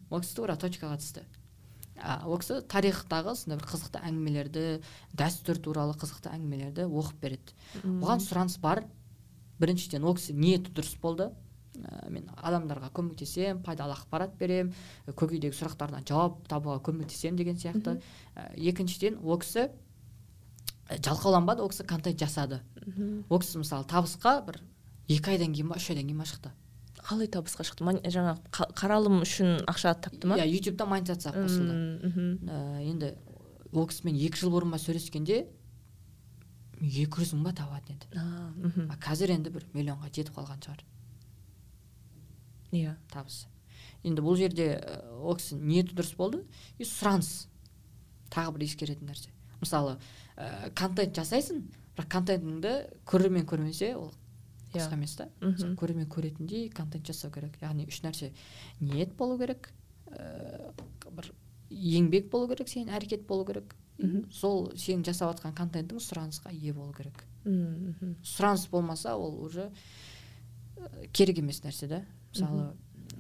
Ол 0.10 0.22
кісі 0.22 0.38
тура 0.38 0.58
точкаға 0.62 1.00
түсті. 1.02 1.26
а 1.26 1.45
ол 2.04 2.38
кісі 2.42 2.60
тарихтағы 2.72 3.36
сондай 3.40 3.60
бір 3.62 3.70
қызықты 3.72 4.02
әңгімелерді 4.04 4.66
дәстүр 5.16 5.62
туралы 5.64 5.96
қызықты 5.96 6.34
әңгімелерді 6.34 6.88
оқып 6.90 7.22
береді. 7.22 7.56
Оған 7.84 8.24
сұраныс 8.24 8.60
бар. 8.60 8.84
Біріншіден 9.60 10.04
ол 10.04 10.18
кісі 10.18 10.36
ниеті 10.36 10.74
дұрыс 10.76 10.98
болды. 11.00 11.30
Ә, 11.76 12.10
мен 12.12 12.28
адамдарға 12.36 12.92
көмектесемін 12.96 13.64
пайдалы 13.64 13.96
ақпарат 13.96 14.36
беремін 14.40 14.74
көкейдегі 15.08 15.56
сұрақтарына 15.56 16.04
жауап 16.08 16.46
табуға 16.52 16.82
көмектесемін 16.84 17.40
деген 17.40 17.60
сияқты. 17.60 17.98
Ә, 18.36 18.52
екіншіден 18.56 19.20
ол 19.24 19.40
кісі 19.40 19.70
жалқауланбады 20.90 21.64
ол 21.64 21.72
кісі 21.72 21.88
контент 21.88 22.20
жасады. 22.20 22.62
Ол 23.30 23.40
кісі 23.40 23.60
мысалы 23.64 23.88
табысқа 23.88 24.38
бір 24.46 24.62
екі 25.08 25.36
айдан 25.36 25.54
кейін 25.56 25.72
ба 25.72 25.80
үш 25.80 25.90
айдан 25.90 26.08
кейін 26.08 26.20
ба 26.20 26.28
шықты. 26.30 26.52
Қалай 27.06 27.30
табысқа 27.32 27.66
шықты? 27.68 27.86
Жаңағы 28.10 28.70
қаралым 28.78 29.22
үшін 29.22 29.60
ақша 29.70 29.94
тапты 30.02 30.28
ма? 30.28 30.40
Иә 30.40 30.48
ютубта 30.50 30.88
монетизацияға 30.90 31.46
қосылды. 31.46 31.76
ә, 32.50 32.82
енді 32.82 33.14
ол 33.74 33.88
кісімен 33.88 34.18
екі 34.26 34.42
жыл 34.42 34.54
бұрын 34.56 34.74
ба 34.74 34.80
сөйлескенде 34.82 35.46
екі 36.82 37.22
жүз 37.22 37.36
мың 37.38 37.44
ба 37.46 37.54
табатын 37.54 37.96
еді. 37.96 38.08
А 38.90 38.98
қазір 38.98 39.36
енді 39.38 39.54
бір 39.54 39.68
миллионға 39.74 40.10
жетіп 40.10 40.36
қалған 40.36 40.64
шығар. 40.66 40.84
Иә. 42.72 42.96
Табысы 43.14 43.48
енді 44.06 44.22
бұл 44.22 44.38
жерде 44.38 44.68
ол 45.22 45.38
кісі 45.38 45.58
ниеті 45.62 45.96
дұрыс 45.98 46.16
болды 46.18 46.44
и 46.78 46.86
сұраныс. 46.86 47.48
Тағы 48.34 48.58
бір 48.58 48.66
ескеретін 48.68 49.10
нәрсе. 49.10 49.32
Мысалы 49.62 49.98
ә, 50.38 50.70
контент 50.78 51.16
жасайсың 51.18 51.64
бірақ 51.96 52.10
контентіңді 52.12 52.74
көрермен 53.08 53.46
көрмесе 53.50 53.94
ол 53.96 54.12
қызық 54.76 54.94
емес 54.98 55.16
та 55.20 55.30
көрермен 55.80 56.10
көретіндей 56.12 56.70
контент 56.74 57.08
жасау 57.08 57.32
керек. 57.32 57.58
Яғни 57.62 57.88
үш 57.90 58.02
нәрсе 58.06 58.32
ниет 58.82 59.16
болу 59.18 59.40
керек 59.40 59.72
ә, 60.12 60.72
бір 61.10 61.32
еңбек 61.70 62.30
болу 62.32 62.50
керек 62.52 62.70
сенің 62.72 62.96
әрекет 63.00 63.26
болу 63.28 63.48
керек. 63.48 63.76
Сол 64.36 64.72
сенің 64.76 65.06
жасап 65.08 65.34
жатқан 65.34 65.56
контентің 65.56 66.02
сұранысқа 66.04 66.52
ие 66.54 66.74
болу 66.76 66.94
керек. 66.94 67.24
Мхм 67.46 68.18
сұраныс 68.26 68.68
болмаса 68.70 69.16
ол 69.16 69.40
уже 69.46 69.70
керек 71.14 71.40
емес 71.40 71.62
нәрсе 71.64 71.88
да. 71.88 72.02
Мысалы 72.34 72.74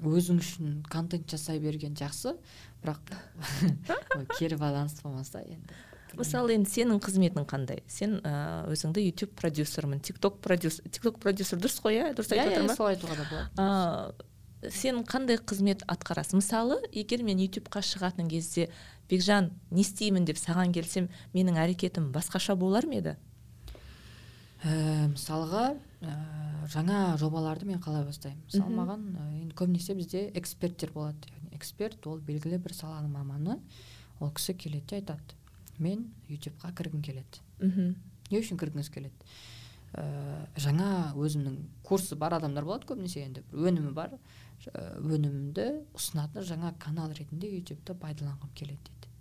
өзің 0.04 0.42
үшін 0.44 0.80
контент 0.92 1.30
жасай 1.32 1.60
берген 1.64 1.96
жақсы 1.96 2.36
бірақ 2.84 3.16
кері 4.40 4.58
байланыс 4.60 5.00
болмаса 5.02 5.42
енді. 5.46 5.80
Мысалы 6.20 6.56
енді 6.56 6.72
сенің 6.72 7.02
қызметің 7.04 7.46
қандай? 7.50 7.82
Сен 7.92 8.20
ә, 8.24 8.64
өзіңді 8.72 9.04
ютуб 9.06 9.34
продюсермін 9.38 10.02
тикток 10.06 10.40
продюсер 10.44 10.88
тикток 10.90 11.20
продюсер 11.24 11.60
дұрыс 11.60 11.78
қой 11.84 12.00
иә? 12.00 12.14
Дұрыс 12.18 12.34
айтып 12.36 12.56
иә 12.56 12.64
ма 12.68 12.76
солай 12.78 12.96
айтуға 12.96 13.18
да 13.20 13.28
болады. 13.32 14.72
Сен 14.72 15.04
қандай 15.06 15.38
қызмет 15.38 15.86
атқарасың? 15.92 16.42
Мысалы 16.42 16.80
егер 16.92 17.24
мен 17.24 17.42
ютубқа 17.44 17.84
шығатын 17.86 18.30
кезде 18.32 18.70
бекжан 19.10 19.52
не 19.70 19.84
істеймін? 19.86 20.26
деп 20.26 20.40
саған 20.42 20.74
келсем 20.74 21.10
менің 21.36 21.60
әрекетім 21.62 22.12
басқаша 22.16 22.56
болар 22.58 22.88
ма 22.90 23.00
еді? 23.02 23.16
Ә, 24.66 25.06
мысалға 25.12 25.76
ә, 26.02 26.14
жаңа 26.74 27.16
жобаларды 27.22 27.68
мен 27.70 27.82
қалай 27.84 28.06
бастаймын? 28.08 28.42
Мысалы 28.48 28.74
маған 28.74 29.04
енді 29.44 29.54
көбінесе 29.60 29.94
бізде 29.94 30.32
эксперттер 30.34 30.90
болады. 30.96 31.30
Яғни 31.30 31.54
эксперт 31.60 32.08
ол 32.10 32.18
белгілі 32.18 32.58
бір 32.64 32.74
саланың 32.74 33.14
маманы. 33.14 33.60
Ол 34.20 34.32
кісі 34.34 34.56
келеді 34.58 34.88
де 34.90 35.02
айтады. 35.04 35.38
Мен 35.80 36.10
ютубқа 36.30 36.72
кіргім 36.76 37.02
келеді. 37.02 37.44
Мхм. 37.60 37.96
Не 38.32 38.42
үшін 38.42 38.60
кіргіңіз 38.60 38.90
келеді? 38.94 39.30
Ә, 39.96 40.04
жаңа 40.60 41.14
өзімнің 41.16 41.56
курсы 41.86 42.18
бар 42.20 42.36
адамдар 42.36 42.66
болады 42.68 42.88
көбінесе 42.90 43.24
енді 43.24 43.46
бір 43.52 43.70
өнімі 43.70 43.94
бар 43.96 44.18
өнімімді 44.66 45.68
ұсынатын 45.96 46.44
жаңа 46.48 46.74
канал 46.82 47.14
ретінде 47.16 47.52
ютубты 47.54 47.96
пайдаланғым 48.02 48.52
келеді 48.58 48.90
дейді. 48.90 49.12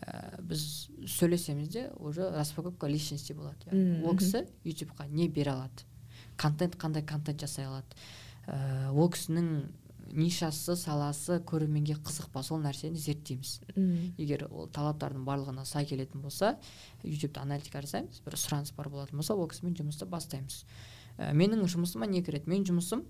Ә, 0.00 0.40
біз 0.40 0.88
сөйлесеміз 1.18 1.68
де 1.68 1.88
уже 1.98 2.30
распаковка 2.30 2.88
личности 2.88 3.36
болады 3.36 3.68
ол 4.04 4.16
кісі 4.16 4.46
ютубқа 4.64 5.08
не 5.10 5.28
бере 5.28 5.52
алады? 5.52 5.84
Контент 6.36 6.76
қандай 6.80 7.04
контент 7.04 7.40
жасай 7.40 7.66
алады? 7.66 7.98
Ә, 8.46 8.90
ол 8.92 9.10
кісінің 9.10 9.68
нишасы 10.14 10.76
саласы 10.78 11.40
көрерменге 11.46 11.96
қызық 12.04 12.30
па? 12.32 12.42
Сол 12.46 12.60
нәрсені 12.62 12.98
зерттейміз. 12.98 13.54
Егер 14.18 14.46
ол 14.50 14.68
талаптардың 14.68 15.24
барлығына 15.26 15.64
сай 15.66 15.86
келетін 15.86 16.22
болса 16.22 16.54
ютубта 17.02 17.42
аналитика 17.42 17.82
жасаймыз 17.82 18.22
бір 18.24 18.38
сұраныс 18.38 18.74
бар 18.76 18.88
болатын 18.88 19.18
болса 19.18 19.34
ол 19.34 19.48
кісімен 19.48 19.74
жұмысты 19.74 20.06
бастаймыз. 20.06 20.64
Ә, 21.18 21.32
менің 21.34 21.66
жұмысыма 21.66 22.06
не 22.06 22.22
кіреді? 22.22 22.50
Менің 22.50 22.68
жұмысым 22.70 23.04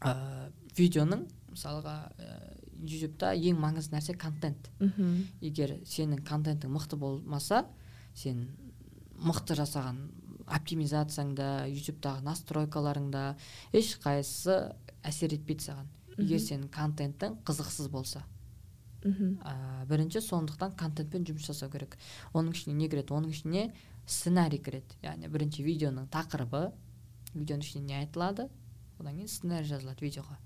ә, 0.00 0.50
видеоның 0.76 1.26
мысалға 1.50 1.96
ә, 2.18 2.38
ютубта 2.84 3.32
ең 3.34 3.58
маңызды 3.60 3.96
нәрсе 3.96 4.14
контент. 4.16 4.70
Егер 5.40 5.78
сенің 5.84 6.22
контентің 6.24 6.70
мықты 6.76 6.96
болмаса 6.96 7.66
сен 8.14 8.48
мықты 9.16 9.56
жасаған 9.56 10.10
оптимизацияңда 10.46 11.48
ютубтағы 11.70 12.24
настройкаларыңда 12.26 13.22
ешқайсысы 13.76 14.56
әсер 15.06 15.34
етпейді 15.36 15.68
саған. 15.68 15.92
Егер 16.16 16.40
сенің 16.40 16.70
контентің 16.72 17.38
қызықсыз 17.46 17.90
болса. 17.92 18.24
Мхм 19.04 19.36
ә, 19.44 19.84
бірінші 19.90 20.22
сондықтан 20.24 20.72
контентпен 20.80 21.26
жұмыс 21.28 21.50
жасау 21.50 21.70
керек. 21.70 21.98
Оның 22.32 22.56
ішіне 22.56 22.74
не 22.78 22.88
кіреді? 22.88 23.14
Оның 23.14 23.34
ішіне 23.34 23.66
сценарий 24.06 24.58
кіреді. 24.58 24.96
Яғни 25.04 25.28
бірінші 25.30 25.66
видеоның 25.66 26.08
тақырыбы 26.14 26.70
видеоның 27.34 27.66
ішінде 27.66 27.84
не 27.86 28.00
айтылады 28.00 28.48
одан 28.98 29.14
кейін 29.18 29.28
сценарий 29.28 29.68
жазылады 29.68 30.04
видеоға. 30.06 30.38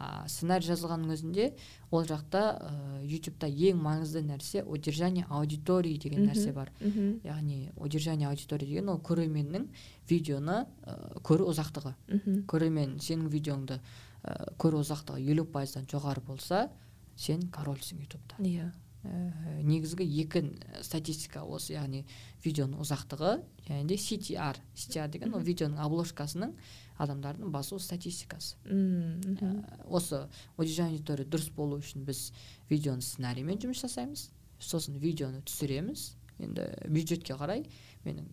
А 0.00 0.24
сценарий 0.28 0.64
жазылғанның 0.64 1.12
өзінде 1.12 1.46
ол 1.92 2.06
жақта 2.08 2.42
ә, 2.56 2.70
ютубта 3.04 3.48
ең 3.50 3.80
маңызды 3.84 4.22
нәрсе 4.24 4.62
удержание 4.64 5.26
аудитории 5.28 5.98
деген 6.00 6.24
нәрсе 6.30 6.54
бар. 6.56 6.70
Мхм 6.80 7.20
яғни 7.26 7.72
удержание 7.76 8.28
аудитории 8.30 8.70
деген 8.70 8.88
ол 8.88 9.00
көрерменнің 9.04 9.66
видеоны 10.08 10.62
ә, 10.64 10.96
көру 11.26 11.50
ұзақтығы. 11.52 11.92
Мхм 12.08 12.44
көрермен 12.48 12.96
сенің 13.04 13.28
видеоңды 13.34 13.80
ә, 14.24 14.36
көру 14.56 14.80
ұзақтығы 14.80 15.20
елу 15.34 15.44
пайыздан 15.44 15.88
жоғары 15.90 16.24
болса 16.24 16.70
сен 17.16 17.50
корольсің 17.52 18.00
ютубта. 18.00 18.40
Иә. 18.40 18.70
Ә, 19.04 19.62
негізгі 19.64 20.04
екі 20.22 20.42
статистика 20.84 21.42
осы 21.44 21.74
яғни 21.74 22.02
видеоның 22.44 22.82
ұзақтығы 22.84 23.32
және 23.68 23.86
де 23.88 23.96
CTR 23.96 24.60
CTR 24.74 25.08
деген 25.12 25.34
ол 25.34 25.44
видеоның 25.46 25.80
обложкасының 25.84 26.52
адамдардың 27.00 27.52
басу 27.52 27.78
статистикасы. 27.80 28.56
Ә, 28.66 29.52
осы 29.88 30.26
аудитория 30.56 31.24
дұрыс 31.24 31.50
болу 31.56 31.80
үшін 31.80 32.04
біз 32.04 32.30
видеоны 32.68 33.04
сценариймен 33.04 33.60
жұмыс 33.62 33.84
жасаймыз. 33.86 34.28
Сосын 34.60 34.98
видеоны 35.00 35.40
түсіреміз. 35.48 36.10
Енді 36.40 36.66
бюджетке 36.88 37.36
қарай 37.40 37.64
менің 38.04 38.28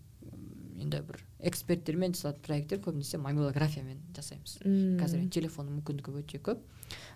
енді 0.84 1.00
бір 1.08 1.22
эксперттермен 1.50 2.14
жасалатын 2.16 2.44
проекттер 2.46 2.82
көбінесе 2.84 3.20
мобилографиямен 3.22 4.00
жасаймыз. 4.16 4.60
Қазір 5.00 5.26
телефонның 5.34 5.80
мүмкіндігі 5.80 6.22
өте 6.22 6.42
көп. 6.44 6.62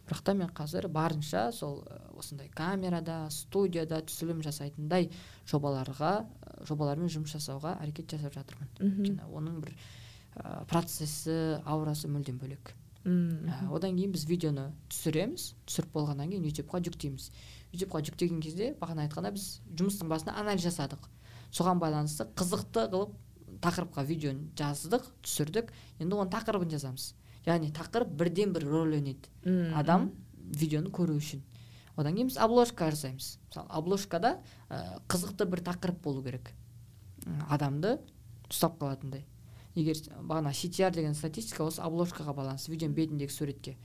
Бірақ 0.07 0.21
та 0.25 0.33
мен 0.33 0.49
қазір 0.55 0.87
барынша 0.91 1.51
сол 1.55 1.83
осындай 2.17 2.49
камерада 2.49 3.27
студияда 3.31 4.01
түсірілім 4.05 4.41
жасайтындай 4.45 5.09
жобаларға 5.49 6.25
жобалармен 6.67 7.11
жұмыс 7.11 7.35
жасауға 7.37 7.77
әрекет 7.83 8.15
жасап 8.15 8.35
жатырмын. 8.35 8.69
Өйткені 8.81 9.29
оның 9.31 9.61
бір 9.63 9.73
ә, 10.35 10.65
процесі 10.69 11.61
аурасы 11.65 12.09
мүлдем 12.11 12.37
бөлек. 12.41 12.73
Ә, 13.05 13.71
одан 13.73 13.97
кейін 13.97 14.13
біз 14.13 14.27
видеоны 14.29 14.67
түсіреміз 14.91 15.51
түсіріп 15.65 15.95
болғаннан 15.95 16.29
кейін 16.33 16.45
ютубқа 16.51 16.83
жүктейміз. 16.85 17.31
ютубқа 17.71 18.03
жүктеген 18.05 18.41
кезде 18.43 18.73
бағана 18.77 19.07
айтқандай 19.07 19.33
біз 19.37 19.61
жұмыстың 19.79 20.11
басында 20.11 20.35
анализ 20.37 20.65
жасадық. 20.67 21.07
Соған 21.51 21.79
байланысты 21.79 22.27
қызықты 22.35 22.85
қылып 22.91 23.15
тақырыпқа 23.63 24.05
видеоны 24.05 24.51
жаздық 24.57 25.07
түсірдік. 25.23 25.71
Енді 25.99 26.15
оның 26.15 26.31
тақырыбын 26.31 26.71
жазамыз. 26.71 27.13
Яғни 27.45 27.71
тақырып 27.73 28.13
бірден 28.17 28.53
бір 28.55 28.67
рөл 28.69 28.95
ойнайды 28.97 29.29
адам 29.77 30.11
видеоны 30.57 30.91
көру 30.93 31.17
үшін. 31.17 31.43
Одан 31.95 32.15
кейін 32.15 32.29
біз 32.31 32.37
обложка 32.41 32.89
жасаймыз. 32.91 33.35
Мысалы 33.49 33.67
обложкада 33.69 34.37
ә, 34.69 34.99
қызықты 35.11 35.47
бір 35.49 35.63
тақырып 35.65 36.01
болу 36.03 36.23
керек. 36.23 36.53
Адамды 37.49 37.97
ұстап 38.49 38.79
қалатындай. 38.79 39.25
Егер 39.75 39.99
бағана 40.19 40.51
CTR 40.51 40.91
деген 40.95 41.13
статистика 41.15 41.63
осы 41.63 41.81
обложкаға 41.83 42.33
байланысты 42.35 42.73
видеоның 42.73 42.95
бетіндегі 42.95 43.31
суретке. 43.31 43.77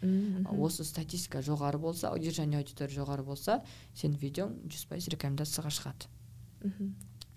Осы 0.50 0.84
статистика 0.84 1.42
жоғары 1.46 1.78
болса 1.78 2.12
удержание 2.14 2.59
аудитория 2.59 2.94
жоғары 2.94 3.26
болса 3.26 3.61
сенің 3.94 4.18
видеоң 4.22 4.57
жүз 4.66 4.88
пайыз 4.90 5.11
рекомендацияға 5.14 5.74
шығады. 5.78 6.11
Мхм 6.64 6.94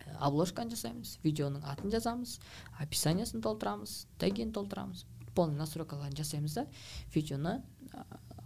Ә, 0.09 0.15
обложканы 0.29 0.73
жасаймыз 0.73 1.17
видеоның 1.23 1.65
атын 1.67 1.91
жазамыз 1.93 2.37
описаниясын 2.83 3.43
толтырамыз 3.45 4.05
тегін 4.21 4.53
толтырамыз. 4.55 5.05
Полный 5.39 5.55
настройкаларын 5.55 6.19
жасаймыз 6.19 6.59
да 6.59 6.67
видеоны 7.15 7.61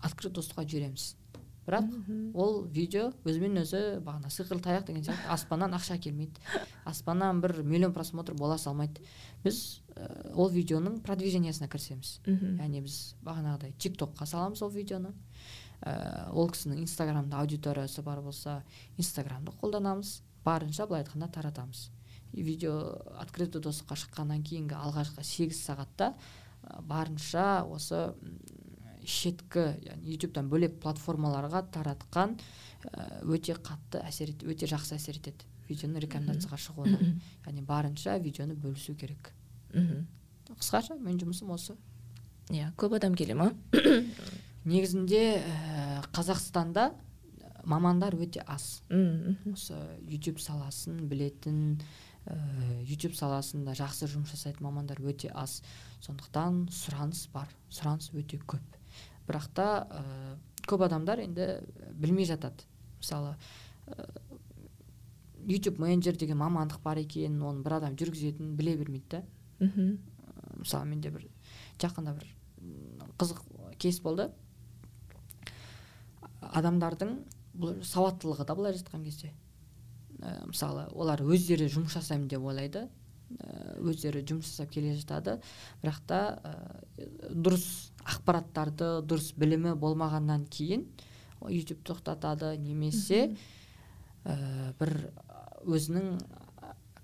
открыт 0.04 0.38
доступқа 0.38 0.68
жібереміз. 0.68 1.16
Бірақ 1.64 1.88
ол 2.36 2.66
видео 2.68 3.14
өзімен 3.24 3.62
өзі 3.62 3.80
бағана 4.04 4.28
сиқырлы 4.28 4.60
таяқ 4.66 4.90
деген 4.90 5.06
сияқты 5.06 5.30
аспаннан 5.32 5.72
ақша 5.78 5.96
келмейді. 5.96 6.42
Аспаннан 6.84 7.40
бір 7.40 7.62
миллион 7.64 7.94
просмотр 7.96 8.36
бола 8.36 8.58
салмайды. 8.60 9.00
Біз 9.46 9.80
ә, 9.96 10.34
ол 10.36 10.52
видеоның 10.52 11.00
продвижениясына 11.08 11.70
кірісеміз. 11.72 12.18
Яғни 12.60 12.84
біз 12.84 13.16
бағанағыдай 13.24 13.78
тик 13.80 13.96
токқа 13.96 14.28
саламыз 14.28 14.62
ол 14.62 14.76
видеоны. 14.76 15.14
Ә, 15.80 16.30
ол 16.36 16.52
кісінің 16.52 16.84
инстаграмда 16.84 17.40
аудиториясы 17.40 18.04
бар 18.04 18.20
болса 18.22 18.64
инстаграмды 18.98 19.56
қолданамыз. 19.62 20.20
Барынша 20.44 20.86
былай 20.86 21.06
айтқанда 21.06 21.32
таратамыз. 21.32 21.90
Видео 22.34 23.00
открытый 23.22 23.62
доступқа 23.62 23.96
шыққаннан 23.96 24.44
кейінгі 24.44 24.76
алғашқы 24.76 25.24
сегіз 25.24 25.64
сағатта 25.64 26.16
барынша 26.88 27.64
осы 27.70 28.14
шеткі 29.04 29.66
яғни 29.84 30.16
ютубтан 30.16 30.50
бөлек 30.52 30.78
платформаларға 30.84 31.64
таратқан 31.74 32.38
ә, 32.88 33.24
өте 33.28 33.56
қатты 33.60 34.02
әсер 34.04 34.32
ет, 34.32 34.44
өте 34.48 34.70
жақсы 34.70 34.96
әсер 34.98 35.20
етеді 35.20 35.48
видеоның 35.68 36.04
рекомендацияға 36.04 36.60
шығуына. 36.60 37.00
Яғни 37.46 37.64
барынша 37.68 38.18
видеоны 38.24 38.56
бөлісу 38.56 38.96
керек. 39.00 39.32
Мхм 39.74 40.06
қысқаша 40.54 40.98
менің 41.00 41.24
жұмысым 41.24 41.54
осы. 41.56 41.76
Иә 42.54 42.72
көп 42.80 42.98
адам 43.00 43.16
келе 43.16 43.36
ма? 43.40 43.52
Негізінде 44.70 45.24
ә, 45.40 46.04
қазақстанда 46.16 46.92
мамандар 47.64 48.16
өте 48.16 48.44
аз. 48.48 48.84
Мхм 48.90 49.54
осы 49.56 49.80
YouTube 50.02 50.40
саласын 50.44 51.00
білетін 51.10 51.80
YouTube 52.26 53.16
саласында 53.18 53.74
жақсы 53.76 54.08
жұмыс 54.08 54.32
жасайтын 54.32 54.64
мамандар 54.64 55.02
өте 55.04 55.32
аз. 55.36 55.62
Сондықтан 56.04 56.68
сұраныс 56.72 57.26
бар. 57.34 57.52
Сұраныс 57.74 58.12
өте 58.16 58.40
көп. 58.40 58.78
Бірақ 59.28 59.50
та 59.56 59.68
ә, 59.90 60.04
көп 60.68 60.86
адамдар 60.88 61.20
енді 61.24 61.50
білмей 62.00 62.28
жатады. 62.30 62.64
Мысалы 63.02 63.36
ә, 63.88 64.08
YouTube 65.44 65.84
менеджер 65.84 66.16
деген 66.16 66.40
мамандық 66.40 66.80
бар 66.84 67.02
екенін 67.04 67.44
оны 67.44 67.64
бір 67.66 67.80
адам 67.82 67.98
жүргізетінін 68.00 68.56
біле 68.56 68.78
бермейді 68.80 69.18
да. 69.18 69.24
Мхм. 69.60 69.98
Мысалы 70.64 70.88
менде 70.88 71.12
бір 71.12 71.28
жақында 71.84 72.16
бір 72.16 72.30
қызық 73.20 73.44
кейс 73.80 74.00
болды. 74.04 74.30
Адамдардың 76.54 77.18
бұл 77.54 77.82
сауаттылығы 77.84 78.48
да 78.48 78.56
былайша 78.56 78.84
айтқан 78.84 79.04
кезде. 79.04 79.34
Ә, 80.24 80.34
мысалы 80.48 80.88
олар 80.96 81.24
өздері 81.24 81.68
жұмыс 81.72 81.98
жасаймын 81.98 82.30
деп 82.32 82.46
ойлайды. 82.48 82.88
Ә, 83.34 83.80
өздері 83.84 84.24
жұмыс 84.24 84.52
жасап 84.52 84.72
келе 84.74 84.96
жатады. 84.96 85.40
Бірақ 85.84 86.00
та 86.08 86.22
ә, 86.40 86.54
дұрыс 87.30 87.92
ақпараттарды 88.04 89.02
дұрыс 89.08 89.34
білімі 89.40 89.76
болмағаннан 89.80 90.48
кейін 90.52 90.88
ютуб 91.52 91.84
тоқтатады 91.84 92.56
немесе 92.58 93.34
ә, 94.24 94.74
бір 94.80 94.96
өзінің 95.68 96.16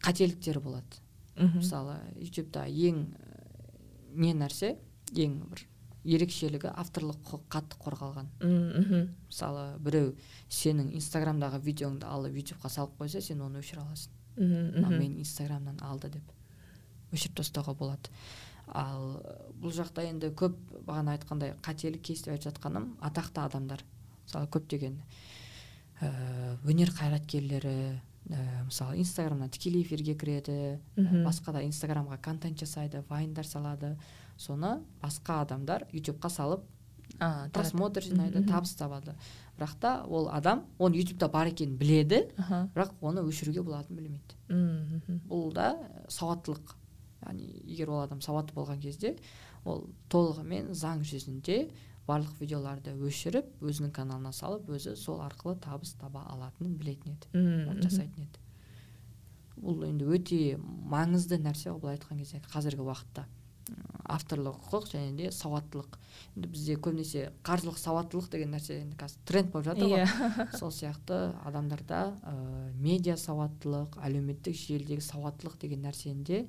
қателіктері 0.04 0.64
болады. 0.64 1.02
Мхм 1.40 1.62
мысалы 1.64 1.98
ютубта 2.20 2.66
ең 2.68 3.06
не 4.16 4.34
нәрсе? 4.36 4.76
Ең 5.16 5.40
бір 5.52 5.69
ерекшелігі 6.06 6.72
авторлық 6.80 7.20
құқық 7.28 7.46
қатты 7.52 7.80
қорғалған. 7.84 8.28
Мхм. 8.42 9.08
Мысалы 9.28 9.66
біреу 9.84 10.14
сенің 10.50 10.94
инстаграмдағы 10.96 11.60
видеоңды 11.66 12.08
алып 12.08 12.38
ютубқа 12.40 12.70
салып 12.70 12.96
қойса 13.00 13.22
сен 13.22 13.42
оны 13.42 13.60
өшіре 13.60 13.84
аласың. 13.84 14.12
Мхм 14.38 14.94
менің 14.96 15.20
инстаграмнан 15.26 15.80
алды 15.84 16.10
деп 16.14 16.36
өшіріп 17.12 17.40
тастауға 17.42 17.76
болады. 17.76 18.10
Ал 18.70 19.18
бұл 19.60 19.74
жақта 19.74 20.06
енді 20.06 20.30
көп 20.38 20.56
бағана 20.86 21.18
айтқандай 21.18 21.56
қателік 21.66 22.04
кейс 22.06 22.22
деп 22.22 22.36
айтып 22.36 22.54
жатқаным 22.54 22.94
атақты 23.02 23.42
адамдар. 23.42 23.84
Мысалы 24.28 24.48
көптеген 24.54 25.00
ә, 26.02 26.12
өнер 26.64 26.92
қайраткерлері 26.94 28.00
ә, 28.30 28.66
мысалы 28.68 29.00
инстаграмнан 29.02 29.50
тікелей 29.50 29.82
эфирге 29.82 30.14
кіреді 30.16 30.80
Мгм. 30.96 31.26
басқа 31.26 31.52
да 31.52 31.64
инстаграмға 31.66 32.22
контент 32.22 32.60
жасайды 32.60 33.04
вайндар 33.10 33.46
салады. 33.46 33.98
Соны 34.40 34.80
басқа 35.04 35.42
адамдар 35.44 35.86
ютубқа 35.92 36.32
салып 36.32 36.64
а 37.20 37.50
просмотр 37.54 38.04
жинайды 38.06 38.44
табыс 38.48 38.76
табады. 38.80 39.16
Бірақ 39.58 39.76
та 39.82 39.92
ол 40.08 40.30
адам 40.32 40.64
оны 40.80 41.02
ютубта 41.02 41.28
бар 41.28 41.50
екенін 41.52 41.76
біледі 41.78 42.22
бірақ 42.40 42.94
оны 43.02 43.26
өшіруге 43.28 43.64
болатынын 43.64 44.00
білмейді. 44.00 44.38
Мхм 44.48 45.20
бұл 45.28 45.52
да 45.54 45.74
ә, 45.76 46.06
сауаттылық. 46.08 46.76
Яғни 47.26 47.50
егер 47.66 47.90
ол 47.90 48.04
адам 48.06 48.22
сауатты 48.22 48.56
болған 48.56 48.80
кезде 48.80 49.18
ол 49.66 49.90
толығымен 50.10 50.72
заң 50.72 51.04
жүзінде 51.04 51.58
барлық 52.08 52.40
видеоларды 52.40 52.94
өшіріп 52.96 53.60
өзінің 53.62 53.92
каналына 53.94 54.32
салып 54.34 54.70
өзі 54.72 54.96
сол 54.98 55.20
арқылы 55.22 55.60
табыс 55.60 55.92
таба 56.00 56.24
алатынын 56.32 56.78
білетін 56.80 57.18
еді. 57.18 57.28
Оны 57.70 57.84
жасайтын 57.84 58.24
еді. 58.24 58.46
Бұл 59.60 59.84
енді 59.90 60.08
өте 60.08 60.40
маңызды 60.58 61.38
нәрсе 61.44 61.74
ғой 61.74 61.82
былай 61.84 62.00
айтқан 62.00 62.24
кезде 62.24 62.40
қазіргі 62.48 62.88
уақытта. 62.88 63.28
Авторлық 64.10 64.58
құқық 64.66 64.88
және 64.92 65.12
де 65.18 65.32
сауаттылық. 65.34 65.98
Енді 66.36 66.50
бізде 66.54 66.76
көбінесе 66.82 67.24
қаржылық 67.46 67.78
сауаттылық 67.80 68.30
деген 68.34 68.54
нәрсе 68.56 68.80
енді 68.82 68.98
қазір 69.00 69.24
тренд 69.30 69.52
болып 69.54 69.70
жатыр 69.70 69.92
ғой. 69.92 70.04
Иә. 70.04 70.48
Сол 70.60 70.74
сияқты 70.74 71.20
адамдарда 71.46 72.02
ә, 72.24 72.36
медиа 72.80 73.18
сауаттылық 73.20 74.00
әлеуметтік 74.02 74.58
желідегі 74.58 75.06
сауаттылық 75.06 75.60
деген 75.62 75.86
нәрсені 75.86 76.26
де 76.26 76.42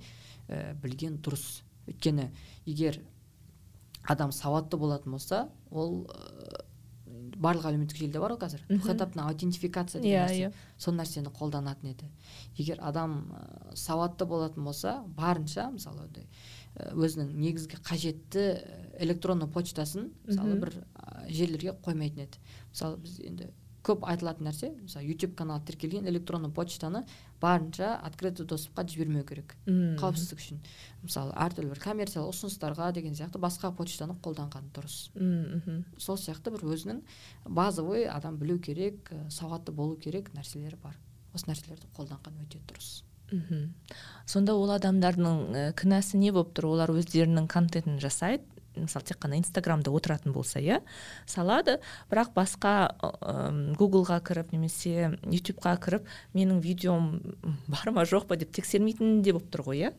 ә, 0.49 0.75
білген 0.83 1.21
дұрыс. 1.21 1.63
Өйткені 1.91 2.31
егер 2.67 3.01
адам 4.09 4.33
сауатты 4.33 4.79
болатын 4.81 5.17
болса 5.17 5.49
ол 5.71 6.05
ә, 6.09 6.65
барлық 7.41 7.71
әлеуметтік 7.71 8.01
желіде 8.01 8.21
бар 8.21 8.35
ғой 8.35 8.43
қазір. 8.45 8.63
Мгм. 8.69 8.81
двухэтапный 8.81 9.25
аутентификация 9.25 10.03
деген 10.03 10.21
иә 10.21 10.27
нәрсе. 10.29 10.49
иә. 10.49 10.53
Сол 10.79 10.95
нәрсені 10.95 11.33
қолданатын 11.33 11.93
еді. 11.93 12.09
Егер 12.57 12.79
адам 12.81 13.33
ә, 13.33 13.77
сауатты 13.77 14.27
болатын 14.27 14.65
болса 14.65 15.03
барынша 15.17 15.71
мысалы 15.71 16.09
өзінің 16.77 17.33
негізгі 17.41 17.81
қажетті 17.87 18.45
ә, 18.57 18.61
электронный 19.03 19.49
почтасын 19.51 20.11
мысалы 20.27 20.61
бір 20.61 20.77
жерлерге 21.29 21.75
қоймайтын 21.85 22.27
еді. 22.27 22.39
Мысалы 22.71 23.01
біз 23.03 23.19
енді 23.25 23.51
көп 23.87 24.05
айтылатын 24.05 24.45
нәрсе 24.45 24.71
мысалы 24.77 25.07
YouTube 25.09 25.35
каналы 25.39 25.65
тіркелген 25.65 26.09
электронный 26.09 26.53
почтаны 26.53 27.05
барынша 27.41 27.95
открытый 28.05 28.47
доступқа 28.47 28.85
жібермеу 28.85 29.25
керек. 29.25 29.57
Қауіпсіздік 29.67 30.43
үшін. 30.43 30.61
Мысалы 31.03 31.33
әртүрлі 31.33 31.73
бір 31.73 31.81
коммерциялық 31.81 32.35
ұсыныстарға 32.35 32.91
деген 32.93 33.17
сияқты 33.17 33.41
басқа 33.41 33.73
почтаны 33.77 34.19
қолданған 34.21 34.69
дұрыс. 34.77 34.99
Мхм 35.17 35.85
сол 35.99 36.21
сияқты 36.21 36.53
бір 36.53 36.67
өзінің 36.75 37.01
базовый 37.49 38.05
адам 38.05 38.37
білу 38.37 38.59
керек 38.61 39.09
ә, 39.11 39.31
сауатты 39.31 39.73
болу 39.73 39.97
керек 39.97 40.29
нәрселері 40.37 40.77
бар. 40.83 40.99
Осы 41.33 41.49
нәрселерді 41.49 41.89
қолданған 41.97 42.37
өте 42.45 42.61
дұрыс. 42.69 43.01
Мхм. 43.31 43.67
Сонда 44.27 44.55
ол 44.55 44.71
адамдардың 44.75 45.75
кінәсі 45.79 46.19
не 46.21 46.31
болып 46.35 46.53
тұр? 46.55 46.71
Олар 46.75 46.93
өздерінің 46.95 47.49
контентін 47.51 47.99
жасайды. 48.03 48.45
Мысалы 48.77 49.09
тек 49.09 49.19
қана 49.19 49.39
инстаграмда 49.41 49.91
отыратын 49.91 50.33
болса 50.33 50.61
иә 50.63 50.79
салады. 51.27 51.81
Бірақ 52.11 52.31
басқа 52.37 52.95
ыыы 53.03 53.75
гуглға 53.81 54.21
кіріп 54.23 54.53
немесе 54.55 55.17
ютубқа 55.27 55.75
кіріп 55.83 56.07
менің 56.39 56.63
видеом 56.63 57.11
бар 57.67 57.91
ма 57.91 58.07
жоқ 58.07 58.29
па 58.31 58.39
деп 58.39 58.55
тексермейтін 58.55 59.23
де 59.27 59.35
болып 59.35 59.51
тұр 59.51 59.67
ғой 59.67 59.83
иә? 59.83 59.93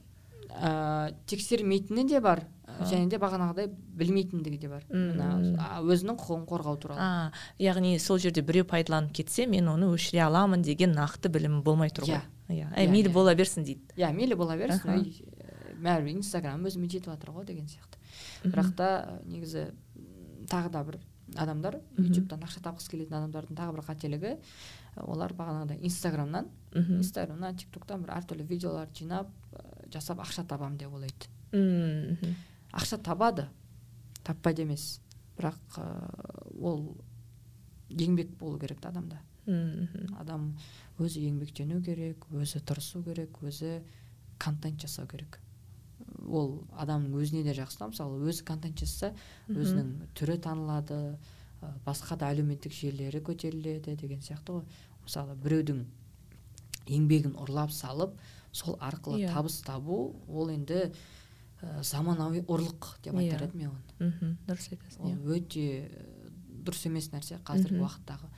Ә, 0.59 1.13
тексермейтіні 1.25 2.05
де 2.09 2.19
бар 2.19 2.43
Ха. 2.65 2.85
және 2.85 3.09
де 3.09 3.17
бағанағыдай 3.21 3.69
білмейтіндігі 3.69 4.57
де 4.57 4.69
бар. 4.71 4.85
Мына 4.89 5.81
өзінің 5.83 6.17
құқығын 6.19 6.45
қорғау 6.49 6.79
туралы. 6.79 6.99
А 6.99 7.31
яғни 7.59 7.97
сол 7.99 8.19
жерде 8.19 8.41
біреу 8.41 8.65
пайдаланып 8.65 9.13
кетсе 9.13 9.47
мен 9.47 9.67
оны 9.71 9.91
өшіре 9.91 10.23
аламын 10.25 10.63
деген 10.63 10.95
нақты 10.95 11.29
білім 11.29 11.61
болмай 11.63 11.89
тұр 11.89 12.07
ғой. 12.07 12.21
Иә. 12.21 12.23
иә. 12.49 12.71
Иә, 12.75 12.89
мейлі 12.89 13.09
иә. 13.09 13.13
бола 13.13 13.35
берсін 13.35 13.67
дейді. 13.67 13.81
Иә 13.97 14.11
мейлі 14.15 14.35
бола 14.35 14.57
берсін. 14.57 14.87
Ә, 14.87 15.77
бәрібір 15.81 16.15
инстаграм 16.15 16.65
өзіме 16.65 16.87
жетіп 16.87 17.11
жатыр 17.11 17.35
ғой 17.35 17.45
деген 17.45 17.67
сияқты. 17.67 17.99
Бірақ 18.43 18.75
та 18.75 18.91
ә, 19.03 19.21
негізі 19.27 19.71
тағы 20.49 20.71
да 20.71 20.83
бір 20.83 20.99
адамдар 21.37 21.79
ютубтан 21.97 22.43
ақша 22.43 22.61
тапқысы 22.65 22.91
келетін 22.91 23.17
адамдардың 23.21 23.55
тағы 23.55 23.75
бір 23.77 23.85
қателігі 23.87 24.31
ә, 24.35 25.03
олар 25.05 25.33
бағанағыдай 25.37 25.79
инстаграмнан 25.87 26.49
мхм. 26.73 26.97
инстаграмнан 26.99 27.55
тик 27.55 27.71
токтан 27.71 28.03
бір 28.03 28.17
әртүрлі 28.17 28.47
видеоларды 28.49 29.03
жинап 29.03 29.29
ә, 29.53 29.80
жасап 29.93 30.21
ақша 30.23 30.45
табамын 30.47 30.77
деп 30.77 30.93
ойлайды. 30.93 31.29
Мхм. 31.51 32.35
Ақша 32.71 32.97
табады 33.03 33.47
таппайды 34.23 34.63
емес. 34.63 34.99
Бірақ 35.37 35.57
ә, 35.77 35.85
ол 36.59 36.95
еңбек 37.89 38.35
болу 38.39 38.59
керек 38.59 38.83
адамда. 38.85 39.19
Адам 40.19 40.51
өзі 41.01 41.23
еңбектену 41.27 41.81
керек 41.83 42.27
өзі 42.31 42.61
тырысу 42.61 43.03
керек 43.03 43.41
өзі 43.41 43.81
контент 44.39 44.79
жасау 44.81 45.07
керек. 45.07 45.39
Ол 46.27 46.61
адамның 46.77 47.15
өзіне 47.17 47.43
де 47.43 47.55
жақсы 47.57 47.79
да 47.79 47.89
мысалы 47.89 48.21
өзі 48.29 48.45
контент 48.45 48.79
жасаса 48.79 49.15
өзінің 49.49 50.11
түрі 50.17 50.37
танылады 50.45 51.17
басқа 51.85 52.17
да 52.17 52.29
әлеуметтік 52.31 52.73
желілері 52.73 53.21
көтеріледі 53.25 53.95
деген 53.97 54.21
сияқты 54.21 54.59
ғой. 54.59 54.65
Мысалы 55.03 55.35
біреудің 55.41 55.83
еңбегін 56.87 57.35
ұрлап 57.41 57.73
салып 57.73 58.15
сол 58.51 58.75
арқылы 58.81 59.19
Иә. 59.21 59.33
табыс 59.33 59.61
табу 59.61 60.15
ол 60.27 60.49
енді 60.49 60.91
ә, 61.61 61.83
заманауи 61.83 62.41
ұрлық 62.47 62.97
деп 63.03 63.13
Иә. 63.13 63.19
айтар 63.31 63.43
едім 63.47 63.57
мен 63.59 63.69
оны. 63.69 64.37
Дұрыс 64.47 64.69
айтасың 64.73 64.99
ол 65.01 65.11
иә. 65.11 65.37
өте 65.37 65.65
дұрыс 66.63 66.85
емес 66.87 67.09
нәрсе 67.11 67.39
қазіргі 67.43 67.77
Мгм. 67.77 67.85
уақыттағы. 67.85 68.29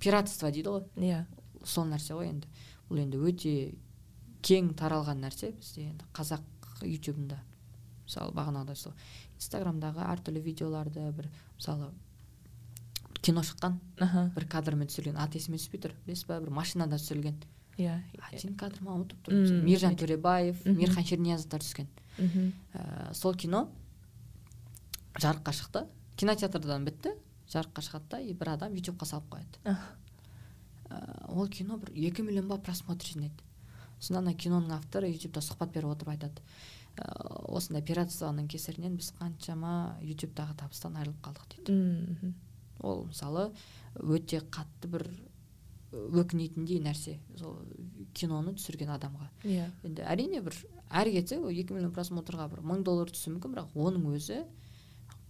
Пиратство 0.00 0.50
дейді 0.50 0.68
ғой. 0.68 0.84
Иә. 0.96 1.26
Сол 1.64 1.86
нәрсе 1.86 2.14
ғой 2.14 2.28
енді. 2.30 2.48
Бұл 2.88 3.00
енді 3.02 3.18
өте 3.18 3.74
кең 4.42 4.74
таралған 4.74 5.20
нәрсе 5.24 5.52
бізде 5.56 5.88
енді 5.90 6.04
қазақ 6.14 6.42
ютубында. 6.82 7.38
Мысалы 8.06 8.32
бағанағыдай 8.32 8.76
сол 8.76 8.92
инстаграмдағы 9.40 10.04
әртүрлі 10.06 10.40
видеоларды 10.44 11.10
бір 11.12 11.28
мысалы 11.58 11.90
кино 13.22 13.40
шыққан. 13.42 13.78
Аха. 14.00 14.30
Бір 14.36 14.46
кадрмен 14.46 14.86
түсірілген 14.86 15.16
аты 15.18 15.38
есіме 15.40 15.58
түспей 15.58 15.80
тұр 15.82 15.92
білесіз 16.06 16.26
ба 16.28 16.38
бір 16.40 16.50
машинада 16.50 16.96
түсірілген. 17.00 17.34
Иә. 17.76 18.00
Один 18.30 18.56
кадр 18.56 18.82
ма 18.82 18.96
ұмытып 18.96 19.26
тұрмын 19.26 19.62
мейіржан 19.66 19.96
төребаев 20.00 20.62
мейірхан 20.66 21.04
шерниязовтар 21.04 21.64
түскен. 21.64 21.88
Мхм 22.18 22.52
ә, 22.74 23.14
сол 23.14 23.34
кино 23.34 23.68
жарыққа 25.20 25.52
шықты. 25.52 25.86
Кинотеатрдан 26.16 26.84
бітті 26.84 27.12
жарыққа 27.52 27.84
шығады 27.84 28.08
да 28.10 28.20
и 28.20 28.32
бір 28.32 28.54
адам 28.56 28.76
ютубқа 28.76 29.06
салып 29.06 29.28
қояды. 29.34 29.76
Ә, 30.88 31.28
ол 31.28 31.48
кино 31.48 31.76
бір 31.78 31.92
екі 31.94 32.22
миллион 32.22 32.48
ба 32.48 32.58
просмотр 32.58 33.04
жинайды 33.06 33.46
сонда 34.00 34.22
ана 34.22 34.34
киноның 34.36 34.74
авторы 34.76 35.10
ютубта 35.10 35.40
сұхбат 35.40 35.72
беріп 35.74 35.94
отырып 35.94 36.12
айтады. 36.14 36.42
Ә, 36.96 37.06
осындай 37.52 37.84
пиратствоның 37.84 38.48
кесірінен 38.52 38.96
біз 38.96 39.12
қаншама 39.18 39.96
ютубтағы 40.04 40.56
табыстан 40.60 40.96
айырылып 41.00 41.22
қалдық 41.24 41.48
дейді. 41.66 42.34
Ол 42.80 43.06
мысалы 43.08 43.50
өте 43.94 44.42
қатты 44.52 44.88
бір 44.92 45.06
өкінетіндей 45.96 46.80
нәрсе. 46.84 47.18
Сол 47.38 47.58
киноны 48.16 48.54
түсірген 48.56 48.92
адамға. 48.96 49.28
Иә. 49.44 49.68
Енді 49.86 50.04
әрине 50.06 50.42
бір 50.44 50.56
әрі 50.90 51.16
кетсе 51.18 51.38
ол 51.40 51.50
екі 51.50 51.76
миллион 51.76 51.94
просмотрға 51.96 52.48
бір 52.52 52.62
мың 52.66 52.84
доллар 52.86 53.10
түсуі 53.12 53.36
мүмкін 53.36 53.56
бірақ 53.56 53.76
оның 53.76 54.06
өзі 54.14 54.42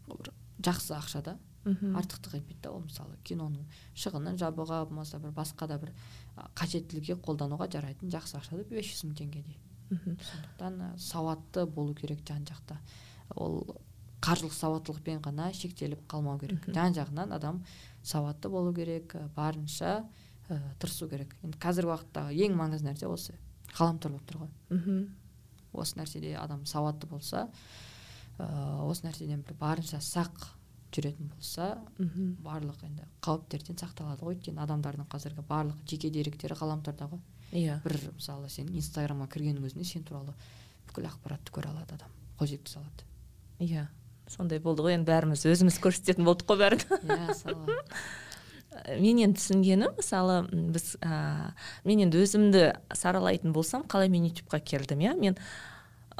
бір 0.08 0.32
жақсы 0.64 0.96
ақша 0.98 1.22
да. 1.26 1.36
Мхм. 1.66 1.96
Артықтық 1.98 2.36
етпейді 2.38 2.60
да 2.62 2.70
ол 2.76 2.84
мысалы 2.84 3.16
киноның 3.26 3.64
шығынын 3.98 4.36
жабуға 4.38 4.84
болмаса 4.86 5.18
бір 5.18 5.32
басқа 5.34 5.66
да 5.66 5.80
бір 5.82 5.90
қажеттілікке 6.54 7.16
қолдануға 7.26 7.66
жарайтын 7.72 8.12
жақсы 8.12 8.38
ақша 8.38 8.60
да 8.60 8.66
бес 8.70 8.86
жүз 8.86 9.08
мың 9.08 9.16
теңгедей. 9.18 9.58
Мхм. 9.90 10.14
Сондықтан 10.28 10.98
сауатты 10.98 11.66
болу 11.66 11.94
керек 11.94 12.22
жан 12.28 12.46
жақта. 12.46 12.78
Ол 13.34 13.64
қаржылық 14.22 14.54
сауаттылықпен 14.54 15.20
ғана 15.22 15.50
шектеліп 15.54 16.06
қалмау 16.10 16.38
керек. 16.38 16.64
Жан 16.70 16.94
жағынан 16.94 17.34
адам 17.34 17.64
сауатты 18.02 18.48
болу 18.48 18.72
керек. 18.74 19.16
Барынша 19.34 20.04
ә, 20.50 20.58
тырысу 20.80 21.08
керек. 21.10 21.34
Енді 21.42 21.58
қазіргі 21.62 21.92
уақыттағы 21.92 22.36
ең 22.46 22.56
маңызды 22.58 22.88
нәрсе 22.90 23.08
осы. 23.10 23.34
Ғаламтор 23.76 24.12
болып 24.14 24.26
тұр 24.30 24.42
ғой. 24.44 24.52
Мхм. 24.70 25.00
Осы 25.76 25.98
нәрседе 25.98 26.34
адам 26.40 26.64
сауатты 26.66 27.06
болса 27.10 27.48
ә, 28.38 28.46
осы 28.86 29.06
нәрседен 29.06 29.42
бір 29.46 29.58
барынша 29.60 30.00
сақ 30.00 30.46
жүретін 30.96 31.28
болса 31.34 31.74
мхм. 31.98 32.36
барлық 32.44 32.84
енді 32.86 33.04
қауіптерден 33.26 33.76
сақталады 33.80 34.22
ғой. 34.24 34.36
Өйткені 34.38 34.62
адамдардың 34.64 35.08
қазіргі 35.12 35.44
барлық 35.48 35.82
жеке 35.88 36.10
деректері 36.10 36.56
ғаламторда 36.56 37.10
ғой. 37.10 37.20
Иә. 37.52 37.80
Бір 37.84 37.98
мысалы 38.14 38.48
сен 38.50 38.70
инстаграмға 38.72 39.28
кіргеннің 39.34 39.66
өзінде 39.68 39.84
сен 39.84 40.04
туралы 40.06 40.32
бүкіл 40.88 41.10
ақпаратты 41.10 41.52
көре 41.52 41.70
алады 41.70 41.98
адам. 41.98 42.14
Қол 42.38 42.48
жеткізе 42.50 42.80
алады. 42.80 43.04
Иә. 43.60 43.86
Сондай 44.28 44.58
болды 44.58 44.82
ғой. 44.86 44.96
Енді 44.96 45.10
бәріміз 45.10 45.44
өзіміз 45.46 45.76
көрсететін 45.84 46.26
болдық 46.26 46.48
қой 46.50 46.58
бәрін. 46.64 46.82
Иә 47.06 47.36
мысалы 48.76 49.00
мен 49.00 49.20
енді 49.22 49.40
түсінгенім 49.40 49.96
мысалы 49.96 50.36
біз 50.50 50.96
ә, 51.00 51.52
мен 51.84 52.04
енді 52.06 52.20
өзімді 52.22 52.64
саралайтын 52.94 53.52
болсам 53.52 53.86
қалай 53.88 54.08
мен 54.08 54.28
ютубқа 54.28 54.60
келдім 54.60 55.00
иә? 55.04 55.14
мен 55.16 55.38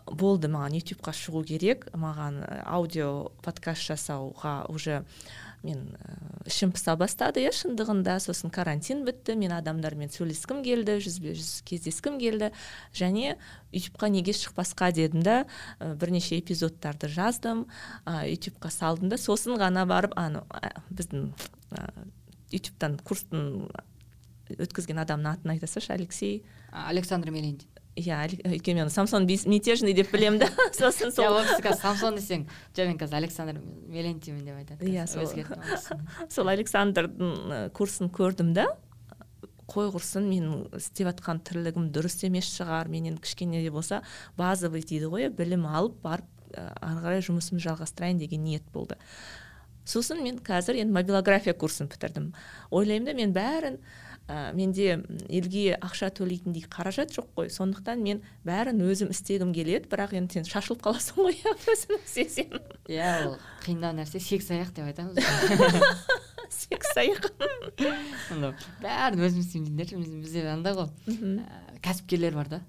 болды 0.07 0.49
маған 0.49 0.77
ютубқа 0.79 1.13
шығу 1.17 1.43
керек 1.47 1.89
маған 1.95 2.43
аудио 2.65 3.33
подкаст 3.43 3.89
жасауға 3.91 4.67
уже 4.71 5.03
мен 5.67 5.97
ішім 6.47 6.71
пыса 6.75 6.95
бастады 6.99 7.43
иә 7.43 7.51
шындығында. 7.57 8.19
Сосын 8.23 8.53
карантин 8.55 9.03
бітті 9.07 9.35
мен 9.41 9.55
адамдармен 9.57 10.13
сөйлескім 10.15 10.63
келді 10.67 10.99
жүзбе 11.03 11.35
жүз 11.35 11.65
кездескім 11.67 12.21
келді. 12.23 12.53
Және 12.95 13.35
ютубқа 13.73 14.11
неге 14.13 14.37
шықпасқа 14.37 14.93
дедім 14.95 15.25
да 15.27 15.39
бірнеше 15.81 16.39
эпизодтарды 16.39 17.11
жаздым 17.11 17.67
ә, 18.05 18.29
ютубқа 18.31 18.71
салдым 18.71 19.11
да 19.11 19.19
сосын 19.19 19.59
ғана 19.59 19.87
барып 19.89 20.15
ана 20.17 20.45
біздің 20.93 21.33
ютубтан 22.55 22.99
курстың 23.07 23.67
өткізген 24.55 25.01
адамның 25.03 25.33
атын 25.39 25.55
айта 25.57 25.67
салшы 25.71 25.93
алексей 25.95 26.45
александр 26.73 27.33
мелендин. 27.35 27.69
Иә 27.97 28.27
өйткені 28.45 28.83
мен 28.85 28.91
самсон 28.93 29.25
мятежный 29.25 29.95
деп 29.97 30.11
білемін 30.13 30.43
да 30.43 30.51
сосын 30.77 31.09
иә 31.09 31.15
сол 31.17 31.39
ол 31.39 31.47
кісі 31.49 31.63
қазір 31.65 31.81
самсон 31.81 32.19
десең 32.19 32.43
жоқ 32.77 32.91
мен 32.91 32.99
қазір 33.01 33.17
александр 33.23 33.61
мелентинмін 33.89 34.45
деп 34.45 34.59
айтады 34.61 34.91
Иә, 34.91 35.07
сол. 35.09 35.25
сол 36.37 36.51
александрдың 36.53 37.33
ә, 37.49 37.61
курсын 37.73 38.13
көрдім 38.13 38.53
да. 38.53 38.67
Қой 39.67 39.89
құрсын 39.91 40.29
менің 40.29 40.77
істеп 40.77 41.09
жатқан 41.09 41.41
тірлігім 41.43 41.89
дұрыс 41.91 42.21
емес 42.29 42.53
шығар 42.53 42.93
мен 42.93 43.09
енді 43.09 43.25
кішкене 43.25 43.65
де 43.65 43.73
болса 43.75 44.03
базовый 44.37 44.85
дейді 44.85 45.09
ғой 45.11 45.27
иә, 45.27 45.33
білім 45.35 45.65
алып 45.67 45.97
барып 46.05 46.29
ә, 46.53 46.69
ары 46.77 47.01
қарай 47.03 47.25
жұмысымды 47.25 47.65
жалғастырайын 47.65 48.21
деген 48.21 48.45
ниет 48.45 48.69
болды. 48.77 49.01
Сосын 49.87 50.23
мен 50.25 50.41
қазір 50.45 50.81
енді 50.83 50.95
мобилография 50.97 51.55
курсын 51.55 51.89
бітірдім. 51.91 52.33
Ойлаймын 52.71 53.07
да 53.07 53.15
мен 53.17 53.33
бәрін 53.37 53.79
ә, 54.29 54.53
менде 54.57 54.99
елге 55.31 55.77
ақша 55.79 56.11
төлейтіндей 56.19 56.67
қаражат 56.71 57.15
жоқ 57.15 57.29
қой. 57.39 57.51
Сондықтан 57.55 58.03
мен 58.03 58.23
бәрін 58.47 58.83
өзім 58.87 59.13
істегім 59.15 59.55
келеді 59.55 59.89
бірақ 59.93 60.17
енді 60.19 60.41
сен 60.41 60.49
шашылып 60.51 60.83
қаласың 60.87 61.23
ғой 61.23 61.39
иә 61.43 61.55
өзің 61.73 62.01
істесең 62.03 62.57
иә 62.91 63.13
ол 63.29 63.37
қиындау 63.65 63.95
нәрсе. 64.01 64.21
Сексаяқ 64.23 64.75
деп 64.75 64.91
айтамыз 64.91 65.23
секс 66.57 66.93
аяқ 66.97 67.31
бәрін 68.83 69.23
өзім 69.27 69.43
істеймін 69.43 70.23
бізде 70.23 70.47
андай 70.51 70.75
ғой. 70.77 70.91
Кәсіпкерлер 71.85 72.35
бар 72.35 72.51
да 72.51 72.61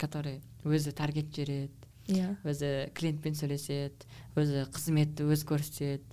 который 0.00 0.40
өзі 0.64 0.92
таргет 0.96 1.30
жібереді 1.34 1.70
иә. 2.10 2.34
өзі 2.44 2.70
клиентпен 2.96 3.36
сөйлеседі 3.36 4.08
өзі 4.38 4.64
қызметті 4.72 5.26
өзі 5.28 5.46
көрсетеді 5.50 6.09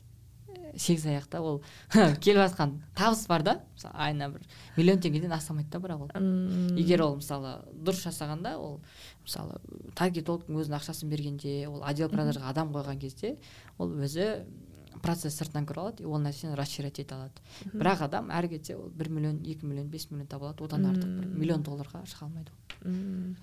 сегіз 0.75 1.05
аяқта 1.07 1.41
ол 1.41 1.61
келіп 1.93 2.41
жатқан 2.43 2.77
табыс 2.97 3.25
бар 3.27 3.43
да. 3.43 3.55
Мысалы 3.75 3.95
айына 3.95 4.29
бір 4.33 4.45
миллион 4.77 5.01
теңгеден 5.03 5.33
астамайды 5.35 5.69
да 5.71 5.79
бірақ 5.79 6.05
ол. 6.07 6.11
Егер 6.77 7.03
ол 7.05 7.17
мысалы 7.21 7.57
дұрыс 7.73 8.03
жасағанда 8.07 8.55
ол 8.57 8.79
мысалы 9.23 9.59
таргетологтың 9.95 10.57
өзінің 10.61 10.79
ақшасын 10.79 11.11
бергенде 11.11 11.67
ол 11.67 11.83
отдел 11.83 12.09
продажға 12.13 12.51
адам 12.51 12.73
қойған 12.75 12.99
кезде 13.01 13.37
ол 13.77 13.93
өзі 13.97 14.45
процесс 15.01 15.37
сыртынан 15.37 15.67
көре 15.67 15.81
алады 15.81 16.03
и 16.03 16.07
ол 16.07 16.21
нәрсені 16.21 16.55
расширять 16.57 16.99
ете 16.99 17.15
алады. 17.15 17.43
Бірақ 17.73 18.05
адам 18.07 18.31
әрі 18.33 18.55
кетсе 18.55 18.77
ол 18.77 18.89
бір 18.89 19.09
миллион 19.13 19.43
екі 19.45 19.65
миллион 19.65 19.91
бес 19.93 20.09
миллион 20.11 20.27
таба 20.27 20.49
алады 20.49 20.65
одан 20.65 20.87
артық 20.91 21.11
бір 21.19 21.27
миллион 21.37 21.63
долларға 21.63 22.03
шыға 22.09 22.27
алмайды 22.27 22.51
ол. 22.51 23.35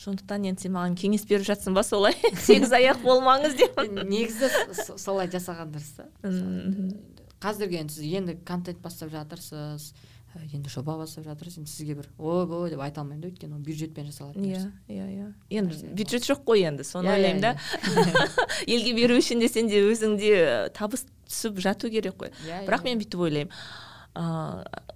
Сондықтан 0.00 0.46
енді 0.48 0.62
сен 0.64 0.72
маған 0.76 0.94
кеңес 0.96 1.26
беріп 1.28 1.44
жатсың 1.48 1.74
ба 1.76 1.82
солай? 1.84 2.14
Сегіз 2.46 2.72
аяқ 2.72 3.02
болмаңыз 3.04 3.56
деп. 3.58 3.80
Негізі 4.08 4.48
солай 4.96 5.28
жасаған 5.32 5.74
дұрыс 5.74 5.90
та. 5.98 6.06
Қазіргі 7.40 7.80
енді 7.82 7.94
сіз 7.94 8.06
енді 8.20 8.34
контент 8.48 8.80
бастап 8.84 9.12
жатырсыз 9.12 9.90
енді 10.54 10.70
жоба 10.70 10.94
бастап 11.00 11.24
жатырсыз. 11.26 11.58
Енді 11.62 11.70
сізге 11.72 11.94
бір 12.00 12.08
ойбой 12.18 12.70
деп 12.70 12.80
айта 12.84 13.00
алмаймын 13.02 13.24
да 13.24 13.30
өйткені 13.32 13.56
ол 13.56 13.62
бюджетпен 13.66 14.06
жасалатын 14.06 14.44
иә 14.44 14.60
нәрсе. 14.60 14.72
иә 14.88 15.06
иә. 15.10 15.28
Енді 15.50 15.74
Нәрсе. 15.74 15.94
бюджет 15.96 16.22
жоқ 16.28 16.44
қой 16.46 16.62
енді 16.68 16.84
соны 16.86 17.08
Иә, 17.08 17.16
ойлаймын 17.16 17.40
да. 17.42 17.52
иә, 17.82 18.28
елге 18.76 18.92
беру 18.94 19.16
үшін 19.18 19.40
де 19.42 19.48
сенде 19.50 19.80
өзіңде 19.88 20.70
табыс 20.76 21.06
түсіп 21.26 21.58
жату 21.64 21.90
керек 21.90 22.14
қой. 22.20 22.30
Иә, 22.46 22.62
бірақ 22.68 22.84
иә. 22.84 22.90
мен 22.92 23.02
бүйтіп 23.02 23.24
ойлаймын 23.26 23.52
ыыы 24.14 24.86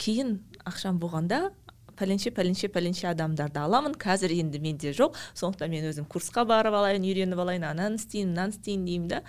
кейін 0.00 0.38
ақшам 0.68 0.98
болғанда 1.00 1.50
пәленше 2.00 2.32
пәленше 2.34 2.70
пәленше 2.72 3.10
адамдарды 3.12 3.60
аламын. 3.60 3.94
Қазір 4.00 4.32
енді 4.40 4.60
менде 4.64 4.94
жоқ. 4.96 5.18
Сондықтан 5.36 5.70
мен 5.70 5.88
өзім 5.92 6.08
курсқа 6.10 6.46
барып 6.48 6.74
алайын 6.80 7.04
үйреніп 7.04 7.44
алайын 7.44 7.68
ананы 7.70 8.00
істейін 8.00 8.32
мынаны 8.32 8.56
істейін 8.56 8.86
деймін 8.88 9.10
да. 9.12 9.22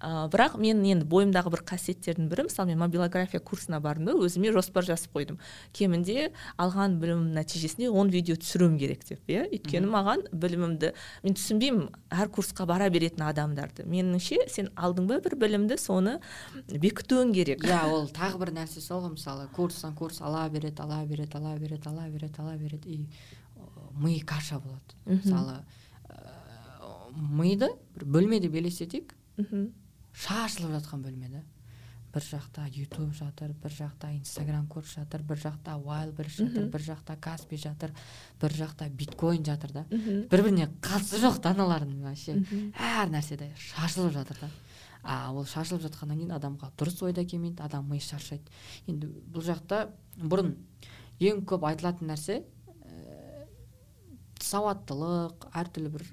Ыыы 0.00 0.28
бірақ 0.32 0.54
мен 0.56 0.80
енді 0.80 1.04
бойымдағы 1.04 1.50
бір 1.52 1.60
қасиеттердің 1.68 2.30
бірі 2.30 2.46
мысалы 2.46 2.72
мен 2.72 2.78
мобилография 2.80 3.40
курсына 3.40 3.80
бардым 3.84 4.06
да 4.08 4.14
өзіме 4.16 4.48
жоспар 4.54 4.86
жазып 4.88 5.12
қойдым. 5.12 5.36
Кемінде 5.76 6.30
алған 6.56 6.96
білімім 7.02 7.34
нәтижесінде 7.36 7.90
он 7.92 8.08
видео 8.08 8.38
түсіруім 8.40 8.78
керек 8.80 9.04
деп 9.04 9.28
иә. 9.28 9.44
Өйткені 9.52 9.90
маған 9.92 10.24
білімімді 10.32 10.94
мен 11.22 11.36
түсінбеймін 11.36 11.90
әр 12.08 12.30
курсқа 12.32 12.64
бара 12.64 12.88
беретін 12.88 13.26
адамдарды. 13.28 13.84
Меніңше 13.84 14.48
сен 14.48 14.70
алдың 14.72 15.10
ба 15.10 15.20
бір 15.20 15.36
білімді 15.36 15.76
соны 15.76 16.16
бекітуің 16.70 17.34
керек. 17.36 17.66
Иә 17.68 17.82
ол 17.92 18.08
тағы 18.08 18.40
бір 18.40 18.54
нәрсе 18.56 18.80
сол 18.80 19.04
ғой 19.04 19.18
мысалы 19.18 19.50
курстан 19.52 19.92
курс 19.94 20.22
ала 20.24 20.48
береді 20.48 20.80
ала 20.80 21.04
береді 21.04 21.36
ала 21.36 21.58
береді 21.58 21.92
ала 21.92 22.08
береді 22.08 22.40
ала 22.40 22.56
береді 22.56 22.88
и 22.88 23.06
ми 24.00 24.20
каша 24.20 24.62
болады. 24.64 24.96
Мысалы 25.04 25.60
ә, 26.08 27.12
миды 27.12 27.68
бір 27.94 28.06
бөлме 28.06 28.40
деп 28.40 28.56
елестетейік. 28.56 29.12
Мхм 29.36 29.68
шашылып 30.12 30.76
жатқан 30.78 31.02
бөлме 31.04 31.28
да. 31.28 31.42
Бір 32.10 32.24
жақта 32.26 32.64
ютуб 32.74 33.12
жатыр 33.14 33.52
бір 33.62 33.70
жақта 33.70 34.10
инстаграм 34.16 34.66
курс 34.66 34.96
жатыр 34.96 35.22
бір 35.22 35.38
жақта 35.38 35.76
wildberries 35.78 36.40
жатыр 36.40 36.66
бір 36.72 36.82
жақта 36.82 37.16
каспи 37.22 37.56
жатыр 37.56 37.92
бір 38.40 38.56
жақта 38.58 38.88
биткоин 38.90 39.44
жатыр 39.46 39.72
да. 39.72 39.84
Бір 39.90 40.42
біріне 40.42 40.66
қатысы 40.82 41.20
жоқ 41.22 41.38
да 41.42 41.54
аналардың 41.54 42.02
вообще. 42.02 42.34
Әр 42.74 43.12
нәрседе 43.14 43.52
шашылып 43.54 44.12
жатыр 44.12 44.42
да. 44.42 44.50
А 45.02 45.32
ол 45.32 45.46
шашылып 45.46 45.86
жатқаннан 45.86 46.18
кейін 46.18 46.34
адамға 46.36 46.72
дұрыс 46.76 46.98
ой 47.06 47.14
да 47.14 47.24
келмейді 47.24 47.62
адам 47.62 47.86
миы 47.88 48.02
шаршайды. 48.04 48.50
Енді 48.90 49.08
бұл 49.32 49.46
жақта 49.46 49.86
бұрын 50.18 50.56
ең 51.20 51.44
көп 51.48 51.64
айтылатын 51.70 52.10
нәрсе 52.10 52.42
ә, 52.42 53.46
сауаттылық 54.44 55.46
әртүрлі 55.54 55.94
бір 55.94 56.04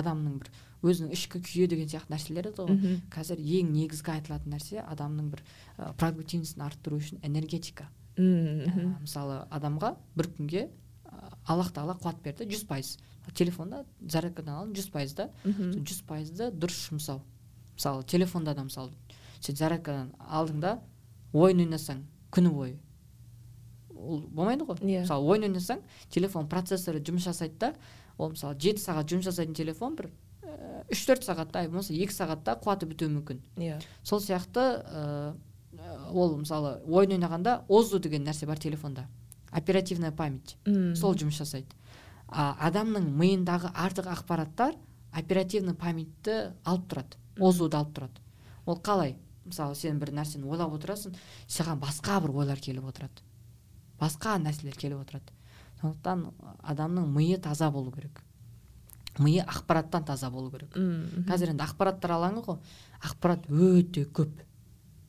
адамның 0.00 0.40
бір 0.42 0.50
өзінің 0.82 1.12
ішкі 1.14 1.40
күйі 1.46 1.68
деген 1.70 1.88
сияқты 1.88 2.12
нәрселер 2.12 2.48
еді 2.50 2.64
ғой. 2.66 2.98
Қазір 3.14 3.38
ең 3.38 3.72
негізгі 3.72 4.12
айтылатын 4.16 4.52
нәрсе 4.56 4.82
адамның 4.82 5.30
бір 5.30 5.42
ә, 5.78 5.92
продуктивностін 6.00 6.64
арттыру 6.66 6.98
үшін 6.98 7.20
энергетика. 7.22 7.88
Мхм. 8.16 8.66
Ә, 8.66 9.00
мысалы 9.04 9.38
адамға 9.50 9.94
бір 10.18 10.30
күнге 10.36 10.64
ә, 10.66 11.32
аллах 11.46 11.72
тағала 11.72 11.94
қуат 12.02 12.22
берді 12.24 12.48
жүз 12.50 12.66
пайыз. 12.66 12.96
Телефонда 13.34 13.84
зарядкадан 14.02 14.56
алып 14.58 14.76
жүз 14.76 14.90
пайыз 14.90 15.14
да. 15.14 15.28
Жүз 15.46 16.02
пайызды 16.08 16.50
дұрыс 16.50 16.88
жұмсау. 16.90 17.22
Мысалы 17.76 18.02
телефонда 18.04 18.54
да 18.54 18.64
мысалы 18.66 18.90
сен 19.40 19.56
зарядкадан 19.56 20.10
алдың 20.18 20.60
да 20.60 20.80
ойын 21.32 21.62
ойнасаң 21.64 22.02
күні 22.34 22.50
бойы. 22.50 22.76
Ол 23.94 24.24
болмайды 24.26 24.66
ғой. 24.66 24.76
Иә. 24.82 25.04
мысалы 25.06 25.30
ойын 25.30 25.46
ойнасаң 25.48 25.80
телефон 26.10 26.48
процессоры 26.48 26.98
жұмыс 26.98 27.28
жасайды 27.30 27.58
да 27.58 27.74
ол 28.18 28.34
мысалы 28.34 28.58
жеті 28.58 28.82
сағат 28.82 29.08
жұмыс 29.12 29.30
жасайтын 29.30 29.54
телефон 29.54 29.96
бір 29.96 30.10
үш 30.92 31.04
төрт 31.08 31.24
сағатта 31.26 31.64
болмаса 31.68 31.94
екі 31.94 32.14
сағатта 32.14 32.56
қуаты 32.60 32.86
бітуі 32.90 33.10
мүмкін. 33.16 33.40
Иә. 33.56 33.80
Сол 34.04 34.20
сияқты 34.20 34.64
ә, 34.82 35.34
ол 36.12 36.36
мысалы 36.36 36.78
ойын 36.86 37.16
ойнағанда 37.16 37.62
озу 37.68 37.98
деген 37.98 38.26
нәрсе 38.26 38.46
бар 38.46 38.58
телефонда. 38.58 39.06
Оперативная 39.50 40.12
память. 40.12 40.56
Мм. 40.66 40.94
сол 40.96 41.14
жұмыс 41.14 41.40
жасайды. 41.42 41.68
А 42.28 42.54
адамның 42.68 43.10
миындағы 43.12 43.72
артық 43.74 44.08
ақпараттар 44.14 44.76
оперативный 45.12 45.74
памятьті 45.74 46.54
алып 46.64 46.88
тұрады. 46.88 47.20
Озуды 47.38 47.76
алып 47.76 47.92
тұрады. 47.96 48.22
Ол 48.64 48.80
қалай? 48.80 49.16
Мысалы 49.44 49.74
сен 49.74 49.98
бір 50.00 50.12
нәрсені 50.16 50.48
ойлап 50.48 50.72
отырасың 50.76 51.16
саған 51.50 51.80
басқа 51.82 52.20
бір 52.22 52.36
ойлар 52.42 52.60
келіп 52.62 52.86
отырады. 52.88 53.24
Басқа 54.00 54.38
нәрселер 54.40 54.76
келіп 54.78 55.02
отырады. 55.02 55.34
Сондықтан 55.80 56.28
адамның 56.62 57.10
миы 57.12 57.38
таза 57.42 57.70
болу 57.70 57.92
керек. 57.92 58.22
Миы 59.18 59.42
ақпараттан 59.44 60.04
таза 60.04 60.30
болу 60.30 60.50
керек. 60.50 60.76
Мхм 60.76 61.26
қазір 61.28 61.52
енді 61.52 61.66
ақпараттар 61.66 62.16
алаңы 62.16 62.44
ғой 62.46 62.58
ақпарат 63.04 63.48
өте 63.50 64.06
көп 64.06 64.40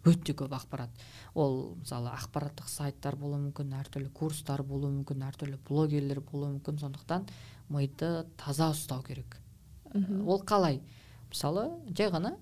өте 0.03 0.35
көп 0.35 0.51
ақпарат. 0.57 0.91
Ол 1.33 1.75
мысалы 1.79 2.11
ақпараттық 2.11 2.67
сайттар 2.67 3.15
болуы 3.15 3.39
мүмкін 3.47 3.71
әртүрлі 3.79 4.11
курстар 4.11 4.63
болуы 4.67 4.91
мүмкін 4.91 5.23
әртүрлі 5.29 5.59
блогерлер 5.69 6.19
болуы 6.19 6.57
мүмкін. 6.57 6.81
Сондықтан 6.83 7.29
миды 7.69 8.25
таза 8.37 8.71
ұстау 8.73 9.03
керек. 9.07 9.39
Мхм. 9.93 10.27
ол 10.27 10.41
қалай? 10.43 10.81
Мысалы 11.29 11.69
жай 11.95 12.09
ғана 12.11 12.35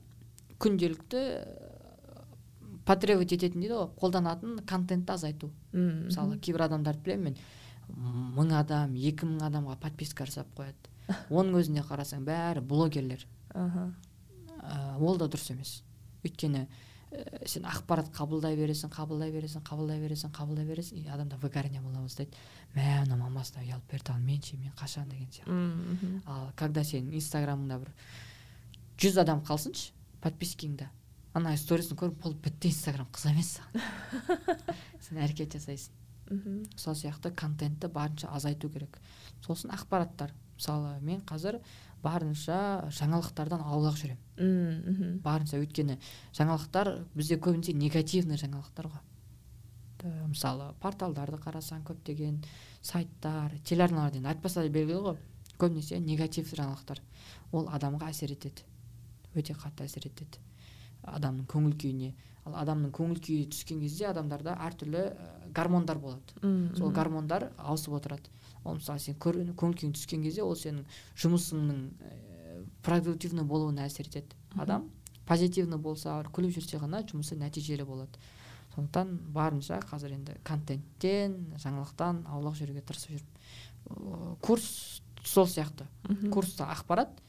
күнделікті 0.62 1.22
ә, 1.22 2.24
потребовать 2.86 3.34
ететін 3.36 3.62
дейді 3.62 3.76
ғой 3.76 3.90
қолданатын 4.00 4.62
контентті 4.66 5.14
азайту. 5.14 5.52
Мысалы 5.74 6.40
кейбір 6.40 6.66
адамдарды 6.70 7.04
білемін 7.06 7.36
мен. 7.36 7.38
Мың 8.38 8.56
адам 8.56 8.96
екі 8.96 9.28
мың 9.28 9.46
адамға 9.50 9.78
подписка 9.84 10.26
жасап 10.26 10.48
қояды. 10.58 10.91
оның 11.30 11.60
өзіне 11.62 11.84
қарасаң 11.88 12.24
бәрі 12.28 12.64
блогерлер. 12.66 13.26
Аха. 13.54 13.92
Ә, 14.62 14.98
ол 15.00 15.18
да 15.20 15.28
дұрыс 15.32 15.52
емес. 15.54 15.74
Өйткені 16.26 16.64
ә, 16.66 17.48
сен 17.50 17.66
ақпарат 17.70 18.12
қабылдай 18.16 18.58
бересің 18.60 18.94
қабылдай 18.94 19.34
бересің 19.34 19.66
қабылдай 19.68 20.02
бересің 20.04 20.34
қабылдай 20.36 20.68
бересің 20.70 21.02
и 21.02 21.08
адамда 21.08 21.40
выгорание 21.42 21.82
бола 21.82 22.04
бастайды. 22.04 22.38
Мә 22.76 23.02
мына 23.04 23.18
мамасына 23.20 23.66
ұялып 23.66 23.92
берді 23.92 24.14
ал 24.14 24.20
мен 24.24 24.42
ше 24.42 24.58
мен 24.58 24.74
қашан 24.80 25.10
деген 25.10 25.28
сияқты. 25.32 26.22
ал 26.26 26.52
когда 26.56 26.82
сенің 26.82 27.18
инстаграмыңда 27.20 27.80
бір 27.80 27.92
жүз 28.98 29.18
адам 29.22 29.42
қалсыншы 29.44 29.92
подпискаңда 30.22 30.88
ана 31.34 31.56
сторисін 31.58 31.98
көріп 32.00 32.22
болды 32.24 32.40
бітті 32.46 32.72
инстаграм 32.72 33.08
қызық 33.12 33.34
емес 33.34 33.58
саған 33.58 34.62
сен 35.08 35.20
әрекет 35.26 35.58
жасайсың. 35.58 35.98
Мхм. 36.32 36.64
сол 36.78 36.96
сияқты 36.96 37.34
контентті 37.36 37.90
барынша 37.92 38.30
азайту 38.32 38.70
керек. 38.70 39.00
Сосын 39.44 39.72
ақпараттар. 39.76 40.32
Мысалы 40.62 41.00
мен 41.02 41.22
қазір 41.26 41.58
барынша 42.04 42.90
жаңалықтардан 42.94 43.64
аулақ 43.66 43.98
жүремін 43.98 44.20
мхм. 44.38 45.18
барынша 45.26 45.58
өйткені 45.58 45.98
жаңалықтар 46.38 46.92
бізде 47.16 47.38
көбінесе 47.42 47.74
негативный 47.74 48.38
жаңалықтар 48.38 48.90
ғой. 48.90 49.02
Мысалы 50.30 50.74
порталдарды 50.82 51.38
қарасаң 51.42 51.84
көптеген 51.86 52.44
сайттар 52.82 53.58
телеарналар 53.66 54.16
енді 54.18 54.30
айтпаса 54.34 54.62
да 54.62 54.70
белгілі 54.70 55.02
ғой 55.10 55.18
көбінесе 55.58 56.00
негатив 56.00 56.54
жаңалықтар. 56.54 57.02
Ол 57.52 57.70
адамға 57.70 58.10
әсер 58.10 58.34
етеді. 58.34 58.66
Өте 59.36 59.54
қатты 59.54 59.86
әсер 59.86 60.08
етеді. 60.10 60.42
Адамның 61.06 61.46
көңіл 61.50 61.78
күйіне. 61.78 62.14
Ал 62.46 62.58
адамның 62.64 62.94
көңіл 62.98 63.22
күйі 63.22 63.50
түскен 63.54 63.82
кезде 63.84 64.08
адамдарда 64.10 64.58
әртүрлі 64.66 65.04
гормондар 65.54 66.00
болады. 66.02 66.34
Мхм. 66.42 66.76
сол 66.78 66.92
гормондар 66.92 67.52
ауысып 67.58 67.94
отырады. 67.94 68.30
Ол 68.64 68.78
мысалы 68.78 69.00
сен 69.00 69.16
күйің 69.16 69.94
түскен 69.98 70.24
кезде 70.24 70.44
ол 70.44 70.56
сенің 70.56 70.86
жұмысыңның 71.24 71.80
ә, 72.02 72.64
продуктивный 72.84 73.44
болуына 73.44 73.88
әсер 73.88 74.08
етеді. 74.08 74.36
Адам 74.60 74.90
позитивный 75.26 75.78
болса 75.78 76.20
күліп 76.34 76.58
жүрсе 76.58 76.80
ғана 76.82 77.04
жұмысы 77.08 77.38
нәтижелі 77.40 77.86
болады. 77.88 78.20
Сондықтан 78.76 79.18
барынша 79.36 79.80
қазір 79.90 80.16
енді 80.16 80.38
контенттен 80.48 81.38
жаңалықтан 81.62 82.26
аулақ 82.32 82.56
жүруге 82.60 82.84
тырысып 82.88 83.18
жүрмін. 83.18 84.38
Курс 84.42 85.02
сол 85.24 85.48
сияқты. 85.48 85.88
Курста 86.32 86.70
ақпарат 86.72 87.20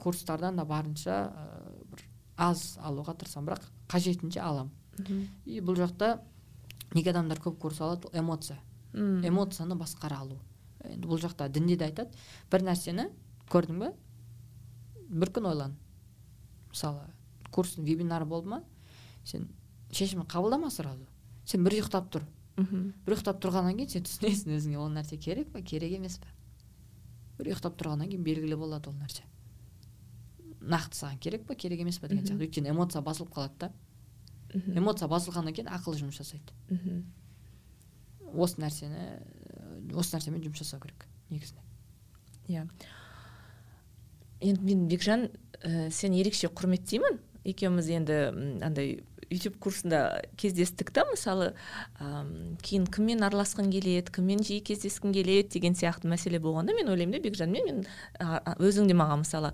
курстардан 0.00 0.56
да 0.56 0.64
барынша 0.64 1.30
ә, 1.30 1.46
бір 1.92 2.04
аз 2.36 2.78
алуға 2.82 3.14
тырысамын. 3.20 3.50
Бірақ 3.50 3.66
қажетінше 3.88 4.40
аламын. 4.40 4.72
Мхм. 5.00 5.28
и 5.46 5.60
бұл 5.60 5.78
жақта 5.78 6.20
неге 6.94 7.10
адамдар 7.10 7.38
көп 7.40 7.58
курс 7.58 7.80
алады? 7.80 8.08
Эмоция. 8.12 8.58
Эмоцияны 8.92 9.76
басқара 9.76 10.20
алу. 10.20 10.38
Енді 10.84 11.08
бұл 11.08 11.20
жақта 11.20 11.48
дінде 11.52 11.76
де 11.76 11.88
айтады. 11.90 12.10
Бір 12.50 12.64
нәрсені 12.66 13.08
көрдің 13.52 13.80
бе? 13.82 13.92
Бір 15.10 15.32
күн 15.36 15.50
ойлан 15.50 15.76
мысалы 16.70 17.06
курстың 17.50 17.84
вебинары 17.84 18.26
болды 18.26 18.48
ма? 18.48 18.62
Сен 19.24 19.48
шешім 19.92 20.22
қабылдама 20.22 20.70
сразу. 20.70 21.06
Сен 21.44 21.64
бір 21.64 21.80
ұйықтап 21.80 22.10
тұр. 22.12 22.26
Мхм. 22.56 22.92
бір 23.06 23.16
ұйықтап 23.16 23.40
тұрғаннан 23.42 23.78
кейін 23.78 23.88
сен 23.88 24.04
түсінесің 24.04 24.56
өзіңе 24.58 24.78
ол 24.78 24.90
нәрсе 24.92 25.16
керек 25.16 25.50
па 25.52 25.62
керек 25.62 25.94
емес 25.96 26.18
па 26.20 26.28
бір 27.38 27.54
ұйықтап 27.54 27.78
тұрғаннан 27.80 28.10
кейін 28.10 28.24
белгілі 28.24 28.58
болады 28.60 28.90
ол 28.90 28.96
нәрсе. 29.00 29.24
Нақты 30.60 30.98
саған 30.98 31.20
керек 31.24 31.46
па 31.48 31.54
керек 31.54 31.80
емес 31.80 31.98
па 31.98 32.08
деген 32.10 32.26
сияқты. 32.26 32.44
Өйткені 32.44 32.74
эмоция 32.74 33.00
басылып 33.02 33.32
қалады 33.32 33.56
да. 33.58 33.70
Эмоция 34.76 35.08
басылғаннан 35.08 35.56
кейін 35.56 35.70
ақыл 35.72 35.96
жұмыс 35.96 36.20
жасайды. 36.20 36.52
Мхм. 36.68 37.04
осы 38.34 38.60
нәрсені 38.60 39.06
осы 39.94 40.16
нәрсемен 40.16 40.42
жұмыс 40.44 40.62
жасау 40.64 40.80
керек 40.82 41.06
негізінде. 41.30 41.62
Иә. 42.48 42.66
Енді 44.40 44.64
мен 44.64 44.86
бекжан 44.88 45.28
ә, 45.62 45.90
сені 45.90 46.22
ерекше 46.22 46.48
құрметтеймін. 46.48 47.20
Екеуміз 47.44 47.88
енді 47.88 48.16
андай 48.64 48.98
ютуб 49.30 49.56
курсында 49.62 50.22
кездестік 50.40 50.90
та 50.90 51.04
мысалы 51.08 51.52
ам, 52.02 52.56
кейін 52.66 52.86
кіммен 52.90 53.22
араласқың 53.24 53.70
келеді 53.72 54.12
кіммен 54.12 54.42
жиі 54.44 54.58
кездескің 54.66 55.14
келеді 55.14 55.54
деген 55.54 55.76
сияқты 55.78 56.10
мәселе 56.10 56.40
болғанда 56.42 56.74
мен 56.74 56.90
ойлаймын 56.90 57.16
да 57.16 57.22
бекжанмен 57.22 57.68
мен 57.68 57.84
өзің 58.58 58.90
де 58.90 58.96
маған 58.98 59.22
мысалы 59.22 59.52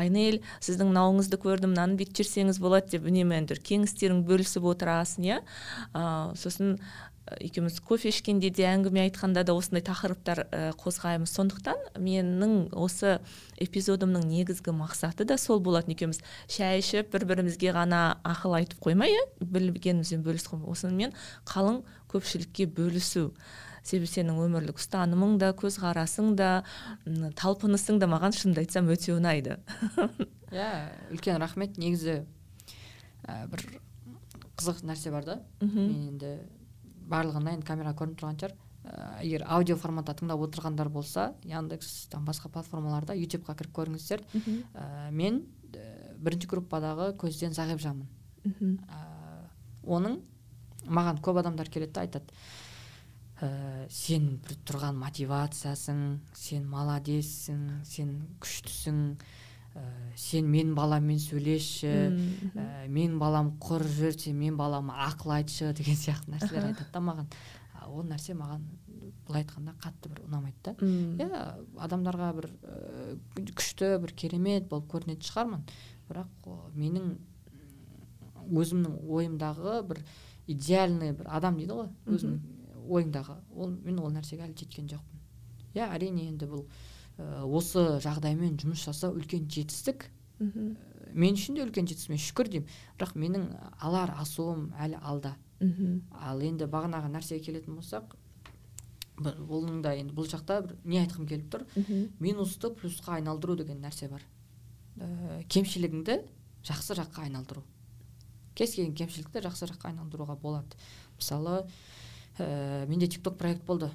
айнель 0.00 0.42
сіздің 0.60 0.92
мынауыңызды 0.92 1.40
көрдім 1.40 1.72
мынаны 1.72 1.96
бүйтіп 2.00 2.20
жүрсеңіз 2.20 2.60
болады 2.60 2.98
деп 2.98 3.08
үнемі 3.08 3.40
кеңестерің 3.64 4.22
бөлісіп 4.28 4.68
отырасың 4.74 5.30
иә. 5.30 5.40
Сосын 6.36 6.76
ә, 6.76 6.82
екеуміз 7.40 7.78
кофе 7.80 8.10
ішкенде 8.12 8.50
де 8.52 8.66
әңгіме 8.68 9.06
айтқанда 9.06 9.44
да 9.48 9.54
осындай 9.56 9.82
тақырыптар 9.84 10.42
ә, 10.44 10.60
қозғаймыз. 10.76 11.32
Сондықтан 11.32 11.96
менің 11.96 12.74
осы 12.76 13.18
эпизодымның 13.56 14.26
негізгі 14.28 14.74
мақсаты 14.76 15.24
да 15.24 15.38
сол 15.40 15.62
болатын 15.64 15.94
екеуміз. 15.94 16.20
Шәй 16.52 16.82
ішіп 16.82 17.14
бір 17.14 17.24
бірімізге 17.30 17.72
ғана 17.76 18.18
ақыл 18.28 18.58
айтып 18.60 18.82
қоймай 18.84 19.14
иә 19.14 19.22
білгенімізбен 19.40 20.24
бөлісіп 20.26 20.66
осымен 20.68 21.14
қалың 21.48 21.80
көпшілікке 22.12 22.68
бөлісу. 22.76 23.30
Себебі 23.84 24.08
сенің 24.08 24.40
өмірлік 24.44 24.80
ұстанымың 24.80 25.38
да 25.40 25.52
көзқарасың 25.56 26.34
да 26.38 26.64
талпынысың 27.40 27.98
да 28.00 28.08
маған 28.08 28.36
шынымды 28.36 28.64
айтсам 28.64 28.88
өте 28.92 29.12
ұнайды. 29.16 29.58
Иә 30.54 30.68
үлкен 31.12 31.40
рахмет. 31.40 31.76
Негізі 31.76 32.22
ә, 33.28 33.44
бір 33.52 33.64
қызық 34.56 34.84
нәрсе 34.88 35.12
бар 35.12 35.28
да. 35.28 35.38
Мен 35.60 36.14
енді 36.14 36.38
барлығына 37.10 37.54
енді 37.56 37.66
камераға 37.68 37.98
көрініп 38.00 38.20
тұрған 38.20 38.38
шығар. 38.40 38.54
Ә, 38.84 39.22
егер 39.24 39.44
аудио 39.48 39.76
форматта 39.80 40.12
тыңдап 40.18 40.42
отырғандар 40.44 40.90
болса 40.92 41.32
яндекс 41.44 42.06
там 42.12 42.26
басқа 42.28 42.50
платформаларда 42.52 43.16
ютубқа 43.16 43.56
кіріп 43.56 43.72
көріңіздер. 43.78 44.24
Ә, 44.74 45.10
мен 45.10 45.42
ә, 45.72 46.14
бірінші 46.18 46.48
группадағы 46.52 47.14
көзден 47.16 47.54
мхм. 48.44 48.76
ә, 48.88 49.48
оның 49.84 50.20
маған 50.84 51.20
көп 51.24 51.40
адамдар 51.40 51.68
келеді 51.68 51.92
да 51.92 52.00
айтады. 52.04 52.26
Ә, 53.40 53.88
сен 53.90 54.40
бір 54.44 54.58
тұрған 54.68 54.98
мотивациясың 55.00 56.20
сен 56.34 56.68
молодецсің 56.68 57.84
сен 57.84 58.12
күштісің. 58.40 59.16
Ә, 59.74 59.82
сен 60.16 60.46
мен 60.50 60.74
баламмен 60.74 61.18
сөйлесші 61.18 61.90
ә, 62.54 62.86
мен 62.88 63.18
балам 63.18 63.52
құр 63.62 63.84
жүр 63.98 64.16
сен 64.18 64.38
мен 64.38 64.56
балама 64.56 64.96
ақыл 65.08 65.34
айтшы 65.40 65.72
деген 65.74 65.98
сияқты 65.98 66.34
нәрселер 66.34 66.70
айтады 66.70 66.92
да 66.92 67.02
маған. 67.04 67.28
Ол 67.84 68.06
нәрсе 68.08 68.32
маған 68.38 68.62
былай 69.26 69.42
айтқанда 69.42 69.74
қатты 69.82 70.08
бір 70.08 70.22
ұнамайды 70.24 70.56
да. 70.64 70.74
Иә 70.80 71.40
адамдарға 71.84 72.32
бір 72.38 72.50
ә, 72.62 73.18
күшті 73.52 73.98
бір 74.00 74.14
керемет 74.16 74.68
болып 74.70 74.88
көрінетін 74.92 75.28
шығармын. 75.28 75.66
Бірақ 76.08 76.48
о, 76.48 76.58
менің 76.76 77.14
өзімнің 78.52 78.98
ойымдағы 79.08 79.82
бір 79.88 80.02
идеальный 80.46 81.12
бір 81.16 81.30
адам 81.32 81.56
дейді 81.60 81.78
ғой 81.78 81.88
өзімнің 82.06 82.40
ойыңдағы 82.84 83.36
ол 83.56 83.70
мен 83.84 84.00
ол 84.00 84.12
нәрсеге 84.12 84.44
әлі 84.44 84.56
жеткен 84.58 84.88
жоқпын. 84.92 85.22
Иә 85.74 85.88
әрине 85.96 86.28
енді 86.28 86.48
бұл 86.50 86.66
осы 87.18 88.00
жағдаймен 88.02 88.56
жұмыс 88.58 88.84
жасау 88.88 89.14
үлкен 89.18 89.46
жетістік. 89.48 90.08
Мхм. 90.40 90.76
мен 91.14 91.34
үшін 91.38 91.54
де 91.54 91.62
үлкен 91.62 91.86
жетістік 91.86 92.10
мен 92.10 92.18
шүкір 92.18 92.48
деймін. 92.50 92.68
Бірақ 92.98 93.14
менің 93.14 93.44
алар 93.80 94.10
асуым 94.18 94.72
әлі 94.82 94.98
алда. 95.02 95.36
Мхм. 95.60 96.00
ал 96.10 96.40
енді 96.42 96.64
бағанағы 96.66 97.10
нәрсеге 97.12 97.44
келетін 97.44 97.76
болсақ 97.78 98.16
бір- 99.22 99.38
оның 99.46 99.80
да 99.82 99.92
енді 99.94 100.12
бұл 100.12 100.26
жақта 100.26 100.62
бір 100.66 100.76
не 100.84 100.98
айтқым 101.06 101.28
келіп 101.28 101.50
тұр? 101.54 101.66
Мхм. 101.76 102.08
минусты 102.20 102.68
плюсқа 102.74 103.14
айналдыру 103.20 103.54
деген 103.56 103.80
нәрсе 103.80 104.08
бар. 104.10 104.22
Ә, 104.98 105.44
кемшілігіңді 105.48 106.18
жақсы 106.64 106.94
жаққа 106.98 107.22
айналдыру. 107.28 107.62
Кез 108.54 108.74
келген 108.74 108.94
кемшілікті 108.94 109.40
жақсы 109.46 109.66
жаққа 109.70 109.92
айналдыруға 109.92 110.36
болады. 110.40 110.74
Мысалы 111.18 111.64
ә, 112.38 112.86
менде 112.88 113.06
тикток 113.06 113.38
проект 113.38 113.64
болды. 113.64 113.90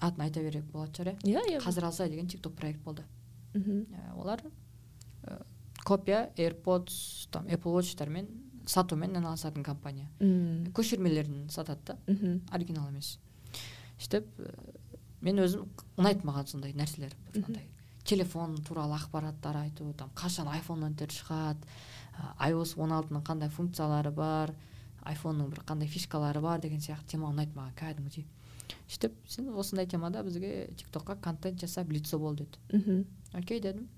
Атын 0.00 0.24
айта 0.24 0.42
берек 0.42 0.64
болатын 0.72 0.94
шығар 0.94 1.14
иә. 1.14 1.18
Иә 1.24 1.44
иә. 1.54 1.62
Қазір 1.64 1.88
алсай 1.88 2.10
деген 2.10 2.28
тикток 2.28 2.54
проект 2.54 2.80
болды. 2.82 3.04
Мхм. 3.54 3.86
Олар 4.16 4.42
копия 5.84 6.30
airpods 6.36 7.28
там 7.30 7.46
apple 7.46 7.74
watchtармен 7.74 8.28
сатумен 8.66 9.16
айналысатын 9.16 9.64
компания. 9.64 10.08
Мм. 10.20 10.72
Көшірмелерін 10.72 11.48
сатады 11.50 11.80
да. 11.86 11.98
Мхм. 12.06 12.42
Оригинал 12.52 12.88
емес. 12.88 13.18
Сөйтіп 13.98 14.28
мен 15.20 15.42
өзім 15.42 15.66
ұнайды 15.98 16.22
маған 16.28 16.46
сондай 16.46 16.74
нәрселер 16.78 17.14
андай 17.34 17.66
телефон 18.08 18.56
туралы 18.64 18.96
ақпараттар 18.96 19.56
айту 19.64 19.92
там 19.98 20.10
қашан 20.14 20.48
айфон 20.52 20.84
он 20.86 20.94
төрт 20.94 21.16
шығады 21.16 21.66
ios 22.46 22.76
он 22.78 22.94
алтының 22.94 23.24
қандай 23.26 23.50
функциялары 23.50 24.12
бар 24.14 24.54
айфонның 25.02 25.50
бір 25.50 25.64
қандай 25.66 25.90
фишкалары 25.90 26.40
бар 26.40 26.60
деген 26.62 26.80
сияқты 26.80 27.16
тема 27.16 27.32
ұнайды 27.32 27.56
маған 27.56 27.74
кәдімгідей. 27.78 28.26
Сөйтіп 28.88 29.14
сен 29.28 29.48
осындай 29.54 29.86
темада 29.86 30.22
бізге 30.22 30.68
тиктокқа 30.76 31.16
контент 31.20 31.60
жасап 31.60 31.90
лицо 31.92 32.18
бол 32.18 32.34
деді. 32.34 32.58
Мхм. 32.72 33.04
Окей 33.34 33.60
дедім. 33.60 33.88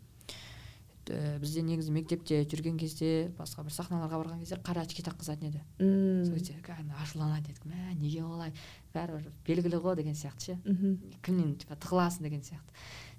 Ә, 1.11 1.41
бізде 1.43 1.63
негізі 1.67 1.91
мектепте 1.91 2.45
жүрген 2.47 2.77
кезде 2.79 3.33
басқа 3.35 3.65
бір 3.67 3.73
сахналарға 3.75 4.19
барған 4.21 4.39
кезде 4.45 4.55
қара 4.63 4.85
очки 4.85 5.03
таққызатын 5.03 5.49
еді. 5.49 5.63
Мм. 5.81 6.25
Сол 6.25 6.35
кезде 6.37 6.55
кәдімгі 6.63 6.95
ашуланады 7.03 7.51
едік 7.51 7.65
мә 7.67 7.95
неге 7.99 8.23
олай? 8.23 8.53
Бәрібір 8.95 9.27
белгілі 9.49 9.81
ғой 9.83 9.97
деген 9.99 10.15
сияқты 10.15 10.53
ше. 10.53 10.59
Мхм. 10.65 11.01
Кімнен 11.27 11.57
типа 11.59 11.75
тығыласың 11.83 12.23
деген 12.29 12.45
сияқты. 12.47 12.77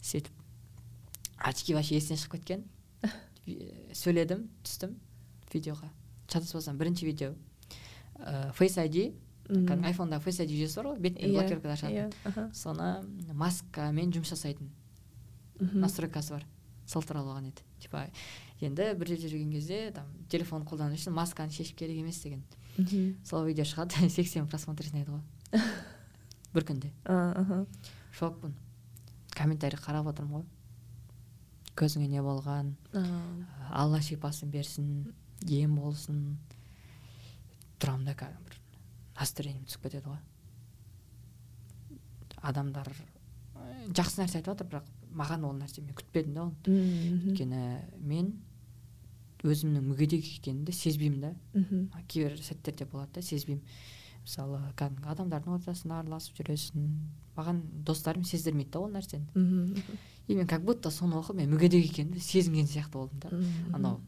Сөйтіп 0.07 0.31
очки 1.43 1.73
вообще 1.75 1.97
естен 1.99 2.15
шығып 2.21 2.37
кеткен. 2.37 2.63
Ви- 3.45 3.73
сөйледім 3.97 4.47
түстім 4.63 4.95
видеоға. 5.51 5.89
Шатаспасам 6.31 6.77
бірінші 6.79 7.05
видео. 7.09 7.33
Ә, 8.21 8.53
face 8.55 8.79
id 8.87 9.11
кәдімгі 9.51 9.89
айфондағы 9.91 10.23
face 10.23 10.45
id 10.45 10.51
жүйесі 10.53 10.79
бар 10.79 10.87
ғой 10.91 10.99
бетпен 11.03 11.27
Иә, 11.27 11.33
блокировкада 11.35 11.73
ашатын 11.75 12.53
соны 12.55 12.87
маскамен 13.35 14.13
жұмыс 14.15 14.31
жасайтын. 14.31 14.69
Настройкасы 15.59 16.33
бар. 16.37 16.45
Былтыр 16.91 17.19
алған 17.21 17.49
еді. 17.51 17.63
Типа 17.83 18.05
енді 18.61 18.93
бір 18.99 19.11
жерде 19.11 19.27
жүрген 19.31 19.51
кезде 19.51 19.91
там 19.95 20.07
телефон 20.29 20.63
қолдану 20.67 20.95
үшін 20.95 21.13
масканы 21.15 21.51
шешіп 21.51 21.77
керек 21.83 21.99
емес 21.99 22.21
деген. 22.23 22.43
Мхм. 22.77 23.17
сол 23.27 23.45
видео 23.45 23.63
шығады 23.67 24.09
сексен 24.17 24.47
просмотренный 24.47 25.03
еді 25.03 25.11
ғой. 25.17 25.21
Бір 26.53 26.65
күнде. 26.67 26.91
Шокпын 28.17 28.55
комментарий 29.35 29.79
қарап 29.79 30.07
отырмын 30.11 30.41
ғой. 30.41 30.47
Көзіңе 31.75 32.07
не 32.11 32.21
болған 32.23 32.73
алла 33.71 34.01
шипасын 34.03 34.51
берсін 34.51 35.13
ем 35.47 35.75
болсын. 35.79 36.37
Тұрамын 37.79 38.05
да 38.11 38.15
кәдімгі 38.19 38.49
бір. 38.49 38.60
Настроением 39.17 39.65
түсіп 39.65 39.87
кетеді 39.87 40.11
ғой. 40.11 40.19
Адамдар 42.41 42.89
э, 42.91 43.87
жақсы 43.93 44.21
нәрсе 44.21 44.39
айтып 44.39 44.53
жатыр 44.53 44.69
бірақ 44.71 44.91
маған 45.11 45.45
ол 45.47 45.57
нәрсе 45.59 45.83
мен 45.83 45.95
күтпедім 45.97 46.35
да 46.37 46.45
оны 46.47 46.77
өйткені 47.29 47.63
мен 48.01 48.31
өзімнің 49.43 49.87
мүгедек 49.89 50.25
екенімді 50.37 50.73
сезбеймін 50.75 51.21
да. 51.21 51.33
Мхм. 51.53 51.89
кейбір 52.07 52.37
сәттерде 52.41 52.85
болады 52.85 53.19
да 53.19 53.21
сезбеймін. 53.25 53.63
Мысалы 54.21 54.59
кәдімгі 54.77 55.09
адамдардың 55.09 55.55
ортасында 55.57 55.99
араласып 56.03 56.37
жүресің. 56.37 56.87
Маған 57.35 57.61
достарым 57.87 58.23
сездірмейді 58.23 58.71
да 58.75 58.79
ол 58.79 58.91
нәрсені. 58.93 59.25
Мхм. 59.33 59.97
и 60.27 60.35
мен 60.35 60.47
как 60.47 60.63
будто 60.63 60.89
соны 60.91 61.17
оқып 61.19 61.35
мен 61.35 61.49
мүгедек 61.51 61.85
екенімді 61.89 62.19
сезінген 62.23 62.67
сияқты 62.69 62.93
болдым 62.93 63.19
да. 63.19 63.29
Анау 63.75 63.99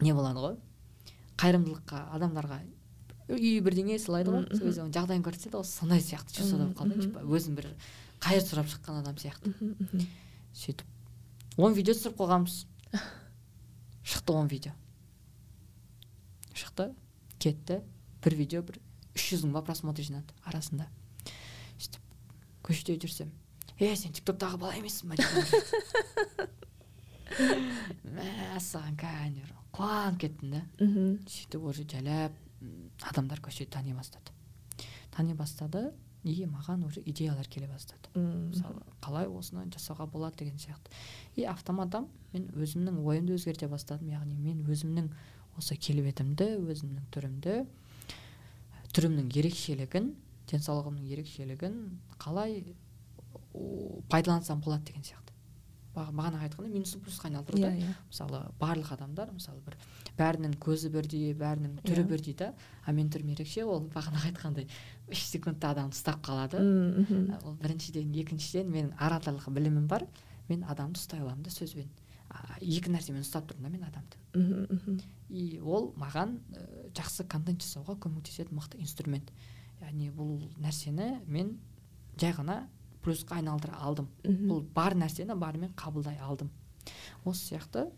не 0.00 0.12
болады 0.12 0.42
ғой? 0.42 0.56
Қайырымдылыққа 1.40 2.00
адамдарға 2.16 2.58
үй 3.28 3.60
бірдеңе 3.64 3.98
сыйлайды 3.98 4.32
ғой. 4.34 4.46
Сол 4.50 4.66
кезде 4.68 4.82
оның 4.84 4.94
жағдайын 4.96 5.24
көрсетеді 5.24 5.58
ғой 5.58 5.68
сондай 5.68 6.02
сияқты 6.04 6.36
чувствода 6.38 6.66
болып 6.66 6.78
қалды 6.78 6.96
мхм. 6.96 7.06
типа 7.06 7.22
өзім 7.24 7.58
бір 7.58 7.68
қайыр 8.24 8.44
сұрап 8.44 8.68
шыққан 8.72 9.00
адам 9.00 9.16
сияқты. 9.20 9.54
Сөйтіп. 10.54 10.84
Он 11.56 11.72
видео 11.74 11.94
түсіріп 11.94 12.18
қойғанбыз. 12.18 12.58
Шықты 14.04 14.32
он 14.32 14.48
видео. 14.48 14.72
Шықты? 16.52 16.92
Кетті. 17.38 17.80
Бір 18.24 18.36
видео 18.36 18.62
бір 18.62 18.80
үш 19.14 19.30
жүз 19.32 19.46
мың 19.46 19.56
ба 19.56 19.64
просмотр 19.64 20.04
жинады 20.04 20.36
арасында. 20.44 20.88
Сөйтіп 21.78 22.02
көшеде 22.66 22.98
жүрсем 23.00 23.32
е 23.78 23.94
сен 23.98 24.12
тик 24.14 24.24
токтағы 24.28 24.58
бала 24.62 24.76
емессің 24.78 25.10
ба? 25.10 25.14
мәссаған 28.14 29.34
бір 29.40 29.52
қуанып 29.74 30.20
кеттім 30.22 30.54
да. 30.54 30.62
Мхм. 30.78 31.18
сөйтіп 31.26 31.66
уже 31.66 31.86
жайлап 31.90 32.32
адамдар 33.02 33.40
көшеде 33.40 33.70
тани 33.70 33.94
бастады. 33.94 34.32
Тани 35.14 35.34
бастады 35.34 35.92
и 36.24 36.46
маған 36.46 36.86
уже 36.86 37.02
идеялар 37.04 37.46
келе 37.48 37.68
бастады. 37.68 38.08
Мысалы 38.14 38.80
қалай 39.04 39.28
осыны 39.28 39.66
жасауға 39.70 40.06
болады 40.10 40.38
деген 40.44 40.58
сияқты. 40.58 40.90
И 41.36 41.44
автоматтан 41.44 42.08
мен 42.32 42.48
өзімнің 42.56 43.02
ойымды 43.04 43.36
өзгерте 43.36 43.68
бастадым. 43.68 44.08
Яғни 44.08 44.38
мен 44.38 44.64
өзімнің 44.64 45.10
осы 45.58 45.76
келбетімді 45.76 46.54
өзімнің 46.64 47.10
түрімді 47.14 47.58
түрімнің 48.94 49.28
ерекшелігін 49.36 50.14
денсаулығымның 50.50 51.12
ерекшелігін 51.12 51.78
қалай 52.18 52.62
пайдалансам 54.10 54.60
болады 54.64 54.90
деген 54.90 55.04
сияқты. 55.04 55.33
Бағана 55.94 56.40
айтқандай 56.44 56.72
минус 56.72 56.94
плюсқа 56.98 57.28
айналдыру 57.28 57.58
да. 57.60 57.70
Иә 57.72 57.80
иә. 57.86 57.94
Мысалы 58.10 58.40
барлық 58.60 58.92
адамдар 58.94 59.32
мысалы 59.32 59.60
бір 59.64 59.76
бәрінің 60.18 60.56
көзі 60.62 60.90
бірдей 60.94 61.34
бәрінің 61.38 61.78
түрі 61.84 62.02
Иә. 62.04 62.08
бірдей 62.10 62.34
да. 62.34 62.52
А 62.84 62.92
менің 62.92 63.12
түрім 63.14 63.32
ерекше 63.34 63.64
ол 63.64 63.86
бағана 63.94 64.22
айтқандай 64.28 64.68
үш 65.10 65.24
секундта 65.30 65.70
адамды 65.70 65.96
ұстап 65.96 66.22
қалады. 66.24 66.60
Мхм. 66.60 67.30
А, 67.32 67.40
ол 67.44 67.56
біріншіден 67.62 68.14
екіншіден 68.14 68.70
менің 68.70 68.94
ораторлық 68.98 69.50
білімім 69.54 69.86
бар. 69.88 70.06
Мен 70.48 70.64
адамды 70.64 70.98
ұстай 70.98 71.20
аламын 71.20 71.44
да 71.44 71.50
сөзбен. 71.50 71.88
А, 72.30 72.56
екі 72.60 72.90
нәрсемен 72.90 73.22
ұстап 73.22 73.46
тұрмын 73.50 73.68
да 73.68 73.70
мен 73.70 73.84
адамды. 73.84 74.18
Мхм. 74.34 75.00
и 75.30 75.60
ол 75.60 75.92
маған 75.96 76.38
ә, 76.52 76.90
жақсы 76.94 77.26
контент 77.28 77.62
жасауға 77.62 77.96
көмектесетін 78.02 78.54
мықты 78.58 78.80
инструмент. 78.80 79.30
Яғни 79.80 80.10
бұл 80.10 80.40
нәрсені 80.58 81.20
мен 81.26 81.58
жай 82.20 82.32
ғана 82.32 82.68
плюсқа 83.04 83.38
айналдыра 83.38 83.76
алдым. 83.80 84.08
Мхм. 84.24 84.48
бұл 84.50 84.62
бар 84.74 84.96
нәрсені 84.98 85.36
барымен 85.38 85.74
қабылдай 85.76 86.18
алдым. 86.20 86.50
Осы 87.24 87.54
сияқты 87.54 87.90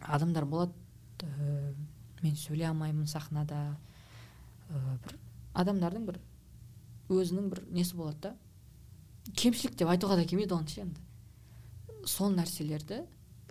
адамдар 0.00 0.44
болады 0.44 0.72
ә, 1.20 1.74
мен 2.22 2.36
сөйлей 2.36 2.68
алмаймын 2.68 3.06
сахнада. 3.06 3.76
Ә, 4.70 4.98
бір 5.04 5.18
адамдардың 5.54 6.06
бір 6.08 6.20
өзінің 7.08 7.50
бір 7.52 7.62
несі 7.70 7.96
болады 7.96 8.30
да. 8.30 8.36
Кемшілік 9.34 9.76
деп 9.76 9.90
айтуға 9.90 10.16
да 10.16 10.24
келмейді 10.24 10.54
оны 10.54 10.68
ше 10.70 10.82
енді. 10.84 11.00
Сол 12.06 12.34
нәрселерді 12.34 13.04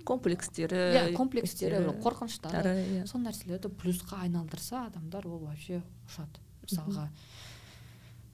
комплекстері 0.05 0.81
иә 0.93 1.03
комплекстері 1.17 1.81
қорқыныштары 2.03 2.61
тары, 2.61 2.73
иә. 2.85 3.05
сол 3.09 3.23
нәрселерді 3.25 3.71
плюсқа 3.73 4.21
айналдырса 4.21 4.85
адамдар 4.85 5.25
ол 5.27 5.39
вообще 5.47 5.81
ұшады 6.05 6.43
мысалға. 6.61 7.09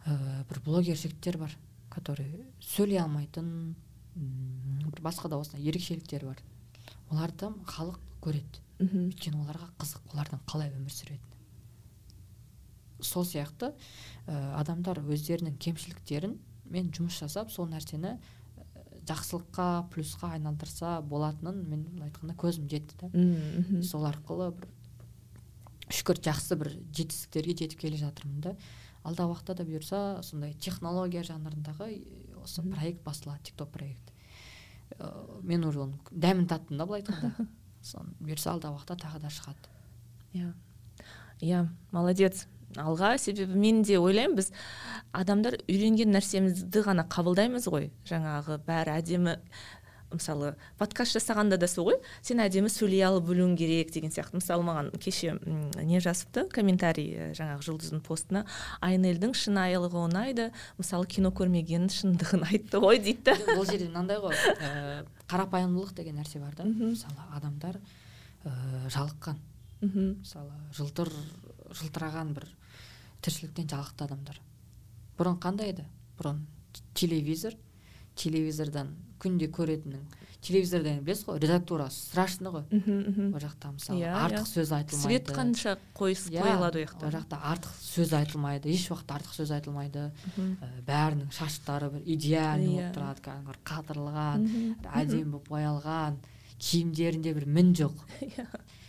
Ә, 0.05 0.43
бір 0.49 0.61
блогер 0.65 0.99
жігіттер 0.99 1.37
бар. 1.37 1.55
Который 1.91 2.45
сөйлей 2.63 3.01
алмайтын 3.01 3.75
бір 4.15 5.03
басқа 5.03 5.29
да 5.31 5.39
осындай 5.39 5.67
ерекшеліктері 5.67 6.31
бар. 6.31 6.41
Оларды 7.11 7.51
халық 7.67 7.99
көреді. 8.23 8.61
Мхм. 8.81 9.11
өйткені 9.11 9.43
оларға 9.43 9.67
қызық 9.77 10.13
олардың 10.15 10.39
қалай 10.49 10.71
өмір 10.73 10.89
сүретіні. 10.89 11.37
Сол 13.05 13.25
сияқты 13.25 13.71
ә, 14.25 14.55
адамдар 14.57 15.03
өздерінің 15.05 15.57
кемшіліктерін 15.61 16.37
мен 16.71 16.89
жұмыс 16.95 17.19
жасап 17.21 17.51
сол 17.53 17.69
нәрсені 17.69 18.15
ә, 18.15 18.19
жақсылыққа 19.05 19.67
плюсқа 19.93 20.31
айналдырса 20.33 21.01
болатынын 21.01 21.61
мен 21.69 21.83
былай 21.91 22.09
айтқанда 22.09 22.35
көзім 22.41 22.69
жетті 22.69 22.97
да. 23.03 23.11
Сол 23.85 24.05
арқылы 24.09 24.51
бір 24.57 24.69
шүкір 25.91 26.21
жақсы 26.25 26.57
бір 26.57 26.73
жетістіктерге 26.95 27.57
жетіп 27.61 27.79
келе 27.85 27.97
жатырмын 28.01 28.41
да. 28.41 28.55
Алдағы 29.03 29.33
уақытта 29.33 29.55
да 29.59 29.65
бұйырса 29.67 30.21
сондай 30.25 30.53
технология 30.53 31.23
жанрындағы 31.25 31.89
осы 32.43 32.61
проект 32.61 33.03
басылады 33.03 33.43
тикток 33.43 33.71
проект. 33.71 34.11
Э, 34.99 35.09
мен 35.41 35.65
уже 35.65 35.85
оның 35.85 35.99
дәмін 36.11 36.47
таттым 36.47 36.77
да 36.77 36.85
былай 36.85 37.01
айтқанда. 37.01 37.47
Соны 37.81 38.13
бұйырса 38.19 38.53
алдағы 38.53 38.77
уақытта 38.77 38.97
тағы 39.05 39.21
да 39.23 39.33
шығады. 39.33 39.71
Иә. 40.33 40.53
Иә 41.41 41.67
молодец. 41.91 42.47
Алға 42.79 43.17
себебі 43.19 43.57
мен 43.59 43.81
де 43.83 43.97
ойлаймын 43.99 44.37
біз 44.37 44.51
адамдар 45.11 45.57
үйренген 45.65 46.13
нәрсемізді 46.15 46.85
ғана 46.85 47.03
қабылдаймыз 47.11 47.67
ғой. 47.67 47.89
Жаңағы 48.07 48.61
бәрі 48.67 48.95
әдемі 48.95 49.35
мысалы 50.11 50.53
подкаст 50.79 51.15
жасағанда 51.17 51.57
да 51.61 51.67
сол 51.71 51.89
ғой. 51.89 51.97
Сен 52.21 52.41
әдемі 52.43 52.69
сөйлей 52.71 53.03
алып 53.07 53.29
білуің 53.29 53.55
керек 53.59 53.91
деген 53.95 54.11
сияқты. 54.13 54.39
Мысалы 54.39 54.65
маған 54.67 54.91
кеше 55.01 55.37
не 55.81 56.01
жазыпты? 56.03 56.45
Комментарий 56.51 57.15
ә, 57.15 57.29
жаңағы 57.37 57.65
жұлдыздың 57.67 58.03
постына. 58.05 58.45
Айнельдің 58.83 59.33
шынайылығы 59.37 60.03
ұнайды 60.05 60.49
мысалы 60.77 61.07
кино 61.07 61.31
көрмеген 61.35 61.89
шындығын 61.91 62.47
айтты 62.49 62.81
ғой 62.83 63.01
дейді. 63.03 63.35
Да 63.37 63.55
бұл 63.55 63.65
жерде 63.69 63.89
мынандай 63.89 64.21
ғой. 64.21 64.35
Ә, 64.35 65.03
қарапайымдылық 65.31 65.95
деген 65.97 66.19
нәрсе 66.19 66.41
бар 66.43 66.55
да. 66.57 66.65
Мысалы 66.65 67.27
адамдар 67.35 67.79
ә, 68.45 68.51
жалыққан. 68.91 69.39
Мысалы 69.81 70.51
жылтыр 70.77 71.09
жылтыраған 71.71 72.35
бір 72.35 72.49
тіршіліктен 73.23 73.69
жалықты 73.71 74.05
адамдар. 74.05 74.41
Бұрын 75.17 75.39
қандай 75.41 75.71
еді 75.71 75.85
бұрын 76.19 76.43
телевизор. 76.97 77.55
Телевизордан 78.15 78.91
күнде 79.21 79.47
көретінің 79.53 80.01
телевизорда 80.41 80.95
білесіз 81.05 81.27
ғой 81.27 81.39
редактура 81.43 81.85
страшный 81.93 82.49
ғой. 82.49 82.63
Ол 82.73 83.37
жақта 83.43 83.69
мысалы 83.75 83.99
иә 84.01 84.09
артық 84.23 84.47
сөз 84.49 84.71
айтылмайды. 84.73 85.05
Свет 85.05 85.29
қанша 85.37 85.75
иә, 85.77 86.41
қойылады 86.41 86.81
ол 86.81 86.87
жақта. 86.87 87.05
ол 87.05 87.13
жақта 87.13 87.39
артық 87.51 87.75
сөз 87.85 88.13
айтылмайды 88.17 88.73
еш 88.73 88.87
уақытта 88.89 89.19
артық 89.19 89.35
сөз 89.37 89.53
айтылмайды. 89.59 90.07
Ә, 90.09 90.71
бәрінің 90.89 91.29
шаштары 91.37 91.91
бір 91.93 92.01
идеальный 92.15 92.73
Иә. 92.73 92.89
болып 92.89 92.97
тұрады 92.97 93.25
кәдімгі 93.29 93.61
қатырылған 93.69 94.49
әдемі 94.97 95.31
болып 95.37 95.49
боялған 95.53 96.17
киімдерінде 96.57 97.33
бір 97.37 97.45
мін 97.45 97.73
жоқ. 97.77 97.93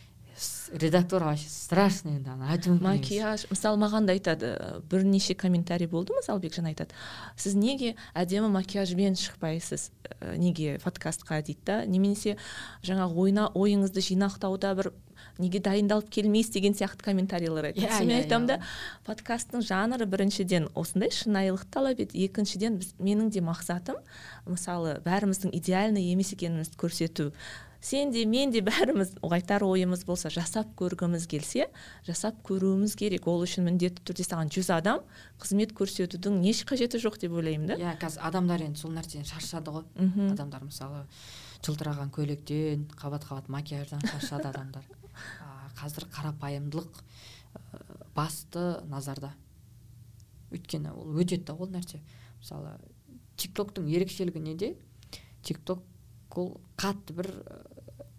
Иә. 0.43 0.79
Редактура 0.79 1.25
вообще 1.25 1.49
страшный 1.49 2.17
енді 2.19 2.33
аны 2.33 2.49
айту 2.51 2.73
мүмкін 2.73 2.87
макияж. 2.87 3.47
Мысалы 3.51 3.79
маған 3.83 4.07
да 4.09 4.17
айтады 4.17 4.47
ә, 4.57 4.81
бірнеше 4.89 5.35
комментарий 5.35 5.87
болды 5.87 6.15
мысалы 6.17 6.41
бекжан 6.41 6.67
айтады. 6.71 6.97
Сіз 7.37 7.55
неге 7.55 7.95
әдемі 8.15 8.49
макияжбен 8.55 9.15
шықпайсыз? 9.19 9.91
Ә, 10.21 10.37
неге 10.37 10.79
подкастқа 10.83 11.43
дейді 11.43 11.61
да. 11.67 11.79
Немесе 11.87 12.37
жаңағы 12.83 13.15
ойна 13.27 13.49
ойыңызды 13.55 14.03
жинақтауда 14.03 14.75
бір 14.79 14.93
неге 15.39 15.61
дайындалып 15.61 16.11
келмейсіз? 16.11 16.53
деген 16.53 16.75
сияқты 16.75 17.05
комментарийлер 17.05 17.71
айтады. 17.71 17.87
Иә, 17.87 17.99
Сонымен 17.99 18.17
иә, 18.17 18.23
айтамын 18.25 18.49
иә. 18.49 18.57
да 18.57 18.65
подкасттың 19.07 19.63
жанры 19.63 20.07
біріншіден 20.07 20.69
осындай 20.75 21.11
шынайылықты 21.15 21.71
талап 21.71 22.01
етеді 22.01 22.27
екіншіден 22.27 22.79
біз, 22.81 22.95
менің 22.99 23.31
де 23.31 23.41
мақсатым 23.41 24.01
мысалы 24.47 24.99
бәріміздің 25.05 25.55
идеальный 25.57 26.11
емес 26.13 26.33
екенімізді 26.35 26.77
көрсету. 26.77 27.33
Сен 27.83 28.13
де 28.15 28.23
мен 28.27 28.53
де 28.55 28.63
бәріміз 28.63 29.17
айтар 29.27 29.65
ойымыз 29.67 30.05
болса 30.07 30.31
жасап 30.31 30.71
көргіміз 30.79 31.27
келсе 31.27 31.67
жасап 32.07 32.39
көруіміз 32.47 32.95
керек. 32.97 33.27
Ол 33.27 33.43
үшін 33.43 33.67
міндетті 33.67 34.05
түрде 34.07 34.27
саған 34.27 34.53
жүз 34.55 34.71
адам 34.77 35.03
қызмет 35.43 35.75
көрсетудің 35.75 36.41
еш 36.47 36.63
қажеті 36.69 37.03
жоқ 37.03 37.19
деп 37.25 37.35
ойлаймын 37.35 37.75
да. 37.75 37.79
Иә 37.83 37.97
қазір 37.99 38.23
адамдар 38.29 38.63
енді 38.69 38.79
сол 38.79 38.95
нәрседен 38.95 39.27
шаршады 39.27 39.75
ғой. 39.75 39.87
Мхм. 39.99 40.31
Адамдар 40.37 40.63
мысалы 40.63 41.03
жылтыраған 41.67 42.15
көйлектен 42.15 42.87
қабат 42.95 43.27
қабат 43.27 43.51
макияждан 43.51 44.07
шаршады 44.07 44.53
адамдар. 44.53 44.87
Қазір 45.83 46.07
қарапайымдылық 46.15 47.03
басты 48.15 48.67
назарда. 48.87 49.35
Өйткені 50.55 50.95
ол 50.95 51.19
өтеді 51.19 51.51
да 51.51 51.59
ол 51.59 51.71
нәрсе. 51.73 51.99
Мысалы 52.39 52.77
тик 53.37 53.57
токтың 53.59 53.89
ерекшелігі 53.91 54.43
неде 54.43 54.75
тик 55.43 55.59
ток 55.67 55.83
ол 56.37 56.61
қатты 56.79 57.15
бір 57.17 57.29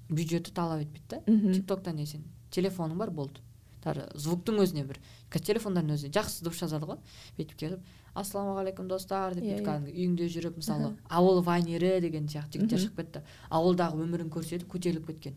бюджетті 0.09 0.51
талап 0.51 0.81
етпейді 0.81 1.07
да. 1.09 1.21
Мхм. 1.27 1.53
Тик 1.53 1.65
токта 1.67 1.91
не 1.93 2.05
сен 2.05 2.23
телефоның 2.51 2.97
бар 2.97 3.11
болды. 3.11 3.39
Даже 3.83 4.07
звуктың 4.15 4.61
өзіне 4.63 4.85
бір 4.87 4.99
қазір 5.29 5.53
телефондардың 5.53 5.95
өзіне. 5.97 6.13
Жақсы 6.15 6.43
дыбыс 6.45 6.59
жазады 6.61 6.87
ғой. 6.87 6.97
Бүйтіп 7.37 7.57
келіп 7.59 7.79
ассалаумағалейкум 8.15 8.87
достар 8.87 9.33
деп 9.35 9.43
Иә, 9.43 9.57
бүйтіп 9.57 9.63
иә. 9.63 9.65
кәдімгі 9.65 9.93
үйіңде 9.97 10.27
жүріп 10.29 10.57
мысалы 10.61 10.91
ауыл 11.09 11.41
вайнері 11.43 11.99
деген 11.99 12.27
сияқты 12.31 12.59
жігіттер 12.61 12.79
шығып 12.79 12.95
кетті. 13.01 13.23
Ауылдағы 13.49 14.03
өмірін 14.05 14.29
көрсетіп 14.31 14.69
көтеріліп 14.71 15.07
кеткен. 15.07 15.35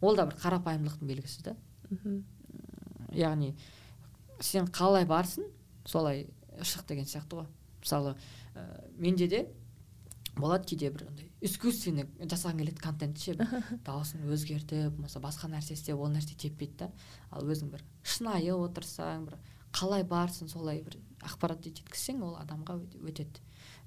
Ол 0.00 0.14
да 0.14 0.26
бір 0.28 0.36
қарапайымдылықтың 0.38 1.08
белгісі 1.08 1.42
да. 1.48 1.56
Яғни 3.16 3.54
сен 4.40 4.68
қалай 4.68 5.06
барсың 5.08 5.48
солай 5.88 6.26
шық 6.60 6.86
деген 6.86 7.08
сияқты 7.08 7.40
ғой. 7.40 7.48
Мысалы 7.80 8.14
ә, 8.54 8.90
менде 8.98 9.26
де 9.26 9.46
болады 10.36 10.68
кейде 10.68 10.90
бір 10.90 11.08
андай 11.08 11.27
искусственный 11.40 12.06
жасағың 12.18 12.58
келеді 12.62 12.82
контент 12.82 13.18
ше. 13.22 13.34
Дауысын 13.86 14.24
өзгертіп 14.32 14.96
болмаса 14.96 15.20
басқа 15.22 15.50
нәрсе 15.52 15.76
істеп 15.76 15.98
ол 16.00 16.10
нәрсе 16.12 16.34
теппейді 16.38 16.76
да 16.84 16.90
ал 17.30 17.46
өзің 17.46 17.70
бір 17.74 17.84
шынайы 18.02 18.54
отырсаң 18.56 19.26
бір 19.28 19.36
қалай 19.76 20.02
барсың 20.08 20.48
солай 20.50 20.82
бір 20.82 20.96
ақпаратты 21.22 21.70
жеткізсең 21.76 22.22
ол 22.26 22.34
адамға 22.40 22.78
өте- 22.80 23.02
өтеді. 23.12 23.42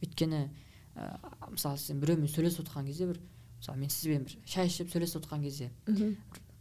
Өйткені 0.05 0.41
ә, 0.95 1.09
мысалы 1.51 1.77
сен 1.81 1.99
біреумен 1.99 2.31
сөйлесіп 2.31 2.63
отырған 2.65 2.87
кезде 2.87 3.07
бір 3.11 3.19
мысалы 3.59 3.77
мен 3.83 3.89
сізбен 3.91 4.23
бір 4.29 4.37
шай 4.45 4.67
ішіп 4.71 4.91
сөйлесіп 4.93 5.21
отырған 5.23 5.43
кезде 5.43 5.71
мхм 5.87 6.15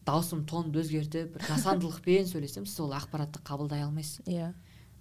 даусым 0.06 0.44
тонымды 0.48 0.80
өзгертіп 0.82 1.34
бір 1.36 1.46
жасандылықпен 1.50 2.26
сөйлесем 2.30 2.66
сіз 2.66 2.80
ол 2.86 2.94
ақпаратты 2.96 3.42
қабылдай 3.46 3.84
алмайсыз. 3.84 4.24
Иә. 4.26 4.52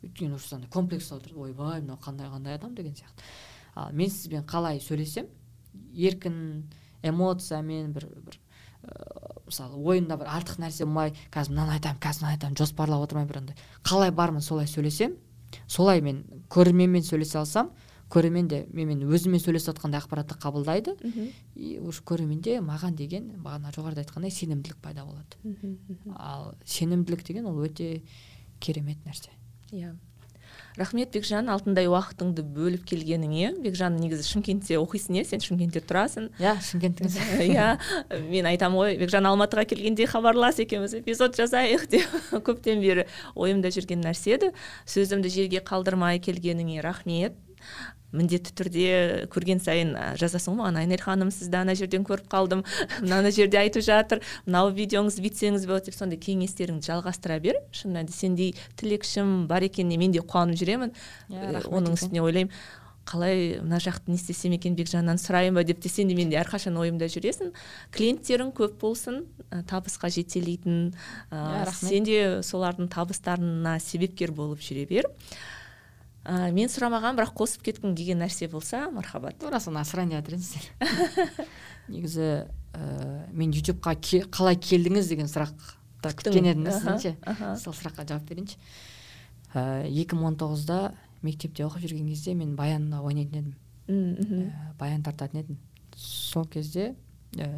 Өйткені 0.03 0.35
уже 0.35 0.55
андай 0.55 0.69
комплекс 0.69 1.11
отырады. 1.11 1.39
Ойбай 1.39 1.81
мынау 1.81 1.97
қандай 2.03 2.29
қандай 2.29 2.55
адам 2.59 2.75
деген 2.75 2.93
сияқты. 2.93 3.23
Ал 3.75 3.91
мен 3.93 4.09
сізбен 4.11 4.43
қалай 4.43 4.79
сөйлесем 4.83 5.27
еркін 5.93 6.69
эмоциямен 7.03 7.93
бір 7.93 8.07
бір 8.25 8.39
ыыы, 8.83 9.33
мысалы 9.47 9.81
ойымда 9.83 10.17
бір 10.19 10.31
артық 10.37 10.61
нәрсе 10.63 10.85
болмай 10.85 11.13
қазір 11.33 11.55
мынаны 11.55 11.77
айтамын 11.77 12.01
қазір 12.03 12.25
мынаны 12.25 12.37
айтамын 12.37 12.57
жоспарлап 12.59 13.05
отырмай 13.05 13.27
бір 13.29 13.41
андай. 13.43 13.55
Қалай 13.83 14.11
бармын 14.11 14.41
солай 14.41 14.67
сөйлесем 14.67 15.15
солай 15.67 16.01
мен 16.01 16.23
көрерменмен 16.49 17.05
сөйлесе 17.05 17.39
алсам 17.39 17.71
көрермен 18.09 18.47
де 18.49 18.63
менімен 18.73 19.05
өзімен 19.09 19.41
сөйлесіп 19.41 19.75
жатқандай 19.75 20.01
ақпаратты 20.01 20.37
қабылдайды. 20.41 20.95
Мхм. 21.03 21.29
И 21.55 21.77
уже 21.79 22.01
көрерменде 22.01 22.57
маған 22.65 22.97
деген 22.97 23.29
бағана 23.43 23.71
жоғарыда 23.75 24.01
айтқандай 24.03 24.33
сенімділік 24.33 24.79
пайда 24.81 25.05
болады. 25.05 25.37
Мхм. 25.43 26.15
Ал 26.17 26.55
сенімділік 26.65 27.23
деген 27.27 27.45
ол 27.45 27.61
өте 27.61 28.01
керемет 28.59 28.97
нәрсе. 29.05 29.29
Иә. 29.71 29.93
Рахмет 30.79 31.11
бекжан 31.13 31.49
алтындай 31.51 31.89
уақытыңды 31.91 32.43
бөліп 32.55 32.85
келгеніңе. 32.89 33.51
Бекжан 33.63 33.97
негізі 33.99 34.25
шымкентте 34.27 34.79
оқисың 34.79 35.19
иә? 35.19 35.25
Сен 35.27 35.43
шымкентте 35.43 35.83
тұрасың. 35.85 36.29
Иә 36.39 36.55
шымкенттің 36.69 37.11
иә 37.49 37.67
мен 38.29 38.49
айтамын 38.49 38.79
ғой 38.79 38.97
бекжан 39.01 39.27
алматыға 39.29 39.67
келгенде 39.69 40.07
хабарлас 40.09 40.61
екеуміз 40.63 40.95
эпизод 41.01 41.37
жазайық 41.39 41.85
деп. 41.91 42.17
Көптен 42.47 42.81
бері 42.83 43.05
ойымда 43.35 43.73
жүрген 43.75 44.03
нәрсе 44.05 44.37
еді. 44.37 44.53
Сөзімді 44.89 45.31
жерге 45.33 45.63
қалдырмай 45.65 46.21
келгеніңе 46.23 46.81
рахмет. 46.85 47.37
Міндетті 48.15 48.55
түрде 48.55 48.87
көрген 49.33 49.59
сайын 49.63 49.93
жазасың 50.19 50.55
ғой 50.55 50.61
маған 50.63 50.79
айнель 50.83 51.03
ханым 51.03 51.33
сізді 51.33 51.61
ана 51.61 51.75
жерден 51.75 52.07
көріп 52.07 52.29
қалдым 52.31 52.63
мына 53.01 53.33
жерде 53.35 53.59
айтып 53.61 53.83
жатыр 53.85 54.23
мынау 54.47 54.71
видеоңыз 54.73 55.19
бүйтсеңіз 55.21 55.67
болады 55.69 55.91
деп 55.91 55.99
сондай 55.99 56.21
кеңестеріңді 56.21 56.89
жалғастыра 56.89 57.39
бер. 57.43 57.59
Шын 57.75 57.93
мәнінде 57.97 58.15
сендей 58.15 58.55
тілекшім 58.79 59.47
бар 59.51 59.67
екеніне 59.67 59.99
мен 60.01 60.15
де 60.15 60.23
қуанып 60.23 60.57
жүремін. 60.59 60.95
Иә, 61.29 61.39
Э, 61.39 61.63
оның 61.65 61.95
үстіне 61.97 62.21
ойлаймын 62.23 62.53
қалай 63.09 63.57
мына 63.63 63.79
жақты 63.81 64.11
не 64.11 64.19
істесем 64.19 64.53
екен 64.53 64.75
бекжаннан 64.77 65.17
сұрайын 65.17 65.55
ба? 65.57 65.63
деп 65.65 65.79
те 65.81 65.89
сен 65.89 66.11
де 66.11 66.15
менде 66.17 66.37
әрқашан 66.37 66.77
ойымда 66.77 67.07
жүресің. 67.09 67.53
Клиенттерің 67.95 68.51
көп 68.53 68.75
болсын 68.83 69.23
табысқа 69.49 70.11
жетелейтін 70.13 70.91
ә, 71.31 71.65
сен 71.73 72.05
де 72.05 72.19
солардың 72.45 72.91
табыстарына 72.93 73.79
себепкер 73.81 74.31
болып 74.35 74.61
жүре 74.61 74.85
бер. 74.89 75.09
Ә, 76.25 76.51
мен 76.53 76.69
сұрамаған 76.69 77.17
бірақ 77.19 77.33
қосып 77.39 77.63
кеткім 77.65 77.95
келген 77.95 78.19
нәрсе 78.23 78.49
болса 78.51 78.89
мархабат. 78.91 79.37
Тура 79.39 79.59
соны 79.63 79.81
сұрайын 79.87 80.09
деп 80.13 80.19
жатыр 80.19 80.37
едім 80.37 80.45
сізден 80.45 81.29
негізі 81.93 82.27
ә, 82.73 83.31
мен 83.33 83.51
ютубқа 83.55 83.95
ке- 83.99 84.25
қалай 84.29 84.55
келдіңіз 84.59 85.09
деген 85.09 85.29
сұрақты 85.31 85.75
күткен 86.03 86.45
едім 86.51 86.63
да 86.67 86.75
сізден 86.77 86.99
ше 87.03 87.15
сол 87.59 87.73
сұраққа 87.75 88.05
жауап 88.07 88.27
берейінші. 88.29 88.57
Екі 89.89 90.15
мың 90.15 90.27
он 90.33 90.37
тоғызда 90.39 90.91
мектепте 91.25 91.65
оқып 91.65 91.81
жүрген 91.87 92.07
кезде 92.11 92.35
мен 92.37 92.55
баянда 92.55 93.01
ойнайтын 93.01 93.39
едім. 93.41 93.55
Ә, 93.89 94.75
баян 94.79 95.01
тартатын 95.03 95.41
едім. 95.41 95.57
Сол 95.97 96.45
кезде 96.45 96.93
ә, 97.35 97.49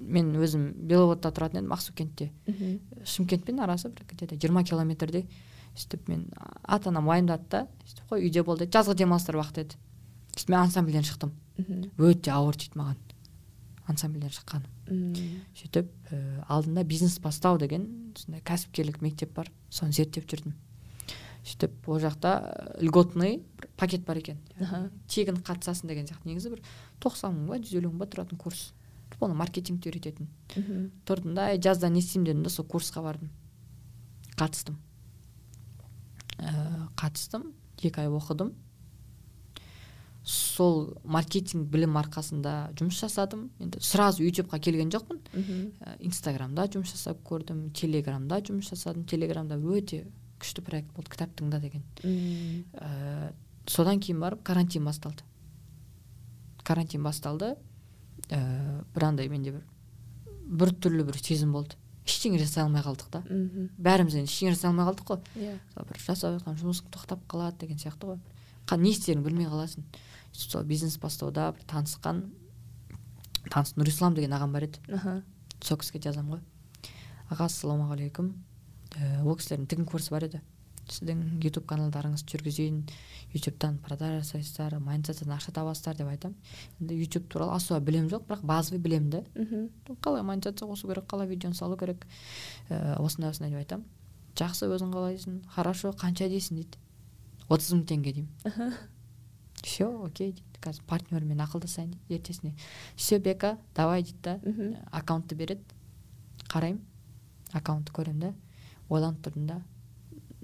мен 0.00 0.32
өзім 0.36 0.72
беловодта 0.90 1.30
тұратын 1.30 1.60
едім 1.62 1.72
ақсукентте 1.76 2.30
Мхм. 2.48 2.80
шымкентпен 3.04 3.60
арасы 3.62 3.88
бір 3.92 4.04
где 4.10 4.26
то 4.26 4.34
жиырма 4.36 4.64
километрдей. 4.64 5.28
Сөйтіп 5.76 6.08
мен 6.08 6.26
ата 6.64 6.90
анам 6.90 7.08
уайымдады 7.08 7.46
да. 7.50 7.66
сөйтіп 7.84 8.10
қой 8.10 8.24
үйде 8.26 8.42
бол 8.42 8.58
деді 8.58 8.72
жазғы 8.76 8.94
демалыстар 8.98 9.36
уақыты 9.36 9.64
еді. 9.66 9.78
сөйтіп 10.36 10.50
мен 10.50 10.60
ансамбльден 10.60 11.06
шықтым. 11.06 11.32
Өте 11.98 12.30
ауыр 12.32 12.56
тиді 12.56 12.78
маған. 12.80 12.96
Ансамбльден 13.86 14.30
шыққаным. 14.30 14.66
Сөйтіп 15.56 15.88
ә, 16.10 16.44
алдында 16.48 16.84
бизнес 16.84 17.18
бастау 17.20 17.58
деген 17.58 18.12
сондай 18.16 18.40
кәсіпкерлік 18.42 19.00
мектеп 19.02 19.32
бар. 19.34 19.50
Соны 19.70 19.92
зерттеп 19.92 20.26
жүрдім. 20.30 20.54
Сөйтіп 21.44 21.88
ол 21.88 22.00
жақта 22.02 22.34
ә, 22.38 22.84
льготный 22.84 23.40
бір 23.58 23.68
пакет 23.76 24.04
бар 24.06 24.18
екен. 24.18 24.38
Тегін 25.08 25.40
қатысасың 25.42 25.88
деген 25.88 26.06
сияқты. 26.06 26.26
Негізі 26.28 26.50
бір 26.54 26.62
тоқсан 27.00 27.34
мың 27.34 27.46
ба 27.48 27.58
жүз 27.62 27.78
елу 27.80 27.90
мың 27.90 28.02
ба 28.04 28.10
тұратын 28.10 28.38
курс. 28.38 28.72
Оны 29.20 29.34
маркетингті 29.34 29.90
үйрететін. 29.90 30.28
Мхм. 30.56 30.90
тұрдым 31.04 31.34
да 31.34 31.50
«Ей, 31.50 31.60
жазда 31.60 31.88
не 31.88 31.98
істеймін 31.98 32.26
дедім 32.26 32.42
да 32.42 32.50
сол 32.50 32.64
курсқа 32.64 33.02
бардым. 33.02 33.30
Қатыстым. 34.36 34.78
Ә, 36.40 36.88
қатыстым 36.98 37.52
екі 37.80 38.02
ай 38.02 38.10
оқыдым. 38.10 38.52
Сол 40.24 40.98
маркетинг 41.04 41.68
білім 41.72 41.96
арқасында 42.00 42.72
жұмыс 42.76 42.98
жасадым. 43.00 43.48
Енді 43.60 43.80
сразу 43.84 44.24
ютубқа 44.24 44.60
келген 44.60 44.90
жоқпын. 44.92 45.20
Мхм. 45.32 45.62
ә, 45.80 45.96
инстаграмда 46.04 46.66
жұмыс 46.68 46.92
жасап 46.92 47.22
көрдім 47.24 47.70
телеграмда 47.72 48.40
жұмыс 48.44 48.70
жасадым. 48.72 49.06
Телеграмда 49.08 49.56
өте 49.56 50.04
күшті 50.40 50.64
проект 50.64 50.92
болды 50.96 51.10
кітап 51.10 51.32
тыңда 51.36 51.60
деген. 51.60 51.82
Ә, 52.74 53.32
содан 53.66 54.00
кейін 54.00 54.20
барып 54.20 54.42
карантин 54.44 54.84
басталды. 54.84 55.24
Карантин 56.64 57.02
басталды. 57.02 57.56
Ә, 58.28 58.84
бір 58.94 59.04
андай 59.04 59.28
менде 59.28 59.52
бір 59.56 59.64
бір 60.50 60.72
түрлі 60.74 61.04
бір 61.06 61.18
сезім 61.22 61.52
болды. 61.54 61.76
Ештеңе 62.10 62.38
жасай 62.42 62.64
алмай 62.64 62.82
қалдық 62.82 63.08
та. 63.10 63.20
Мхм. 63.28 63.70
бәріміз 63.78 64.16
енді 64.20 64.30
ештеңе 64.30 64.52
жасай 64.54 64.70
алмай 64.70 64.86
қалдық 64.90 65.06
қой. 65.08 65.20
Иә. 65.36 65.56
Мысалы 65.70 65.86
бір 65.88 66.00
жасап 66.04 66.34
жатқан 66.36 66.58
жұмысың 66.60 66.90
тоқтап 66.94 67.24
қалады 67.30 67.58
деген 67.62 67.78
сияқты 67.78 68.10
ғой. 68.10 68.18
Не 68.76 68.90
істеріңді 68.90 69.26
білмей 69.26 69.48
қаласың. 69.50 69.82
Сол 70.32 70.62
бизнес 70.64 70.98
бастауда 70.98 71.52
бір 71.56 71.64
танысқан 71.70 72.22
таныс 73.50 73.74
нұрислам 73.76 74.14
деген 74.14 74.32
ағам 74.36 74.52
бар 74.52 74.68
еді. 74.68 74.78
Сол 75.62 75.78
кісіге 75.80 76.04
жазамын 76.10 76.38
ғой. 76.38 76.92
Аға 77.30 77.48
ассалаумағалейкум. 77.50 78.30
Ол 79.24 79.36
кісілердің 79.38 79.66
тігін 79.70 79.86
курсы 79.90 80.10
бар 80.10 80.28
еді. 80.28 80.40
Сіздің 80.90 81.40
ютуб 81.44 81.64
каналдарыңызды 81.70 82.34
жүргізейін 82.34 82.82
ютубтан 83.34 83.78
продажа 83.84 84.20
жасайсыздар 84.24 84.78
монетизациядан 84.82 85.36
ақша 85.36 85.54
табасыздар 85.54 85.96
деп 85.96 86.10
айтамын. 86.10 86.36
Енді 86.80 86.98
ютуб 87.00 87.28
туралы 87.30 87.54
особо 87.56 87.80
білімім 87.86 88.10
жоқ 88.10 88.26
бірақ 88.28 88.44
базовый 88.44 88.80
білемін 88.82 89.10
да 89.10 89.24
қалай 90.02 90.22
монетизация 90.22 90.68
қосу 90.68 90.90
керек 90.90 91.06
қалай 91.06 91.28
видеоны 91.30 91.54
салу 91.54 91.76
керек 91.76 92.06
ә, 92.68 92.98
осындай 92.98 93.30
осындай 93.30 93.50
деп 93.50 93.62
айтамын. 93.62 93.86
Жақсы 94.36 94.70
өзің 94.70 94.94
қалайсың 94.94 95.40
хорошо 95.54 95.90
қанша 95.90 96.28
дейсің 96.30 96.62
дейді. 96.62 96.78
отыз 97.50 97.72
мың 97.74 97.84
теңге 97.86 98.12
деймін. 98.14 98.74
Все 99.62 99.86
окей 99.86 100.32
дейді. 100.32 100.46
Қазір 100.60 100.84
партнермен 100.86 101.40
ақылдасайын 101.40 101.90
дейді 101.90 102.14
ертесіне. 102.20 102.54
Все 102.96 103.18
бека 103.18 103.58
давай 103.74 104.02
дейді 104.02 104.18
да. 104.22 104.40
Аккаунтты 104.92 105.34
береді. 105.34 105.62
Қараймын. 106.48 106.80
Аккаунтты 107.52 107.92
көремін 107.92 108.20
да. 108.20 108.34
Ойланып 108.88 109.20
тұрдым 109.24 109.46
да. 109.46 109.62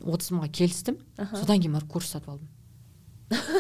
Отыз 0.07 0.33
мыңға 0.35 0.51
келістім. 0.61 1.01
Содан 1.35 1.61
кейін 1.63 1.77
барып 1.79 1.91
курс 1.93 2.13
сатып 2.15 2.35
алдым. 2.35 2.49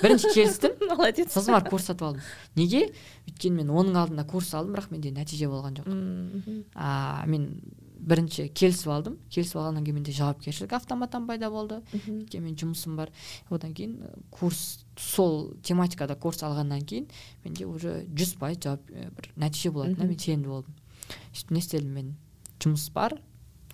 Бірінші 0.03 0.31
келістім. 0.35 0.77
Молодец. 0.91 1.33
Сосын 1.35 1.57
барып 1.57 1.71
курс 1.73 1.89
сатып 1.91 2.07
алдым. 2.07 2.23
Неге? 2.59 2.85
Өйткені 3.27 3.63
мен 3.63 3.73
оның 3.75 3.99
алдында 4.03 4.25
курс 4.31 4.53
алдым 4.55 4.77
бірақ 4.77 4.93
менде 4.95 5.11
нәтиже 5.15 5.49
болған 5.51 5.81
жоқ. 5.81 6.63
А 6.75 7.25
мен 7.27 7.49
бірінші 8.07 8.47
келісіп 8.55 8.93
алдым. 8.95 9.17
Келісіп 9.33 9.59
алғаннан 9.59 9.85
кейін 9.87 9.99
менде 9.99 10.15
жауапкершілік 10.15 10.77
автоматтан 10.79 11.27
пайда 11.27 11.51
болды. 11.51 11.81
Өйткені 11.97 12.45
менің 12.45 12.61
жұмысым 12.63 12.95
бар. 13.01 13.11
Одан 13.51 13.75
кейін 13.75 13.97
курс 14.31 14.85
сол 14.97 15.57
тематикада 15.67 16.15
курс 16.15 16.45
алғаннан 16.47 16.87
кейін 16.87 17.09
менде 17.45 17.67
уже 17.67 18.05
жүз 18.07 18.37
пайыз 18.39 18.63
жауап 18.63 18.87
бір 18.87 19.33
нәтиже 19.35 19.73
болатынына 19.75 20.07
мен 20.13 20.19
сенімді 20.23 20.53
болдым. 20.53 20.79
Сөйтіп 21.33 21.51
не 21.51 21.65
істедім 21.65 21.93
мен? 21.99 22.15
Жұмыс 22.63 22.87
бар 22.95 23.19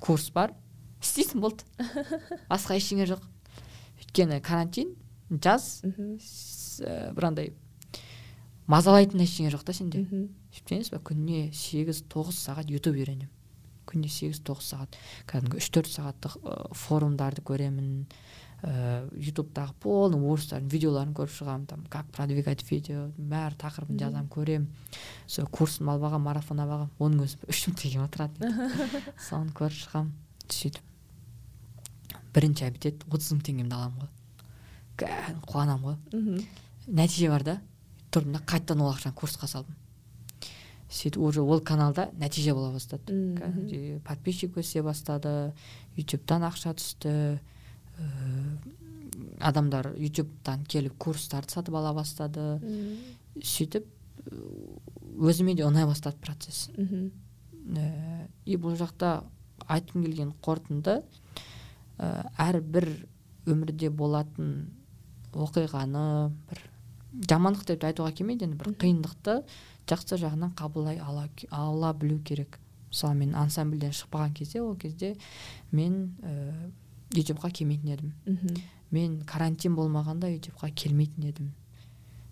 курс 0.00 0.30
бар. 0.32 0.54
Істейсің 1.02 1.42
болды. 1.42 1.66
Басқа 2.52 2.78
ештеңе 2.78 3.08
жоқ. 3.10 3.26
Өйткені 4.00 4.40
карантин 4.44 4.94
жаз 5.30 5.82
бір 5.84 7.28
андай 7.28 7.52
мазалайтын 8.70 9.22
ештеңе 9.26 9.52
жоқ 9.54 9.66
та 9.66 9.76
сенде. 9.76 10.06
Сөйтіп 10.52 10.96
ба 10.96 11.04
күніне 11.10 11.52
сегіз 11.56 12.04
тоғыз 12.12 12.40
сағат 12.46 12.72
ютуб 12.72 12.96
үйренемін 12.96 13.30
күніне 13.88 14.10
сегіз 14.12 14.40
тоғыз 14.46 14.70
сағат. 14.72 14.96
Кәдімгі 15.30 15.58
үш 15.60 15.68
төрт 15.74 15.90
сағаттық 15.92 16.36
форумдарды 16.78 17.44
көремін. 17.46 18.06
Ә, 18.62 19.08
ютубтағы 19.18 19.74
полный 19.82 20.22
орыстардың 20.22 20.68
видеоларын 20.70 21.14
көріп 21.18 21.32
шығамын 21.34 21.64
там 21.66 21.80
как 21.90 22.06
продвигать 22.14 22.62
видео 22.68 23.08
бәрі 23.18 23.58
тақырыбын 23.58 23.98
жазамын 23.98 24.28
көремін. 24.30 24.68
Сол 25.26 25.50
курсын 25.50 25.90
алып 25.90 26.06
алғанмын 26.06 26.28
марафон 26.28 26.62
алып 26.62 26.76
алғанмын 26.76 27.02
оның 27.02 27.26
өзі 27.26 27.42
үш 27.50 27.64
мың 27.66 27.80
теңге 27.82 28.04
отырады. 28.06 28.52
Соны 29.28 29.50
көріп 29.58 29.80
шығамын. 29.80 30.14
Сөйтіп. 30.46 30.91
Бірінші 32.34 32.66
обед 32.68 33.04
отыз 33.10 33.32
мың 33.34 33.44
теңгемді 33.46 33.76
аламын 33.76 34.02
ғой. 34.02 34.10
Кәдімгі 35.02 35.46
қуанамын 35.52 35.84
ғой. 35.86 36.46
Нәтиже 36.88 37.28
бар 37.32 37.44
да 37.46 37.60
тұрдым 38.12 38.36
да 38.36 38.42
қайтадан 38.44 38.82
ол 38.84 38.92
ақшаны 38.92 39.16
курсқа 39.16 39.48
салдым. 39.48 39.76
Сөйтіп 40.92 41.22
уже 41.24 41.40
ол 41.40 41.60
каналда 41.60 42.10
нәтиже 42.20 42.54
бола 42.54 42.72
бастады. 42.72 43.12
Кәдімгідей 43.38 44.00
подписчик 44.04 44.58
өсе 44.60 44.82
бастады 44.84 45.52
ютубтан 45.96 46.44
ақша 46.44 46.74
түсті 46.76 47.14
ә, 47.38 48.04
адамдар 49.40 49.94
ютубтан 49.96 50.66
келіп 50.68 50.98
курстарды 50.98 51.52
сатып 51.52 51.74
ала 51.74 51.94
бастады. 51.96 52.60
Сөйтіп 53.40 53.88
өзіме 55.18 55.56
де 55.56 55.64
ұнай 55.64 55.86
бастады 55.88 56.20
процесс. 56.20 56.68
Ә, 56.76 58.28
и 58.44 58.56
бұл 58.56 58.76
жақта 58.76 59.22
айтқым 59.68 60.04
келген 60.04 60.32
қорытынды 60.44 61.00
ә, 62.02 62.26
әрбір 62.50 62.88
өмірде 63.46 63.90
болатын 63.94 64.72
оқиғаны 65.32 66.04
бір 66.50 66.64
жамандық 67.30 67.66
деп 67.70 67.86
айтуға 67.86 68.12
келмейді 68.16 68.48
енді 68.48 68.58
бір 68.60 68.74
қиындықты 68.82 69.38
жақсы 69.88 70.18
жағынан 70.20 70.52
қабылдай 70.58 70.98
ала, 71.02 71.28
ала 71.50 71.94
білу 71.94 72.18
керек. 72.24 72.58
Мысалы 72.90 73.14
мен 73.16 73.34
ансамбльден 73.38 73.94
шықпаған 73.96 74.34
кезде 74.36 74.60
ол 74.60 74.76
кезде 74.76 75.16
мен 75.72 76.14
ә, 76.20 76.70
ютубқа 77.16 77.50
келмейтін 77.50 77.92
едім. 77.94 78.12
Мен 78.90 79.22
карантин 79.24 79.76
болмағанда 79.76 80.28
ютубқа 80.34 80.70
келмейтін 80.70 81.28
едім. 81.30 81.52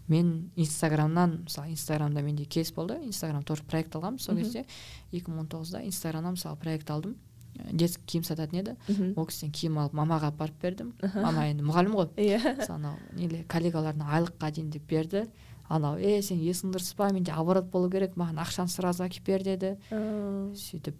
Мен 0.08 0.50
инстаграмнан 0.56 1.44
мысалы 1.46 1.70
инстаграмда 1.70 2.22
менде 2.22 2.44
кейс 2.44 2.72
болды 2.72 2.98
инстаграм 3.06 3.42
тоже 3.42 3.62
проект 3.62 3.94
алғанмын. 3.94 4.18
Сол 4.20 4.36
кезде 4.36 4.66
екі 5.12 5.30
мың 5.30 5.44
он 5.44 5.48
тоғызда 5.48 5.84
инстаграмнан 5.86 6.34
мысалы 6.34 6.56
проект 6.56 6.90
алдым. 6.90 7.16
Детский 7.72 8.04
киім 8.06 8.24
сататын 8.24 8.60
еді. 8.60 8.74
Ол 9.16 9.26
кісіден 9.26 9.52
киім 9.52 9.78
алып 9.82 9.94
мамаға 9.96 10.32
апарып 10.32 10.60
бердім. 10.62 10.92
Мама 11.14 11.46
енді 11.50 11.64
мұғалім 11.66 11.94
ғой. 11.96 12.10
Иә. 12.16 12.56
Сол 12.66 12.76
анау 12.76 12.96
неле 13.16 13.44
коллегаларына 13.50 14.10
айлыққа 14.16 14.50
дейін 14.56 14.70
деп 14.70 14.86
берді. 14.90 15.26
Анау 15.70 15.98
е 16.02 16.20
сен 16.22 16.40
есің 16.42 16.72
дұрыс 16.74 16.94
па? 16.98 17.12
Менде 17.14 17.30
оборот 17.30 17.68
болу 17.70 17.90
керек 17.90 18.16
маған 18.18 18.40
ақшаны 18.42 18.72
сразу 18.72 19.04
әкеліп 19.04 19.26
бер 19.26 19.44
деді. 19.46 19.76
Сөйтіп 19.90 20.96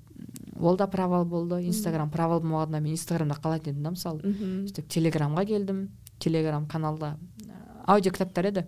ол 0.61 0.77
да 0.77 0.87
провал 0.87 1.25
болды. 1.25 1.59
Инстаграм 1.67 2.11
провал 2.11 2.41
болмағанда 2.41 2.81
мен 2.81 2.95
инстаграмда 2.95 3.35
қалайтын 3.35 3.75
едім 3.75 3.83
да 3.83 3.95
мысалы. 3.97 4.21
Сөйтіп 4.69 4.87
телеграмға 4.87 5.47
келдім. 5.49 5.89
Телеграм 6.21 6.69
каналда 6.69 7.17
аудио 7.87 8.13
кітаптар 8.13 8.47
еді. 8.53 8.67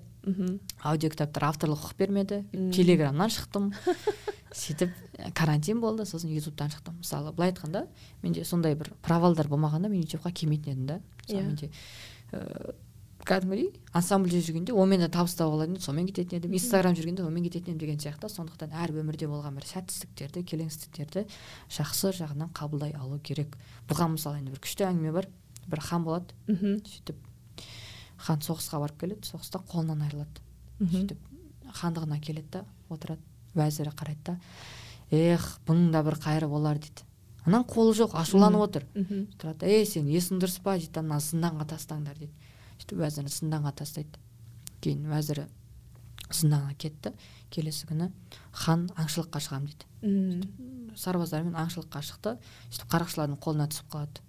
Аудио 0.82 1.11
кітаптар 1.11 1.45
авторлық 1.53 1.84
құқық 1.84 1.99
бермеді. 1.99 2.43
Телеграмнан 2.74 3.30
шықтым. 3.30 3.70
Сөйтіп 4.53 4.90
карантин 5.35 5.81
болды 5.81 6.05
сосын 6.07 6.31
ютубтан 6.31 6.70
шықтым. 6.70 6.99
Мысалы 6.99 7.33
былай 7.33 7.53
айтқанда 7.53 7.87
менде 8.23 8.45
сондай 8.45 8.75
бір 8.75 8.93
провалдар 9.03 9.49
болмағанда 9.49 9.89
мен 9.89 10.03
ютубқа 10.03 10.33
келмейтін 10.33 10.73
едім 10.73 10.87
да. 10.87 11.01
Мысалы 11.29 11.43
менде 11.47 11.70
кәдімгідей 13.23 13.68
ансамбльде 13.95 14.41
жүргенде 14.43 14.75
онымен 14.75 15.05
де 15.05 15.09
табыс 15.12 15.37
таба 15.39 15.55
алатын 15.55 15.77
едім 15.77 15.85
сонымен 15.85 16.09
кететін 16.11 16.41
едім. 16.41 16.57
Инстаграм 16.59 16.97
жүргенде 16.99 17.23
онымен 17.23 17.45
кететін 17.47 17.77
едім 17.77 17.79
деген 17.79 18.01
сияқты. 18.03 18.27
Сондықтан 18.33 18.75
әр 18.75 18.91
өмірде 18.99 19.29
болған 19.31 19.55
бір 19.61 19.68
сәтсіздіктерді 19.68 20.43
келеңсіздіктерді 20.51 21.23
жақсы 21.70 22.11
жағынан 22.18 22.51
қабылдай 22.51 22.97
алу 22.99 23.20
керек. 23.23 23.55
Бұған 23.87 24.16
мысалы 24.16 24.43
енді 24.43 24.57
бір 24.57 24.64
күшті 24.66 24.89
әңгіме 24.89 25.14
бар. 25.14 25.31
Бір 25.70 25.85
хан 25.87 26.03
болады. 26.03 26.35
Сөйтіп 26.51 27.23
хан 28.27 28.43
соғысқа 28.43 28.83
барып 28.83 28.99
келеді. 29.05 29.31
Соғыста 29.31 29.62
қолынан 29.70 30.03
айырылады. 30.03 30.43
Сөйтіп 30.83 31.23
хандығына 31.79 32.18
келеді 32.18 32.59
да 32.59 32.64
отырады. 32.91 33.23
Уәзірі 33.55 33.93
қарайды 33.95 34.33
да 34.33 34.41
эх 35.12 35.46
бұның 35.68 35.90
да 35.92 36.02
бір 36.06 36.16
қайыры 36.22 36.48
болар 36.48 36.78
дейді. 36.80 37.04
Ананың 37.44 37.66
қолы 37.68 37.94
жоқ 37.98 38.14
ашуланып 38.16 38.62
отыр. 38.64 38.86
Тұрады 39.40 39.68
ей 39.68 39.84
сен 39.86 40.06
есің 40.08 40.40
дұрыс 40.40 40.60
па? 40.62 40.76
дейді 40.78 41.00
ана 41.02 41.18
зынданға 41.20 41.66
тастаңдар 41.74 42.16
дейді. 42.18 42.32
Сөйтіп 42.78 43.02
уәзірін 43.02 43.32
зынданға 43.34 43.72
тастайды. 43.82 44.20
Кейін 44.80 45.08
уәзірі 45.10 45.46
зынданға 46.32 46.76
кетті. 46.78 47.12
Келесі 47.52 47.86
күні 47.90 48.08
хан 48.52 48.86
аңшылыққа 48.96 49.42
шығамын 49.42 49.72
дейді. 49.72 49.86
Сарбаздармен 50.96 51.58
аңшылыққа 51.60 52.02
шықты. 52.08 52.36
Сөйтіп 52.70 52.94
қарақшылардың 52.94 53.40
қолына 53.42 53.68
түсіп 53.68 53.90
қалады. 53.92 54.22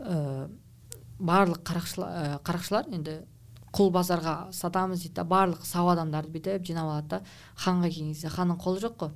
Ә, 0.00 0.48
барлық 1.18 1.60
қарақшылар, 1.66 2.38
қарақшылар 2.46 2.88
енді 2.94 3.18
құл 3.74 3.90
базарға 3.94 4.34
сатамыз 4.54 5.02
дейді 5.02 5.16
да 5.18 5.24
барлық 5.26 5.64
сау 5.66 5.88
адамдарды 5.90 6.30
бүйтіп 6.34 6.66
жинап 6.66 6.86
алады 6.86 7.08
да. 7.10 7.20
Ханға 7.58 7.90
келген 7.90 8.12
кезде 8.12 8.30
ханның 8.30 8.58
қолы 8.62 8.82
жоқ 8.84 8.96
қой. 9.00 9.14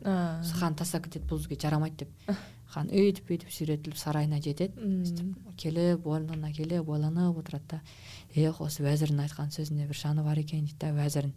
Хан 0.58 0.74
тастап 0.78 1.06
кетеді 1.06 1.28
бұл 1.30 1.38
бізге 1.38 1.58
жарамайды 1.62 2.06
деп. 2.06 2.38
Хан 2.68 2.90
өйтіп 2.90 3.30
бүйтіп 3.30 3.52
сүйретіліп 3.54 3.96
сарайына 3.96 4.40
жетеді. 4.42 4.74
Сөйтіп 5.06 5.54
келіп 5.62 6.06
орнына 6.10 6.50
келіп 6.52 6.90
ойланып 6.90 7.38
отырады 7.40 7.78
да. 7.78 7.80
Эх 8.34 8.60
осы 8.60 8.82
уәзірдің 8.82 9.22
айтқан 9.24 9.54
сөзінде 9.54 9.86
бір 9.88 9.96
жаны 9.96 10.26
бар 10.26 10.42
екен 10.42 10.66
дейді 10.66 10.78
да 10.82 10.92
уәзірін 10.92 11.32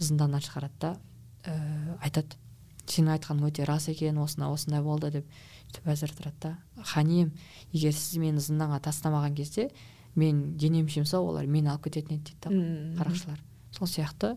зынданнан 0.00 0.42
шығарады 0.42 0.80
да. 0.80 0.94
Ә, 1.44 1.98
айтады. 2.02 2.40
Сенің 2.84 3.14
айтқаның 3.14 3.48
өте 3.48 3.64
рас 3.64 3.86
екен 3.88 4.18
осындай 4.20 4.50
осындай 4.50 4.82
болды 4.82 5.12
деп. 5.14 5.28
Сөйтіп 5.70 5.86
уәзір 5.88 6.16
тұрады 6.18 6.40
да. 6.42 6.56
Хан 6.82 7.12
ием 7.12 7.30
егер 7.72 7.94
сіз 7.94 8.18
мені 8.20 8.42
зынданға 8.42 8.82
тастамаған 8.88 9.36
кезде 9.38 9.70
мен 10.16 10.56
денем 10.56 10.88
сау 11.06 11.28
олар 11.28 11.46
мені 11.46 11.68
алып 11.72 11.88
кететін 11.88 12.18
еді 12.18 12.32
дейді 12.32 12.40
да 12.44 13.02
қарақшылар. 13.02 13.42
Сол 13.74 13.88
сияқты 13.90 14.36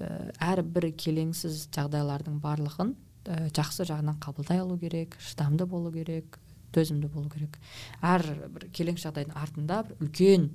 ә, 0.00 0.32
әрбір 0.40 0.90
келеңсіз 0.96 1.68
жағдайлардың 1.74 2.40
барлығын 2.40 2.94
ә, 3.26 3.48
жақсы 3.52 3.84
жағынан 3.88 4.20
қабылдай 4.22 4.62
алу 4.62 4.78
керек 4.78 5.18
шыдамды 5.20 5.66
болу 5.66 5.92
керек 5.92 6.38
төзімді 6.72 7.08
болу 7.12 7.28
керек. 7.32 7.58
Әр 8.00 8.24
бір 8.54 8.68
келеңсіз 8.72 9.08
жағдайдың 9.08 9.36
артында 9.36 9.82
бір 9.88 10.06
үлкен 10.08 10.52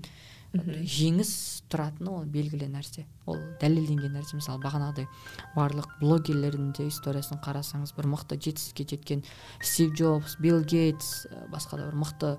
жеңіс 0.53 1.63
тұратыны 1.71 2.11
ол 2.13 2.25
белгілі 2.29 2.67
нәрсе. 2.69 3.07
Ол 3.25 3.39
дәлелденген 3.61 4.13
нәрсе. 4.13 4.37
Мысалы 4.37 4.61
бағанағыдай 4.61 5.07
барлық 5.55 5.95
блогерлердің 5.97 6.75
де 6.77 6.85
историясын 6.91 7.41
қарасаңыз 7.41 7.95
бір 7.97 8.09
мықты 8.11 8.37
жетістікке 8.37 8.85
жеткен 8.93 9.23
стив 9.61 9.95
джобс 9.97 10.37
билл 10.37 10.61
гейтс 10.61 11.25
басқа 11.49 11.81
да 11.81 11.87
бір 11.89 11.97
мықты 12.03 12.35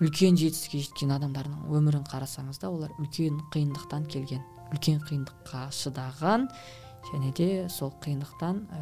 үлкен 0.00 0.38
жетістікке 0.40 0.80
жеткен 0.86 1.12
адамдардың 1.18 1.66
өмірін 1.74 2.06
қарасаңыз 2.08 2.62
да 2.62 2.70
олар 2.72 2.94
үлкен 3.02 3.40
қиындықтан 3.52 4.06
келген 4.12 4.42
үлкен 4.72 5.02
қиындыққа 5.08 5.66
шыдаған 5.76 6.48
және 7.10 7.32
де 7.36 7.48
сол 7.68 7.92
қиындықтан 8.04 8.62
ә, 8.72 8.80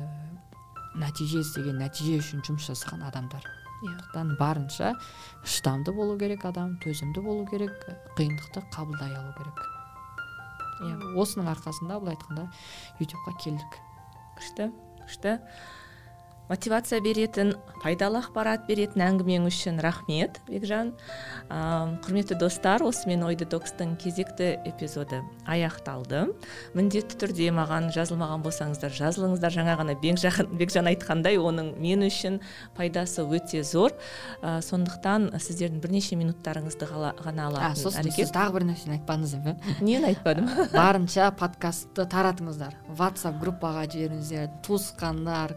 нәтиже 1.00 1.42
іздеген 1.42 1.80
нәтиже 1.80 2.20
үшін 2.20 2.44
жұмыс 2.46 2.68
жасаған 2.70 3.06
адамдар. 3.08 3.46
Сондықтан 3.80 4.34
барынша 4.36 4.92
шыдамды 5.42 5.92
болу 5.96 6.18
керек 6.20 6.44
адам 6.44 6.76
төзімді 6.84 7.22
болу 7.24 7.46
керек 7.48 7.72
қиындықты 8.18 8.62
қабылдай 8.74 9.14
алу 9.16 9.32
керек. 9.38 9.62
Иә. 10.80 10.96
Осының 11.20 11.48
арқасында 11.54 12.00
былай 12.00 12.16
айтқанда 12.18 12.46
ютубқа 13.00 13.36
келдік. 13.40 13.78
Күшті 14.36 14.68
күшті. 15.06 15.38
Мотивация 16.50 16.98
беретін 17.00 17.54
пайдалы 17.80 18.18
ақпарат 18.20 18.66
беретін 18.66 19.04
әңгімең 19.06 19.46
үшін 19.48 19.78
рахмет 19.84 20.40
бекжан. 20.48 20.92
Ә, 21.48 21.96
құрметті 22.02 22.36
достар 22.40 22.82
осымен 22.84 23.22
ой 23.24 23.36
детокстың 23.38 23.94
кезекті 24.02 24.56
эпизоды 24.68 25.22
аяқталды. 25.48 26.26
Міндетті 26.74 27.20
түрде 27.22 27.48
маған 27.54 27.88
жазылмаған 27.94 28.42
болсаңыздар 28.44 28.92
жазылыңыздар. 28.98 29.54
Жаңа 29.54 29.76
ғана 29.78 29.94
бекжан 30.00 30.90
айтқандай 30.90 31.38
оның 31.38 31.72
мен 31.80 32.04
үшін 32.08 32.40
пайдасы 32.76 33.22
өте 33.24 33.62
зор. 33.64 33.94
Ә, 34.42 34.58
сондықтан 34.66 35.30
сіздердің 35.38 35.80
бірнеше 35.84 36.18
минуттарыңызды 36.20 36.90
ғана 36.90 37.48
алатын 37.48 37.78
сосын 37.78 38.10
сіз 38.10 38.34
тағы 38.34 38.58
бір 38.58 38.68
нәрсені 38.72 38.98
айтпадыңыз 38.98 39.36
ба 39.46 39.54
нені 39.80 40.10
айтпадым 40.10 40.50
барынша 40.74 41.30
подкастты 41.38 42.04
таратыңыздар. 42.10 42.76
Ватсап 42.98 43.38
группаға 43.40 43.86
жіберіңіздер. 43.90 44.50
Туысқандар 44.66 45.56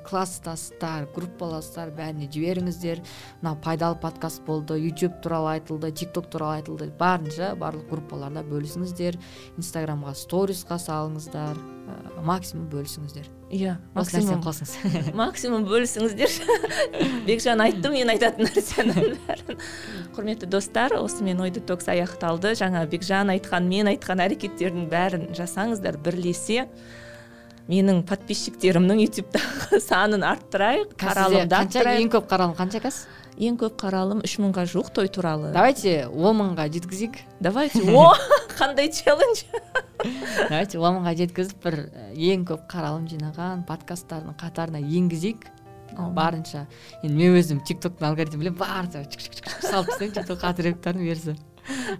класстастар 0.83 1.07
группаластар 1.15 1.91
бәріне 1.95 2.27
жіберіңіздер. 2.27 2.99
Мынау 3.41 3.55
пайдалы 3.63 3.95
подкаст 4.01 4.43
болды 4.43 4.75
ютуб 4.81 5.21
туралы 5.23 5.55
айтылды 5.55 5.91
тик 5.91 6.11
ток 6.11 6.29
туралы 6.29 6.59
айтылды. 6.59 6.91
Барынша 6.99 7.53
барлық 7.55 7.87
группаларда 7.89 8.43
бөлісіңіздер. 8.43 9.15
Инстаграмға 9.57 10.13
сторисқа 10.17 10.75
салыңыздар. 10.81 11.55
Ә, 11.55 12.23
максимум 12.23 12.67
бөлісіңіздер. 12.71 13.29
Иә 13.53 13.77
максимум. 13.95 14.41
қосыңыз. 14.43 15.13
Максимум 15.21 15.63
бөлісіңіздер. 15.69 16.35
Бекжан 17.27 17.63
айтты 17.63 17.91
мен 17.93 18.11
айтатын 18.11 18.49
нәрсенің 18.49 19.15
бәрін. 19.27 19.63
Құрметті 20.17 20.49
достар 20.51 20.97
осымен 20.99 21.39
ой 21.43 21.53
детокс 21.53 21.87
аяқталды. 21.87 22.55
Жаңа 22.59 22.83
бекжан 22.91 23.31
айтқан 23.31 23.69
мен 23.69 23.91
айтқан 23.93 24.23
әрекеттердің 24.25 24.89
бәрін 24.91 25.31
жасаңыздар 25.37 25.99
бірлесе. 26.03 26.67
Менің 27.71 28.03
подписчиктерімнің 28.07 29.03
ютубтағы 29.07 29.79
санын 29.89 30.25
арттырайық. 30.27 30.95
Қаралымды 30.99 31.83
ең 31.95 32.09
көп 32.13 32.27
қаралым 32.31 32.57
қанша 32.57 32.81
қазір 32.83 33.21
ең 33.41 33.57
көп 33.61 33.77
қаралым 33.81 34.21
үш 34.25 34.35
мыңға 34.41 34.65
жуық 34.69 34.91
той 34.93 35.09
туралы. 35.11 35.51
Давайте 35.53 36.07
он 36.07 36.37
мыңға 36.39 36.67
жеткізейік. 36.73 37.17
Давайте. 37.39 37.81
О 37.97 38.13
қандай 38.57 38.91
челлендж? 38.93 39.45
Давайте 40.49 40.79
он 40.79 40.99
мыңға 40.99 41.15
жеткізіп 41.23 41.65
бір 41.65 41.79
ең 42.13 42.45
көп 42.51 42.67
қаралым 42.69 43.07
жинаған 43.09 43.65
подкасттардың 43.69 44.37
қатарына 44.37 44.83
енгізейік. 44.83 45.49
Барынша. 45.93 46.65
Енді 47.03 47.15
мен 47.17 47.35
өзім 47.37 47.59
тик 47.65 47.81
токтың 47.83 48.09
алгоритмін 48.09 48.41
білемін 48.41 48.57
барынша 48.57 49.03
салып 49.61 49.91
тастаймын 49.91 50.15
тик 50.15 50.25
токқа 50.25 50.49
отрывоктарын 50.49 51.03
бұйырса 51.05 51.35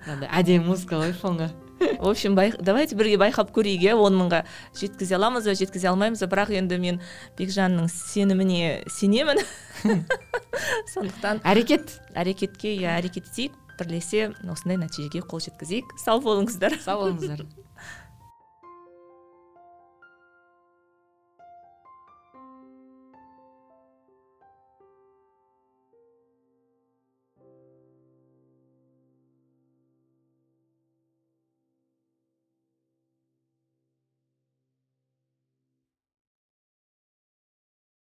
мынандай 0.08 0.32
әдемі 0.34 0.72
музыка 0.72 0.98
қойып 0.98 1.20
фонға. 1.22 1.52
В 2.00 2.08
общем 2.10 2.36
давайте 2.36 2.96
бірге 2.96 3.18
байқап 3.22 3.52
көрейік 3.56 3.88
иә 3.88 3.96
он 3.96 4.18
мыңға. 4.20 4.44
Жеткізе 4.78 5.18
аламыз 5.18 5.48
ба 5.50 5.56
жеткізе 5.58 5.90
алмаймыз 5.92 6.24
ба? 6.26 6.30
Бірақ 6.34 6.54
енді 6.58 6.80
мен 6.82 7.02
бекжанның 7.40 7.90
сеніміне 7.92 8.84
сенемін. 8.92 9.42
Сондықтан 10.94 11.44
әрекет. 11.44 12.00
әрекетке 12.16 12.76
иә 12.78 12.98
әрекет 13.00 13.30
етейік. 13.32 13.60
Бірлесе 13.80 14.32
осындай 14.46 14.78
нәтижеге 14.78 15.24
қол 15.26 15.42
жеткізейік. 15.42 15.98
Сау 15.98 16.22
болыңыздар. 16.22 16.78
Сау 16.84 17.08
болыңыздар. 17.08 17.46